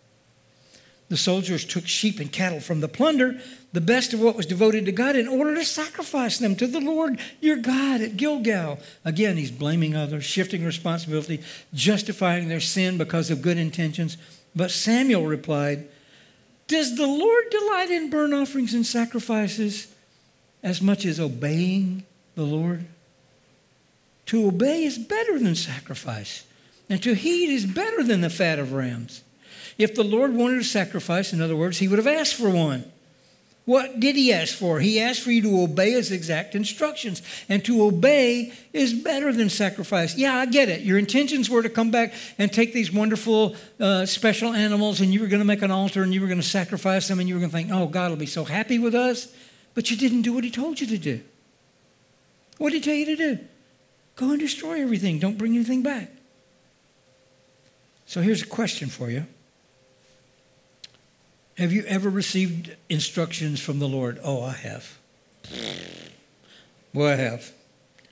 The 1.09 1.17
soldiers 1.17 1.65
took 1.65 1.87
sheep 1.87 2.19
and 2.19 2.33
cattle 2.33 2.61
from 2.61 2.81
the 2.81 2.89
plunder, 2.89 3.41
the 3.77 3.81
best 3.83 4.15
of 4.15 4.23
what 4.23 4.37
was 4.37 4.47
devoted 4.47 4.87
to 4.87 4.91
God, 4.91 5.17
in 5.17 5.29
order 5.29 5.55
to 5.55 5.63
sacrifice 5.63 6.39
them 6.39 6.57
to 6.57 6.67
the 6.67 6.81
Lord 6.81 7.21
your 7.43 7.59
God 7.59 8.01
at 8.01 8.17
Gilgal. 8.17 8.79
Again, 9.05 9.37
he's 9.37 9.51
blaming 9.51 9.95
others, 9.95 10.25
shifting 10.25 10.65
responsibility, 10.65 11.43
justifying 11.75 12.49
their 12.49 12.59
sin 12.59 12.97
because 12.97 13.31
of 13.31 13.43
good 13.43 13.59
intentions. 13.59 14.17
But 14.55 14.71
Samuel 14.71 15.27
replied, 15.27 15.89
Does 16.69 16.97
the 16.97 17.07
Lord 17.07 17.45
delight 17.51 17.91
in 17.91 18.09
burnt 18.09 18.33
offerings 18.33 18.73
and 18.73 18.87
sacrifices 18.87 19.95
as 20.63 20.81
much 20.81 21.05
as 21.05 21.21
obeying 21.21 22.05
the 22.35 22.45
Lord? 22.45 22.87
To 24.27 24.49
obey 24.49 24.85
is 24.85 24.97
better 24.97 25.39
than 25.39 25.55
sacrifice, 25.55 26.47
and 26.89 27.03
to 27.03 27.15
heed 27.15 27.51
is 27.51 27.67
better 27.67 28.03
than 28.03 28.23
the 28.23 28.31
fat 28.31 28.59
of 28.59 28.73
rams. 28.73 29.23
If 29.77 29.95
the 29.95 30.03
Lord 30.03 30.33
wanted 30.33 30.61
a 30.61 30.65
sacrifice, 30.65 31.35
in 31.35 31.43
other 31.43 31.55
words, 31.57 31.77
he 31.77 31.89
would 31.89 31.99
have 31.99 32.07
asked 32.07 32.37
for 32.37 32.49
one. 32.49 32.91
What 33.67 33.99
did 33.99 34.15
he 34.15 34.33
ask 34.33 34.55
for? 34.55 34.79
He 34.79 35.01
asked 35.01 35.23
for 35.23 35.33
you 35.33 35.43
to 35.43 35.61
obey 35.63 35.91
his 35.91 36.13
exact 36.13 36.55
instructions. 36.55 37.21
And 37.49 37.65
to 37.65 37.83
obey 37.85 38.53
is 38.73 38.95
better 38.95 39.33
than 39.33 39.51
sacrifice. 39.51 40.17
Yeah, 40.17 40.37
I 40.37 40.47
get 40.47 40.69
it. 40.69 40.83
Your 40.83 40.99
intentions 40.99 41.51
were 41.51 41.63
to 41.63 41.69
come 41.69 41.91
back 41.91 42.15
and 42.39 42.53
take 42.53 42.73
these 42.73 42.93
wonderful 42.93 43.57
uh, 43.81 44.07
special 44.07 44.55
animals 44.55 45.01
and 45.01 45.13
you 45.13 45.21
were 45.21 45.27
going 45.27 45.41
to 45.41 45.47
make 45.47 45.63
an 45.63 45.73
altar 45.73 46.05
and 46.05 46.15
you 46.15 46.21
were 46.21 46.29
going 46.29 46.41
to 46.41 46.47
sacrifice 46.47 47.09
them 47.09 47.19
and 47.19 47.29
you 47.29 47.35
were 47.35 47.41
going 47.41 47.51
to 47.51 47.57
think, 47.57 47.71
oh, 47.73 47.89
God 47.89 48.11
will 48.11 48.17
be 48.17 48.25
so 48.25 48.45
happy 48.45 48.79
with 48.79 48.95
us. 48.95 49.35
But 49.75 49.91
you 49.91 49.97
didn't 49.97 50.23
do 50.23 50.33
what 50.33 50.45
he 50.45 50.51
told 50.53 50.81
you 50.81 50.87
to 50.87 50.99
do. 50.99 51.21
What 52.59 52.71
did 52.71 52.85
he 52.85 52.91
tell 52.91 52.95
you 52.95 53.17
to 53.17 53.17
do? 53.17 53.45
Go 54.15 54.31
and 54.31 54.39
destroy 54.39 54.81
everything. 54.81 55.19
Don't 55.19 55.37
bring 55.37 55.57
anything 55.57 55.83
back. 55.83 56.13
So 58.07 58.21
here's 58.21 58.43
a 58.43 58.47
question 58.47 58.89
for 58.89 59.11
you. 59.11 59.27
Have 61.59 61.73
you 61.73 61.85
ever 61.85 62.11
received 62.11 62.77
instructions 62.91 63.61
from 63.61 63.79
the 63.79 63.89
Lord? 63.89 64.21
Oh, 64.23 64.43
I 64.43 64.53
have. 64.53 64.99
Well, 66.93 67.09
I 67.09 67.17
have. 67.17 67.51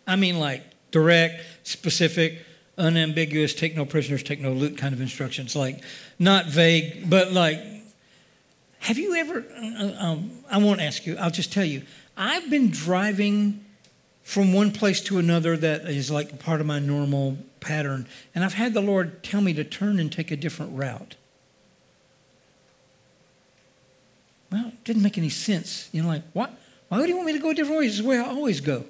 I 0.06 0.16
mean, 0.16 0.38
like 0.38 0.62
direct, 0.90 1.42
specific, 1.62 2.38
unambiguous, 2.78 3.54
take 3.54 3.76
no 3.76 3.84
prisoners, 3.84 4.22
take 4.22 4.40
no 4.40 4.52
loot 4.52 4.78
kind 4.78 4.94
of 4.94 5.00
instructions. 5.00 5.54
Like, 5.54 5.82
not 6.18 6.46
vague, 6.46 7.10
but 7.10 7.32
like, 7.32 7.60
have 8.80 8.96
you 8.96 9.14
ever? 9.14 9.44
Uh, 9.56 9.92
um, 9.98 10.30
I 10.50 10.58
won't 10.58 10.80
ask 10.80 11.04
you, 11.06 11.16
I'll 11.16 11.30
just 11.30 11.52
tell 11.52 11.64
you. 11.64 11.82
I've 12.16 12.48
been 12.48 12.70
driving 12.70 13.64
from 14.22 14.54
one 14.54 14.72
place 14.72 15.02
to 15.02 15.18
another 15.18 15.56
that 15.56 15.82
is 15.82 16.10
like 16.10 16.38
part 16.38 16.62
of 16.62 16.66
my 16.66 16.78
normal 16.78 17.36
pattern, 17.60 18.06
and 18.34 18.42
I've 18.42 18.54
had 18.54 18.72
the 18.72 18.80
Lord 18.80 19.22
tell 19.22 19.42
me 19.42 19.52
to 19.54 19.64
turn 19.64 19.98
and 19.98 20.10
take 20.10 20.30
a 20.30 20.36
different 20.36 20.78
route. 20.78 21.16
Well, 24.50 24.68
it 24.68 24.84
didn't 24.84 25.02
make 25.02 25.18
any 25.18 25.30
sense. 25.30 25.88
You 25.92 26.02
know, 26.02 26.08
like, 26.08 26.22
what? 26.32 26.52
Why 26.88 26.98
would 26.98 27.08
he 27.08 27.14
want 27.14 27.26
me 27.26 27.32
to 27.32 27.38
go 27.38 27.50
a 27.50 27.54
different 27.54 27.78
way? 27.78 27.86
This 27.86 27.96
is 27.96 28.02
the 28.02 28.08
way 28.08 28.18
I 28.18 28.24
always 28.24 28.60
go. 28.60 28.84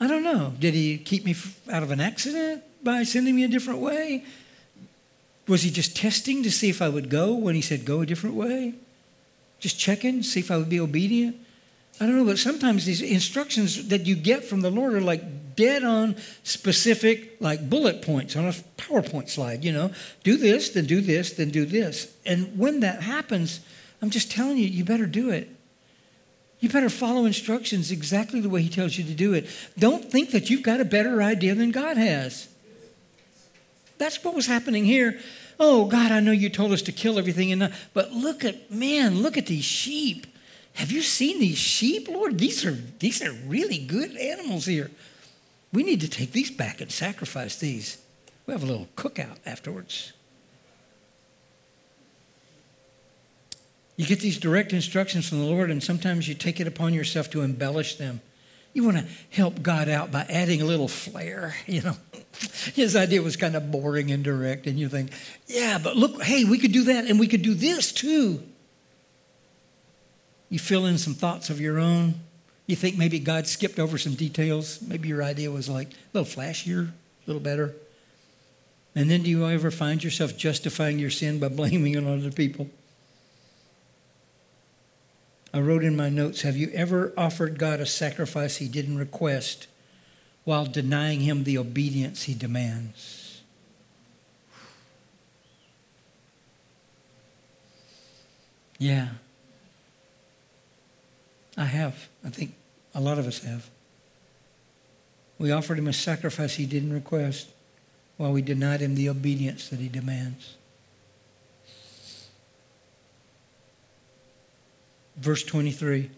I 0.00 0.06
don't 0.06 0.22
know. 0.22 0.54
Did 0.58 0.74
he 0.74 0.98
keep 0.98 1.24
me 1.24 1.34
out 1.70 1.82
of 1.82 1.90
an 1.90 2.00
accident 2.00 2.62
by 2.82 3.02
sending 3.02 3.34
me 3.34 3.44
a 3.44 3.48
different 3.48 3.80
way? 3.80 4.24
Was 5.48 5.62
he 5.62 5.70
just 5.70 5.96
testing 5.96 6.42
to 6.42 6.50
see 6.50 6.68
if 6.68 6.80
I 6.80 6.88
would 6.88 7.10
go 7.10 7.34
when 7.34 7.54
he 7.54 7.60
said 7.60 7.84
go 7.84 8.00
a 8.00 8.06
different 8.06 8.36
way? 8.36 8.74
Just 9.60 9.78
checking, 9.78 10.22
see 10.22 10.40
if 10.40 10.50
I 10.50 10.56
would 10.56 10.68
be 10.68 10.78
obedient? 10.78 11.36
I 12.00 12.06
don't 12.06 12.16
know, 12.16 12.24
but 12.24 12.38
sometimes 12.38 12.84
these 12.84 13.02
instructions 13.02 13.88
that 13.88 14.06
you 14.06 14.14
get 14.14 14.44
from 14.44 14.60
the 14.60 14.70
Lord 14.70 14.94
are 14.94 15.00
like 15.00 15.22
dead 15.58 15.82
on 15.82 16.14
specific, 16.44 17.36
like 17.40 17.68
bullet 17.68 18.00
points 18.00 18.36
on 18.36 18.46
a 18.46 18.52
PowerPoint 18.78 19.28
slide. 19.28 19.64
You 19.64 19.72
know, 19.72 19.90
do 20.22 20.36
this, 20.36 20.70
then 20.70 20.86
do 20.86 21.00
this, 21.00 21.32
then 21.32 21.50
do 21.50 21.66
this. 21.66 22.14
And 22.24 22.56
when 22.56 22.80
that 22.80 23.02
happens, 23.02 23.58
I'm 24.00 24.10
just 24.10 24.30
telling 24.30 24.56
you, 24.56 24.66
you 24.66 24.84
better 24.84 25.06
do 25.06 25.30
it. 25.30 25.48
You 26.60 26.68
better 26.68 26.88
follow 26.88 27.24
instructions 27.24 27.90
exactly 27.90 28.40
the 28.40 28.48
way 28.48 28.62
He 28.62 28.68
tells 28.68 28.96
you 28.96 29.04
to 29.04 29.14
do 29.14 29.34
it. 29.34 29.48
Don't 29.76 30.04
think 30.04 30.30
that 30.30 30.48
you've 30.48 30.62
got 30.62 30.80
a 30.80 30.84
better 30.84 31.20
idea 31.20 31.56
than 31.56 31.72
God 31.72 31.96
has. 31.96 32.48
That's 33.98 34.22
what 34.22 34.34
was 34.34 34.46
happening 34.46 34.84
here. 34.84 35.18
Oh, 35.58 35.86
God, 35.86 36.12
I 36.12 36.20
know 36.20 36.30
you 36.30 36.50
told 36.50 36.70
us 36.70 36.82
to 36.82 36.92
kill 36.92 37.18
everything, 37.18 37.50
and 37.50 37.72
but 37.92 38.12
look 38.12 38.44
at 38.44 38.70
man, 38.70 39.22
look 39.22 39.36
at 39.36 39.46
these 39.46 39.64
sheep. 39.64 40.28
Have 40.74 40.92
you 40.92 41.02
seen 41.02 41.40
these 41.40 41.58
sheep, 41.58 42.08
Lord? 42.08 42.38
These 42.38 42.64
are 42.64 42.78
these 43.00 43.20
are 43.22 43.32
really 43.32 43.78
good 43.78 44.16
animals 44.16 44.66
here. 44.66 44.92
We 45.72 45.82
need 45.82 46.00
to 46.00 46.08
take 46.08 46.32
these 46.32 46.50
back 46.50 46.80
and 46.80 46.90
sacrifice 46.90 47.56
these. 47.56 47.98
We 48.46 48.52
have 48.52 48.62
a 48.62 48.66
little 48.66 48.88
cookout 48.96 49.36
afterwards. 49.44 50.12
You 53.96 54.06
get 54.06 54.20
these 54.20 54.38
direct 54.38 54.72
instructions 54.72 55.28
from 55.28 55.40
the 55.40 55.44
Lord, 55.44 55.70
and 55.70 55.82
sometimes 55.82 56.28
you 56.28 56.34
take 56.34 56.60
it 56.60 56.68
upon 56.68 56.94
yourself 56.94 57.30
to 57.30 57.42
embellish 57.42 57.96
them. 57.96 58.20
You 58.72 58.84
want 58.84 58.96
to 58.98 59.06
help 59.30 59.60
God 59.60 59.88
out 59.88 60.12
by 60.12 60.24
adding 60.28 60.62
a 60.62 60.64
little 60.64 60.88
flair, 60.88 61.56
you 61.66 61.82
know. 61.82 61.96
His 62.74 62.94
idea 62.94 63.20
was 63.22 63.36
kind 63.36 63.56
of 63.56 63.72
boring 63.72 64.12
and 64.12 64.22
direct, 64.22 64.66
and 64.66 64.78
you 64.78 64.88
think, 64.88 65.10
yeah, 65.48 65.78
but 65.82 65.96
look, 65.96 66.22
hey, 66.22 66.44
we 66.44 66.58
could 66.58 66.72
do 66.72 66.84
that 66.84 67.06
and 67.06 67.18
we 67.18 67.26
could 67.26 67.42
do 67.42 67.54
this 67.54 67.90
too. 67.90 68.42
You 70.48 70.58
fill 70.58 70.86
in 70.86 70.96
some 70.96 71.14
thoughts 71.14 71.50
of 71.50 71.60
your 71.60 71.78
own. 71.78 72.14
You 72.68 72.76
think 72.76 72.98
maybe 72.98 73.18
God 73.18 73.46
skipped 73.46 73.78
over 73.78 73.96
some 73.96 74.14
details. 74.14 74.80
Maybe 74.82 75.08
your 75.08 75.22
idea 75.22 75.50
was 75.50 75.70
like 75.70 75.88
a 75.88 76.18
little 76.18 76.30
flashier, 76.30 76.88
a 76.90 76.92
little 77.26 77.40
better. 77.40 77.74
And 78.94 79.10
then 79.10 79.22
do 79.22 79.30
you 79.30 79.46
ever 79.48 79.70
find 79.70 80.04
yourself 80.04 80.36
justifying 80.36 80.98
your 80.98 81.10
sin 81.10 81.38
by 81.40 81.48
blaming 81.48 81.94
it 81.94 82.04
on 82.04 82.18
other 82.18 82.30
people? 82.30 82.68
I 85.52 85.60
wrote 85.60 85.82
in 85.82 85.96
my 85.96 86.10
notes 86.10 86.42
Have 86.42 86.58
you 86.58 86.70
ever 86.74 87.14
offered 87.16 87.58
God 87.58 87.80
a 87.80 87.86
sacrifice 87.86 88.58
he 88.58 88.68
didn't 88.68 88.98
request 88.98 89.66
while 90.44 90.66
denying 90.66 91.20
him 91.20 91.44
the 91.44 91.56
obedience 91.56 92.24
he 92.24 92.34
demands? 92.34 93.40
Yeah. 98.78 99.08
I 101.58 101.64
have. 101.64 102.08
I 102.24 102.30
think 102.30 102.54
a 102.94 103.00
lot 103.00 103.18
of 103.18 103.26
us 103.26 103.44
have. 103.44 103.68
We 105.38 105.52
offered 105.52 105.78
him 105.78 105.88
a 105.88 105.92
sacrifice 105.92 106.54
he 106.54 106.64
didn't 106.64 106.94
request 106.94 107.48
while 108.16 108.32
we 108.32 108.40
denied 108.40 108.80
him 108.80 108.94
the 108.94 109.10
obedience 109.10 109.68
that 109.68 109.78
he 109.78 109.88
demands. 109.88 110.56
verse 115.18 115.42
23. 115.42 116.10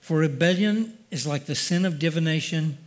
For 0.00 0.18
rebellion 0.18 0.98
is 1.10 1.26
like 1.26 1.46
the 1.46 1.54
sin 1.54 1.84
of 1.84 1.98
divination, 1.98 2.78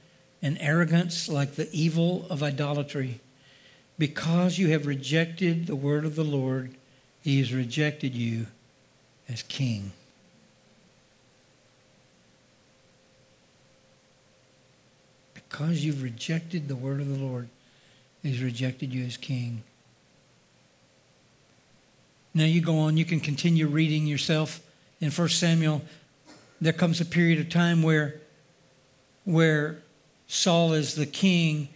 and 0.41 0.57
arrogance 0.59 1.27
like 1.27 1.55
the 1.55 1.69
evil 1.71 2.27
of 2.29 2.43
idolatry. 2.43 3.19
Because 3.97 4.59
you 4.59 4.67
have 4.69 4.85
rejected 4.85 5.65
the 5.65 5.75
word 5.75 6.05
of 6.05 6.15
the 6.15 6.23
Lord, 6.23 6.75
he 7.21 7.39
has 7.39 7.53
rejected 7.53 8.13
you 8.13 8.47
as 9.27 9.41
king. 9.43 9.93
Because 15.57 15.85
you've 15.85 16.03
rejected 16.03 16.67
the 16.67 16.75
word 16.75 16.99
of 16.99 17.07
the 17.07 17.17
Lord, 17.17 17.47
he's 18.21 18.43
rejected 18.43 18.93
you 18.93 19.05
as 19.05 19.15
king. 19.15 19.63
Now 22.33 22.43
you 22.43 22.59
go 22.59 22.77
on, 22.79 22.97
you 22.97 23.05
can 23.05 23.21
continue 23.21 23.65
reading 23.65 24.05
yourself 24.05 24.59
in 24.99 25.11
1 25.11 25.29
Samuel. 25.29 25.81
There 26.59 26.73
comes 26.73 26.99
a 26.99 27.05
period 27.05 27.39
of 27.39 27.47
time 27.47 27.83
where, 27.83 28.19
where 29.23 29.77
Saul 30.27 30.73
is 30.73 30.95
the 30.95 31.05
king 31.05 31.69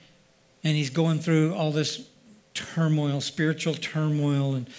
and 0.62 0.76
he's 0.76 0.90
going 0.90 1.20
through 1.20 1.56
all 1.56 1.72
this 1.72 2.06
turmoil, 2.54 3.22
spiritual 3.22 3.76
turmoil, 3.76 4.56
and 4.56 4.70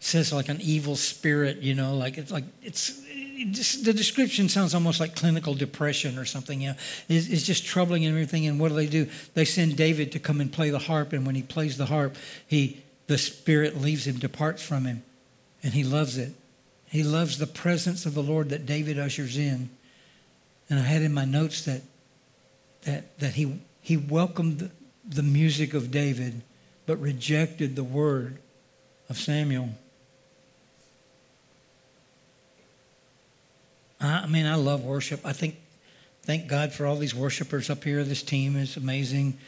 says 0.00 0.34
like 0.34 0.50
an 0.50 0.60
evil 0.60 0.96
spirit, 0.96 1.62
you 1.62 1.74
know, 1.74 1.96
like 1.96 2.18
it's 2.18 2.30
like 2.30 2.44
it's 2.62 3.00
the 3.44 3.92
description 3.92 4.48
sounds 4.48 4.74
almost 4.74 5.00
like 5.00 5.16
clinical 5.16 5.54
depression 5.54 6.18
or 6.18 6.24
something. 6.24 6.60
You 6.60 6.70
know, 6.70 6.76
it's, 7.08 7.28
it's, 7.28 7.42
just 7.42 7.64
troubling 7.64 8.04
and 8.04 8.14
everything. 8.14 8.46
And 8.46 8.60
what 8.60 8.68
do 8.68 8.74
they 8.74 8.86
do? 8.86 9.08
They 9.34 9.44
send 9.44 9.76
David 9.76 10.12
to 10.12 10.18
come 10.18 10.40
and 10.40 10.52
play 10.52 10.70
the 10.70 10.78
harp, 10.78 11.12
and 11.12 11.24
when 11.26 11.34
he 11.34 11.42
plays 11.42 11.76
the 11.76 11.86
harp, 11.86 12.16
he 12.46 12.82
the 13.06 13.18
spirit 13.18 13.80
leaves 13.80 14.06
him, 14.06 14.18
departs 14.18 14.62
from 14.62 14.84
him 14.84 15.02
and 15.62 15.74
he 15.74 15.84
loves 15.84 16.18
it. 16.18 16.32
He 16.86 17.02
loves 17.02 17.38
the 17.38 17.46
presence 17.46 18.06
of 18.06 18.14
the 18.14 18.22
Lord 18.22 18.50
that 18.50 18.66
David 18.66 18.98
ushers 18.98 19.36
in. 19.36 19.70
And 20.68 20.78
I 20.78 20.82
had 20.82 21.02
in 21.02 21.12
my 21.12 21.24
notes 21.24 21.64
that 21.64 21.82
that 22.82 23.18
that 23.18 23.34
he 23.34 23.60
he 23.80 23.96
welcomed 23.96 24.70
the 25.04 25.22
music 25.22 25.74
of 25.74 25.90
David, 25.90 26.42
but 26.86 26.96
rejected 26.96 27.76
the 27.76 27.84
word 27.84 28.38
of 29.08 29.18
Samuel. 29.18 29.70
I 34.00 34.26
mean, 34.26 34.46
I 34.46 34.54
love 34.54 34.82
worship. 34.82 35.20
I 35.24 35.32
think, 35.32 35.56
thank 36.22 36.48
God 36.48 36.72
for 36.72 36.86
all 36.86 36.96
these 36.96 37.14
worshipers 37.14 37.68
up 37.68 37.84
here. 37.84 38.02
This 38.02 38.22
team 38.22 38.56
is 38.56 38.76
amazing. 38.76 39.38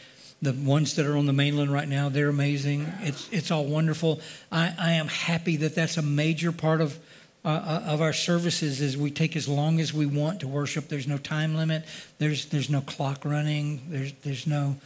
The 0.43 0.53
ones 0.53 0.97
that 0.97 1.07
are 1.07 1.17
on 1.17 1.27
the 1.27 1.33
mainland 1.33 1.73
right 1.73 1.89
now, 1.89 2.09
they're 2.09 2.29
amazing. 2.29 2.93
It's, 3.01 3.29
it's 3.33 3.51
all 3.51 3.65
wonderful. 3.65 4.21
I, 4.51 4.75
I 4.79 4.93
am 4.93 5.09
happy 5.09 5.57
that 5.59 5.75
that's 5.75 5.97
a 5.97 6.03
major 6.03 6.53
part 6.53 6.81
of, 6.81 6.99
uh, 7.45 7.49
uh, 7.49 7.85
of 7.87 8.01
our 8.01 8.13
services 8.13 8.81
is 8.81 8.97
we 8.97 9.11
take 9.11 9.37
as 9.37 9.49
long 9.49 9.81
as 9.81 9.95
we 9.95 10.05
want 10.05 10.41
to 10.41 10.49
worship. 10.49 10.89
There's 10.89 11.09
no 11.09 11.19
time 11.19 11.55
limit. 11.55 11.85
There's, 12.19 12.47
there's 12.47 12.69
no 12.69 12.81
clock 12.83 13.25
running. 13.25 13.83
There's, 13.89 14.13
there's 14.23 14.47
no 14.47 14.77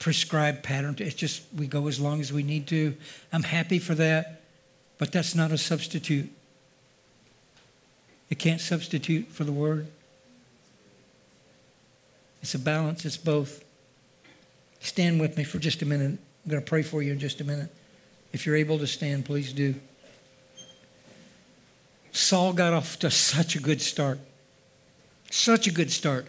prescribed 0.00 0.62
pattern. 0.62 0.96
It's 0.98 1.14
just 1.14 1.42
we 1.56 1.66
go 1.66 1.86
as 1.86 1.98
long 1.98 2.20
as 2.20 2.32
we 2.32 2.42
need 2.42 2.66
to. 2.66 2.94
I'm 3.32 3.42
happy 3.42 3.78
for 3.78 3.94
that, 3.94 4.42
but 4.98 5.12
that's 5.12 5.34
not 5.34 5.50
a 5.50 5.58
substitute. 5.58 6.30
It 8.30 8.38
can't 8.38 8.60
substitute 8.60 9.28
for 9.28 9.44
the 9.44 9.52
word. 9.52 9.86
It's 12.42 12.54
a 12.54 12.58
balance, 12.58 13.04
it's 13.04 13.16
both. 13.16 13.64
Stand 14.80 15.20
with 15.20 15.36
me 15.36 15.44
for 15.44 15.58
just 15.58 15.82
a 15.82 15.86
minute. 15.86 16.18
I'm 16.44 16.50
going 16.50 16.62
to 16.62 16.68
pray 16.68 16.82
for 16.82 17.02
you 17.02 17.12
in 17.12 17.18
just 17.18 17.40
a 17.40 17.44
minute. 17.44 17.70
If 18.32 18.44
you're 18.44 18.56
able 18.56 18.78
to 18.78 18.86
stand, 18.86 19.24
please 19.24 19.52
do. 19.52 19.74
Saul 22.12 22.52
got 22.52 22.72
off 22.72 22.98
to 23.00 23.10
such 23.10 23.56
a 23.56 23.60
good 23.60 23.80
start. 23.80 24.18
Such 25.30 25.66
a 25.66 25.72
good 25.72 25.90
start. 25.90 26.26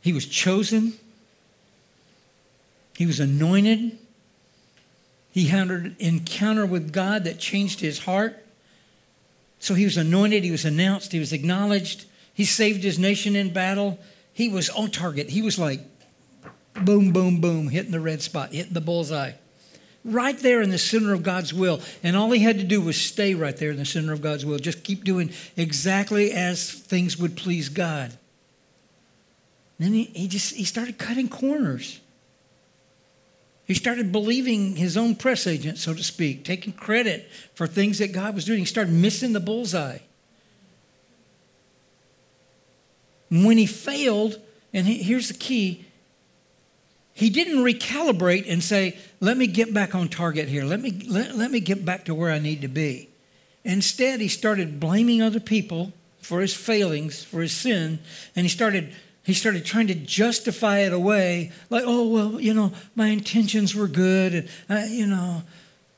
He 0.00 0.12
was 0.12 0.26
chosen, 0.26 0.94
he 2.96 3.06
was 3.06 3.20
anointed. 3.20 3.98
He 5.32 5.46
had 5.46 5.70
an 5.70 5.96
encounter 5.98 6.66
with 6.66 6.92
God 6.92 7.24
that 7.24 7.38
changed 7.38 7.80
his 7.80 8.00
heart. 8.00 8.41
So 9.62 9.74
he 9.74 9.84
was 9.84 9.96
anointed, 9.96 10.42
he 10.42 10.50
was 10.50 10.64
announced, 10.64 11.12
he 11.12 11.20
was 11.20 11.32
acknowledged. 11.32 12.06
He 12.34 12.44
saved 12.44 12.82
his 12.82 12.98
nation 12.98 13.36
in 13.36 13.52
battle. 13.52 14.00
He 14.32 14.48
was 14.48 14.68
on 14.70 14.90
target. 14.90 15.30
He 15.30 15.40
was 15.40 15.56
like 15.56 15.80
Boom, 16.74 17.12
boom, 17.12 17.40
boom, 17.40 17.68
hitting 17.68 17.92
the 17.92 18.00
red 18.00 18.22
spot, 18.22 18.52
hitting 18.52 18.72
the 18.72 18.80
bullseye. 18.80 19.32
Right 20.04 20.36
there 20.36 20.62
in 20.62 20.70
the 20.70 20.78
center 20.78 21.12
of 21.12 21.22
God's 21.22 21.54
will. 21.54 21.80
And 22.02 22.16
all 22.16 22.32
he 22.32 22.40
had 22.40 22.58
to 22.58 22.64
do 22.64 22.80
was 22.80 23.00
stay 23.00 23.34
right 23.34 23.56
there 23.56 23.70
in 23.70 23.76
the 23.76 23.84
center 23.84 24.12
of 24.12 24.20
God's 24.20 24.44
will. 24.44 24.58
Just 24.58 24.82
keep 24.82 25.04
doing 25.04 25.30
exactly 25.56 26.32
as 26.32 26.68
things 26.68 27.16
would 27.18 27.36
please 27.36 27.68
God. 27.68 28.12
And 29.78 29.86
then 29.86 29.92
he, 29.92 30.04
he 30.04 30.26
just 30.26 30.56
he 30.56 30.64
started 30.64 30.98
cutting 30.98 31.28
corners. 31.28 32.00
He 33.72 33.76
started 33.76 34.12
believing 34.12 34.76
his 34.76 34.98
own 34.98 35.14
press 35.14 35.46
agent, 35.46 35.78
so 35.78 35.94
to 35.94 36.02
speak, 36.02 36.44
taking 36.44 36.74
credit 36.74 37.26
for 37.54 37.66
things 37.66 38.00
that 38.00 38.12
God 38.12 38.34
was 38.34 38.44
doing. 38.44 38.58
He 38.58 38.66
started 38.66 38.92
missing 38.92 39.32
the 39.32 39.40
bullseye. 39.40 40.00
when 43.30 43.56
he 43.56 43.64
failed, 43.64 44.38
and 44.74 44.86
he, 44.86 45.02
here's 45.02 45.28
the 45.28 45.34
key 45.34 45.86
he 47.14 47.30
didn't 47.30 47.64
recalibrate 47.64 48.44
and 48.46 48.62
say, 48.62 48.98
let 49.20 49.38
me 49.38 49.46
get 49.46 49.72
back 49.72 49.94
on 49.94 50.08
target 50.08 50.48
here. 50.48 50.64
Let 50.64 50.80
me, 50.80 50.90
let, 51.08 51.34
let 51.34 51.50
me 51.50 51.60
get 51.60 51.82
back 51.82 52.04
to 52.06 52.14
where 52.14 52.30
I 52.30 52.38
need 52.38 52.60
to 52.60 52.68
be. 52.68 53.08
Instead, 53.64 54.20
he 54.20 54.28
started 54.28 54.78
blaming 54.78 55.22
other 55.22 55.40
people 55.40 55.94
for 56.20 56.42
his 56.42 56.52
failings, 56.54 57.24
for 57.24 57.40
his 57.40 57.52
sin, 57.52 58.00
and 58.36 58.44
he 58.44 58.50
started 58.50 58.92
he 59.24 59.34
started 59.34 59.64
trying 59.64 59.86
to 59.86 59.94
justify 59.94 60.80
it 60.80 60.92
away 60.92 61.52
like 61.70 61.84
oh 61.86 62.08
well 62.08 62.40
you 62.40 62.54
know 62.54 62.72
my 62.94 63.08
intentions 63.08 63.74
were 63.74 63.88
good 63.88 64.48
and 64.68 64.84
uh, 64.84 64.86
you 64.88 65.06
know 65.06 65.42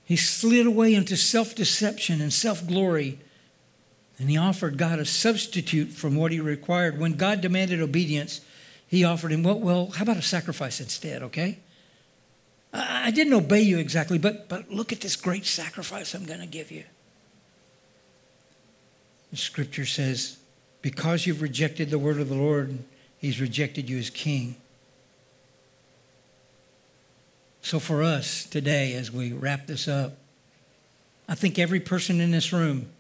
he 0.05 0.16
slid 0.16 0.66
away 0.66 0.95
into 0.95 1.16
self-deception 1.16 2.20
and 2.20 2.33
self-glory 2.33 3.18
and 4.18 4.31
he 4.31 4.37
offered 4.37 4.77
god 4.77 4.99
a 4.99 5.05
substitute 5.05 5.89
from 5.89 6.16
what 6.16 6.33
he 6.33 6.41
required 6.41 6.99
when 6.99 7.14
god 7.14 7.41
demanded 7.41 7.81
obedience 7.81 8.41
he 8.95 9.05
offered 9.05 9.33
him, 9.33 9.43
well, 9.43 9.59
well 9.59 9.91
how 9.91 10.03
about 10.03 10.18
a 10.18 10.22
sacrifice 10.22 10.81
instead, 10.81 11.22
okay? 11.25 11.59
I, 12.72 13.09
I 13.09 13.11
didn't 13.11 13.33
obey 13.33 13.62
you 13.62 13.79
exactly, 13.79 14.18
but, 14.18 14.49
but 14.49 14.70
look 14.70 14.93
at 14.93 15.01
this 15.01 15.16
great 15.16 15.47
sacrifice 15.47 16.14
I'm 16.14 16.25
going 16.25 16.41
to 16.41 16.47
give 16.47 16.70
you. 16.70 16.85
The 19.31 19.37
scripture 19.37 19.87
says, 19.87 20.39
because 20.81 21.27
you've 21.27 21.43
rejected 21.43 21.91
the 21.91 21.99
word 21.99 22.20
of 22.20 22.29
the 22.29 22.37
Lord, 22.37 22.79
he's 23.25 23.41
rejected 23.41 23.89
you 23.89 23.99
as 23.99 24.11
king. 24.11 24.55
So, 27.62 27.81
for 27.81 28.03
us 28.03 28.45
today, 28.45 28.93
as 28.93 29.11
we 29.11 29.33
wrap 29.33 29.66
this 29.66 29.89
up, 29.89 30.18
I 31.27 31.35
think 31.35 31.59
every 31.59 31.81
person 31.81 32.20
in 32.20 32.31
this 32.31 32.53
room, 32.53 32.91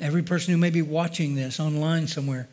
every 0.00 0.24
person 0.24 0.52
who 0.52 0.58
may 0.58 0.70
be 0.70 0.82
watching 0.82 1.36
this 1.36 1.60
online 1.60 2.08
somewhere, 2.08 2.48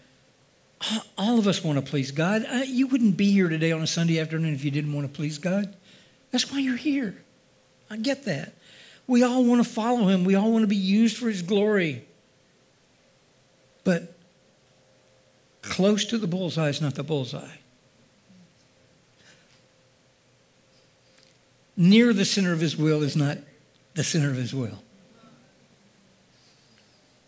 all 1.18 1.40
of 1.40 1.48
us 1.48 1.64
want 1.64 1.84
to 1.84 1.90
please 1.90 2.12
God. 2.12 2.46
Uh, 2.48 2.58
you 2.68 2.86
wouldn't 2.86 3.18
be 3.18 3.32
here 3.32 3.50
today 3.50 3.72
on 3.72 3.82
a 3.82 3.88
Sunday 3.88 4.20
afternoon 4.20 4.54
if 4.54 4.64
you 4.64 4.70
didn't 4.70 4.94
want 4.94 5.12
to 5.12 5.14
please 5.14 5.40
God. 5.40 5.76
That's 6.30 6.52
why 6.52 6.60
you're 6.60 6.78
here. 6.78 7.18
I 7.90 7.98
get 7.98 8.26
that. 8.26 8.54
We 9.08 9.24
all 9.24 9.44
want 9.44 9.66
to 9.66 9.70
follow 9.70 10.08
Him, 10.10 10.26
we 10.26 10.36
all 10.36 10.52
want 10.52 10.62
to 10.62 10.68
be 10.68 10.76
used 10.76 11.18
for 11.18 11.28
His 11.28 11.42
glory. 11.42 12.06
But 13.84 14.17
close 15.62 16.06
to 16.06 16.18
the 16.18 16.28
bullseye 16.28 16.70
is 16.70 16.82
not 16.82 16.96
the 16.96 17.04
bullseye. 17.04 17.58
Near 21.76 22.12
the 22.12 22.26
center 22.26 22.54
of 22.54 22.60
His 22.60 22.76
will 22.76 23.04
is 23.04 23.16
not 23.16 23.38
the 23.94 24.04
center 24.04 24.30
of 24.30 24.36
His 24.36 24.54
will. 24.54 24.82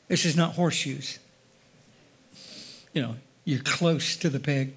This 0.07 0.25
is 0.25 0.35
not 0.35 0.55
horseshoes. 0.55 1.19
You 2.93 3.01
know, 3.03 3.15
you're 3.45 3.61
close 3.61 4.17
to 4.17 4.29
the 4.29 4.39
peg. 4.39 4.73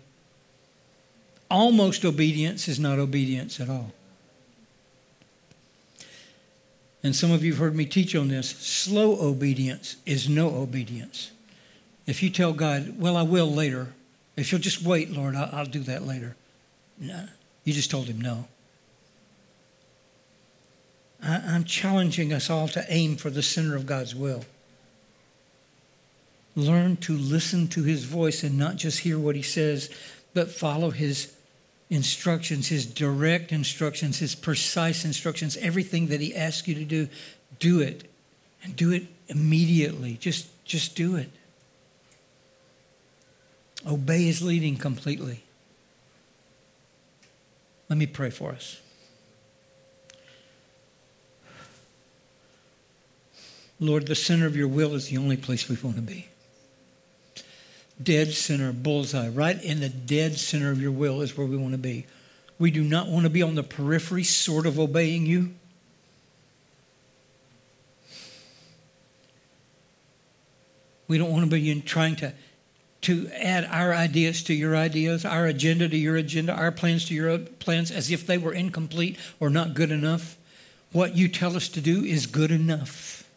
Almost 1.50 2.04
obedience 2.04 2.68
is 2.68 2.78
not 2.78 2.98
obedience 2.98 3.58
at 3.60 3.68
all. 3.68 3.92
And 7.02 7.16
some 7.16 7.32
of 7.32 7.42
you 7.42 7.52
have 7.52 7.58
heard 7.58 7.74
me 7.74 7.84
teach 7.84 8.14
on 8.14 8.28
this. 8.28 8.50
Slow 8.50 9.20
obedience 9.20 9.96
is 10.06 10.28
no 10.28 10.54
obedience. 10.54 11.31
If 12.06 12.22
you 12.22 12.30
tell 12.30 12.52
God, 12.52 12.98
well, 12.98 13.16
I 13.16 13.22
will 13.22 13.50
later, 13.50 13.92
if 14.36 14.50
you'll 14.50 14.60
just 14.60 14.82
wait, 14.82 15.10
Lord, 15.10 15.36
I'll, 15.36 15.48
I'll 15.52 15.66
do 15.66 15.80
that 15.80 16.06
later. 16.06 16.36
No, 16.98 17.26
you 17.64 17.72
just 17.72 17.90
told 17.90 18.06
him 18.06 18.20
no. 18.20 18.46
I, 21.22 21.36
I'm 21.36 21.64
challenging 21.64 22.32
us 22.32 22.50
all 22.50 22.68
to 22.68 22.84
aim 22.88 23.16
for 23.16 23.30
the 23.30 23.42
center 23.42 23.76
of 23.76 23.86
God's 23.86 24.14
will. 24.14 24.44
Learn 26.54 26.96
to 26.98 27.16
listen 27.16 27.68
to 27.68 27.82
his 27.82 28.04
voice 28.04 28.42
and 28.42 28.58
not 28.58 28.76
just 28.76 29.00
hear 29.00 29.18
what 29.18 29.36
he 29.36 29.42
says, 29.42 29.88
but 30.34 30.50
follow 30.50 30.90
his 30.90 31.34
instructions, 31.88 32.68
his 32.68 32.84
direct 32.84 33.52
instructions, 33.52 34.18
his 34.18 34.34
precise 34.34 35.04
instructions, 35.04 35.56
everything 35.58 36.08
that 36.08 36.20
he 36.20 36.34
asks 36.34 36.66
you 36.68 36.74
to 36.74 36.84
do, 36.84 37.08
do 37.58 37.80
it. 37.80 38.08
And 38.64 38.76
do 38.76 38.92
it 38.92 39.06
immediately. 39.26 40.16
Just, 40.20 40.46
just 40.64 40.94
do 40.94 41.16
it. 41.16 41.28
Obey 43.86 44.24
his 44.24 44.42
leading 44.42 44.76
completely. 44.76 45.42
Let 47.88 47.98
me 47.98 48.06
pray 48.06 48.30
for 48.30 48.52
us. 48.52 48.80
Lord, 53.80 54.06
the 54.06 54.14
center 54.14 54.46
of 54.46 54.56
your 54.56 54.68
will 54.68 54.94
is 54.94 55.08
the 55.08 55.18
only 55.18 55.36
place 55.36 55.68
we 55.68 55.76
want 55.76 55.96
to 55.96 56.02
be 56.02 56.28
dead 58.02 58.32
center, 58.32 58.72
bullseye, 58.72 59.28
right 59.28 59.62
in 59.62 59.80
the 59.80 59.88
dead 59.88 60.36
center 60.36 60.70
of 60.70 60.80
your 60.80 60.90
will 60.90 61.20
is 61.20 61.36
where 61.36 61.46
we 61.46 61.56
want 61.56 61.72
to 61.72 61.78
be. 61.78 62.06
We 62.58 62.70
do 62.70 62.82
not 62.82 63.08
want 63.08 63.24
to 63.24 63.30
be 63.30 63.42
on 63.42 63.54
the 63.54 63.62
periphery, 63.62 64.24
sort 64.24 64.66
of 64.66 64.78
obeying 64.78 65.26
you. 65.26 65.54
We 71.08 71.18
don't 71.18 71.30
want 71.30 71.44
to 71.44 71.50
be 71.50 71.70
in 71.70 71.82
trying 71.82 72.16
to, 72.16 72.32
to 73.02 73.28
add 73.34 73.64
our 73.64 73.92
ideas 73.92 74.42
to 74.44 74.54
your 74.54 74.76
ideas, 74.76 75.24
our 75.24 75.46
agenda 75.46 75.88
to 75.88 75.96
your 75.96 76.16
agenda, 76.16 76.52
our 76.52 76.72
plans 76.72 77.04
to 77.06 77.14
your 77.14 77.38
plans, 77.38 77.90
as 77.90 78.10
if 78.10 78.26
they 78.26 78.38
were 78.38 78.52
incomplete 78.52 79.18
or 79.40 79.50
not 79.50 79.74
good 79.74 79.90
enough. 79.90 80.36
What 80.92 81.16
you 81.16 81.28
tell 81.28 81.56
us 81.56 81.68
to 81.70 81.80
do 81.80 82.04
is 82.04 82.26
good 82.26 82.50
enough, 82.50 83.28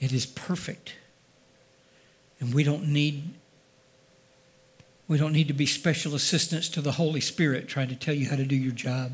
it 0.00 0.12
is 0.12 0.26
perfect. 0.26 0.94
And 2.40 2.52
we 2.52 2.64
don't 2.64 2.88
need 2.88 3.34
we 5.08 5.18
don't 5.18 5.32
need 5.32 5.48
to 5.48 5.54
be 5.54 5.66
special 5.66 6.14
assistants 6.14 6.68
to 6.70 6.80
the 6.80 6.92
Holy 6.92 7.20
Spirit 7.20 7.68
trying 7.68 7.88
to 7.88 7.94
tell 7.94 8.14
you 8.14 8.30
how 8.30 8.36
to 8.36 8.44
do 8.44 8.56
your 8.56 8.72
job. 8.72 9.12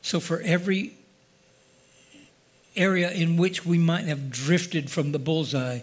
So 0.00 0.18
for 0.18 0.40
every 0.40 0.96
area 2.76 3.10
in 3.10 3.36
which 3.36 3.66
we 3.66 3.78
might 3.78 4.04
have 4.04 4.30
drifted 4.30 4.90
from 4.90 5.12
the 5.12 5.18
bullseye 5.18 5.80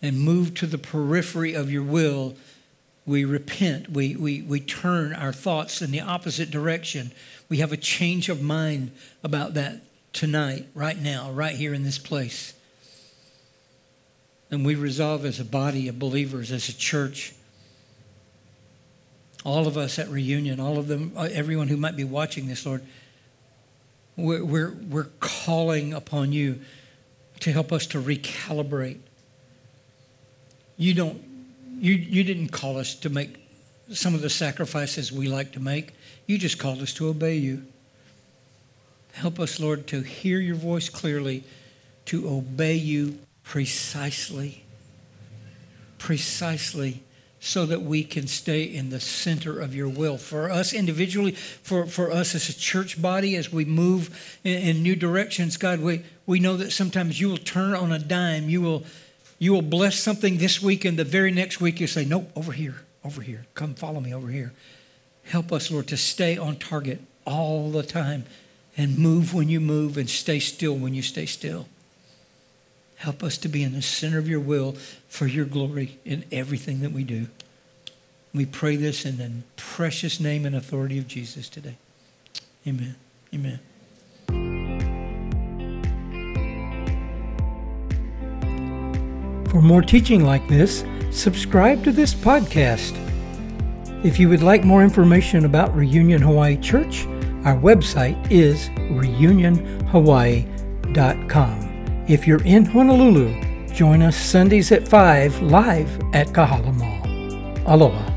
and 0.00 0.20
moved 0.20 0.56
to 0.58 0.66
the 0.66 0.78
periphery 0.78 1.54
of 1.54 1.70
your 1.70 1.82
will, 1.82 2.34
we 3.06 3.24
repent. 3.24 3.90
We, 3.90 4.16
we, 4.16 4.42
we 4.42 4.60
turn 4.60 5.12
our 5.12 5.32
thoughts 5.32 5.80
in 5.82 5.90
the 5.90 6.00
opposite 6.00 6.50
direction. 6.50 7.12
We 7.48 7.58
have 7.58 7.72
a 7.72 7.76
change 7.76 8.28
of 8.28 8.42
mind 8.42 8.92
about 9.22 9.54
that 9.54 9.82
tonight, 10.12 10.66
right 10.74 11.00
now, 11.00 11.30
right 11.30 11.54
here 11.54 11.72
in 11.74 11.82
this 11.82 11.98
place. 11.98 12.54
And 14.50 14.66
we 14.66 14.74
resolve 14.74 15.24
as 15.24 15.40
a 15.40 15.44
body 15.44 15.88
of 15.88 15.98
believers, 15.98 16.52
as 16.52 16.68
a 16.68 16.76
church, 16.76 17.34
all 19.44 19.66
of 19.66 19.76
us 19.76 19.98
at 19.98 20.08
reunion, 20.08 20.60
all 20.60 20.78
of 20.78 20.88
them, 20.88 21.12
everyone 21.16 21.68
who 21.68 21.76
might 21.76 21.96
be 21.96 22.04
watching 22.04 22.46
this, 22.46 22.64
Lord, 22.66 22.82
we're, 24.16 24.44
we're, 24.44 24.74
we're 24.88 25.08
calling 25.20 25.94
upon 25.94 26.32
you 26.32 26.60
to 27.40 27.52
help 27.52 27.72
us 27.72 27.86
to 27.88 28.00
recalibrate. 28.00 28.98
You 30.76 30.94
don't, 30.94 31.22
you, 31.78 31.94
you 31.94 32.24
didn't 32.24 32.48
call 32.48 32.78
us 32.78 32.94
to 32.96 33.10
make 33.10 33.36
some 33.92 34.14
of 34.14 34.20
the 34.20 34.30
sacrifices 34.30 35.10
we 35.10 35.28
like 35.28 35.52
to 35.52 35.60
make. 35.60 35.94
You 36.26 36.38
just 36.38 36.58
called 36.58 36.80
us 36.80 36.94
to 36.94 37.08
obey 37.08 37.36
you. 37.36 37.64
Help 39.12 39.38
us, 39.38 39.60
Lord, 39.60 39.86
to 39.88 40.00
hear 40.00 40.38
your 40.38 40.54
voice 40.54 40.88
clearly, 40.88 41.44
to 42.06 42.28
obey 42.28 42.74
you 42.74 43.18
precisely, 43.44 44.64
precisely 45.98 47.02
so 47.44 47.66
that 47.66 47.82
we 47.82 48.04
can 48.04 48.28
stay 48.28 48.62
in 48.62 48.90
the 48.90 49.00
center 49.00 49.58
of 49.58 49.74
your 49.74 49.88
will. 49.88 50.16
For 50.16 50.48
us 50.48 50.72
individually, 50.72 51.32
for, 51.32 51.86
for 51.86 52.12
us 52.12 52.36
as 52.36 52.48
a 52.48 52.56
church 52.56 53.02
body, 53.02 53.34
as 53.34 53.52
we 53.52 53.64
move 53.64 54.38
in, 54.44 54.62
in, 54.62 54.82
new 54.84 54.94
directions, 54.94 55.56
God, 55.56 55.80
we, 55.80 56.04
we 56.24 56.38
know 56.38 56.56
that 56.56 56.70
sometimes 56.70 57.20
you 57.20 57.28
will 57.28 57.36
turn 57.36 57.74
on 57.74 57.90
a 57.90 57.98
dime. 57.98 58.48
You 58.48 58.62
will, 58.62 58.84
you 59.40 59.52
will 59.52 59.60
bless 59.60 59.96
something 59.96 60.38
this 60.38 60.62
week, 60.62 60.84
and 60.84 60.96
the 60.96 61.02
very 61.02 61.32
next 61.32 61.60
week 61.60 61.80
you 61.80 61.88
say, 61.88 62.04
Nope, 62.04 62.30
over 62.36 62.52
here, 62.52 62.76
over 63.04 63.20
here. 63.20 63.44
Come 63.54 63.74
follow 63.74 63.98
me 63.98 64.14
over 64.14 64.28
here. 64.28 64.52
Help 65.24 65.50
us, 65.50 65.68
Lord, 65.68 65.88
to 65.88 65.96
stay 65.96 66.38
on 66.38 66.56
target 66.60 67.00
all 67.26 67.72
the 67.72 67.82
time 67.82 68.24
and 68.76 68.96
move 68.96 69.34
when 69.34 69.48
you 69.48 69.58
move 69.58 69.98
and 69.98 70.08
stay 70.08 70.38
still 70.38 70.76
when 70.76 70.94
you 70.94 71.02
stay 71.02 71.26
still. 71.26 71.66
Help 73.02 73.22
us 73.24 73.36
to 73.38 73.48
be 73.48 73.64
in 73.64 73.72
the 73.72 73.82
center 73.82 74.18
of 74.18 74.28
your 74.28 74.38
will 74.38 74.76
for 75.08 75.26
your 75.26 75.44
glory 75.44 75.98
in 76.04 76.24
everything 76.30 76.82
that 76.82 76.92
we 76.92 77.02
do. 77.02 77.26
We 78.32 78.46
pray 78.46 78.76
this 78.76 79.04
in 79.04 79.16
the 79.16 79.32
precious 79.56 80.20
name 80.20 80.46
and 80.46 80.54
authority 80.54 80.98
of 80.98 81.08
Jesus 81.08 81.48
today. 81.48 81.78
Amen. 82.64 82.94
Amen. 83.34 83.58
For 89.50 89.60
more 89.60 89.82
teaching 89.82 90.24
like 90.24 90.46
this, 90.46 90.84
subscribe 91.10 91.82
to 91.82 91.90
this 91.90 92.14
podcast. 92.14 92.96
If 94.04 94.20
you 94.20 94.28
would 94.28 94.44
like 94.44 94.62
more 94.62 94.84
information 94.84 95.44
about 95.44 95.74
Reunion 95.74 96.22
Hawaii 96.22 96.56
Church, 96.56 97.04
our 97.44 97.58
website 97.58 98.30
is 98.30 98.68
reunionhawaii.com. 98.92 101.71
If 102.12 102.26
you're 102.26 102.42
in 102.42 102.66
Honolulu, 102.66 103.32
join 103.72 104.02
us 104.02 104.14
Sundays 104.14 104.70
at 104.70 104.86
5 104.86 105.40
live 105.40 105.88
at 106.12 106.26
Kahala 106.26 106.74
Mall. 106.74 107.64
Aloha. 107.66 108.11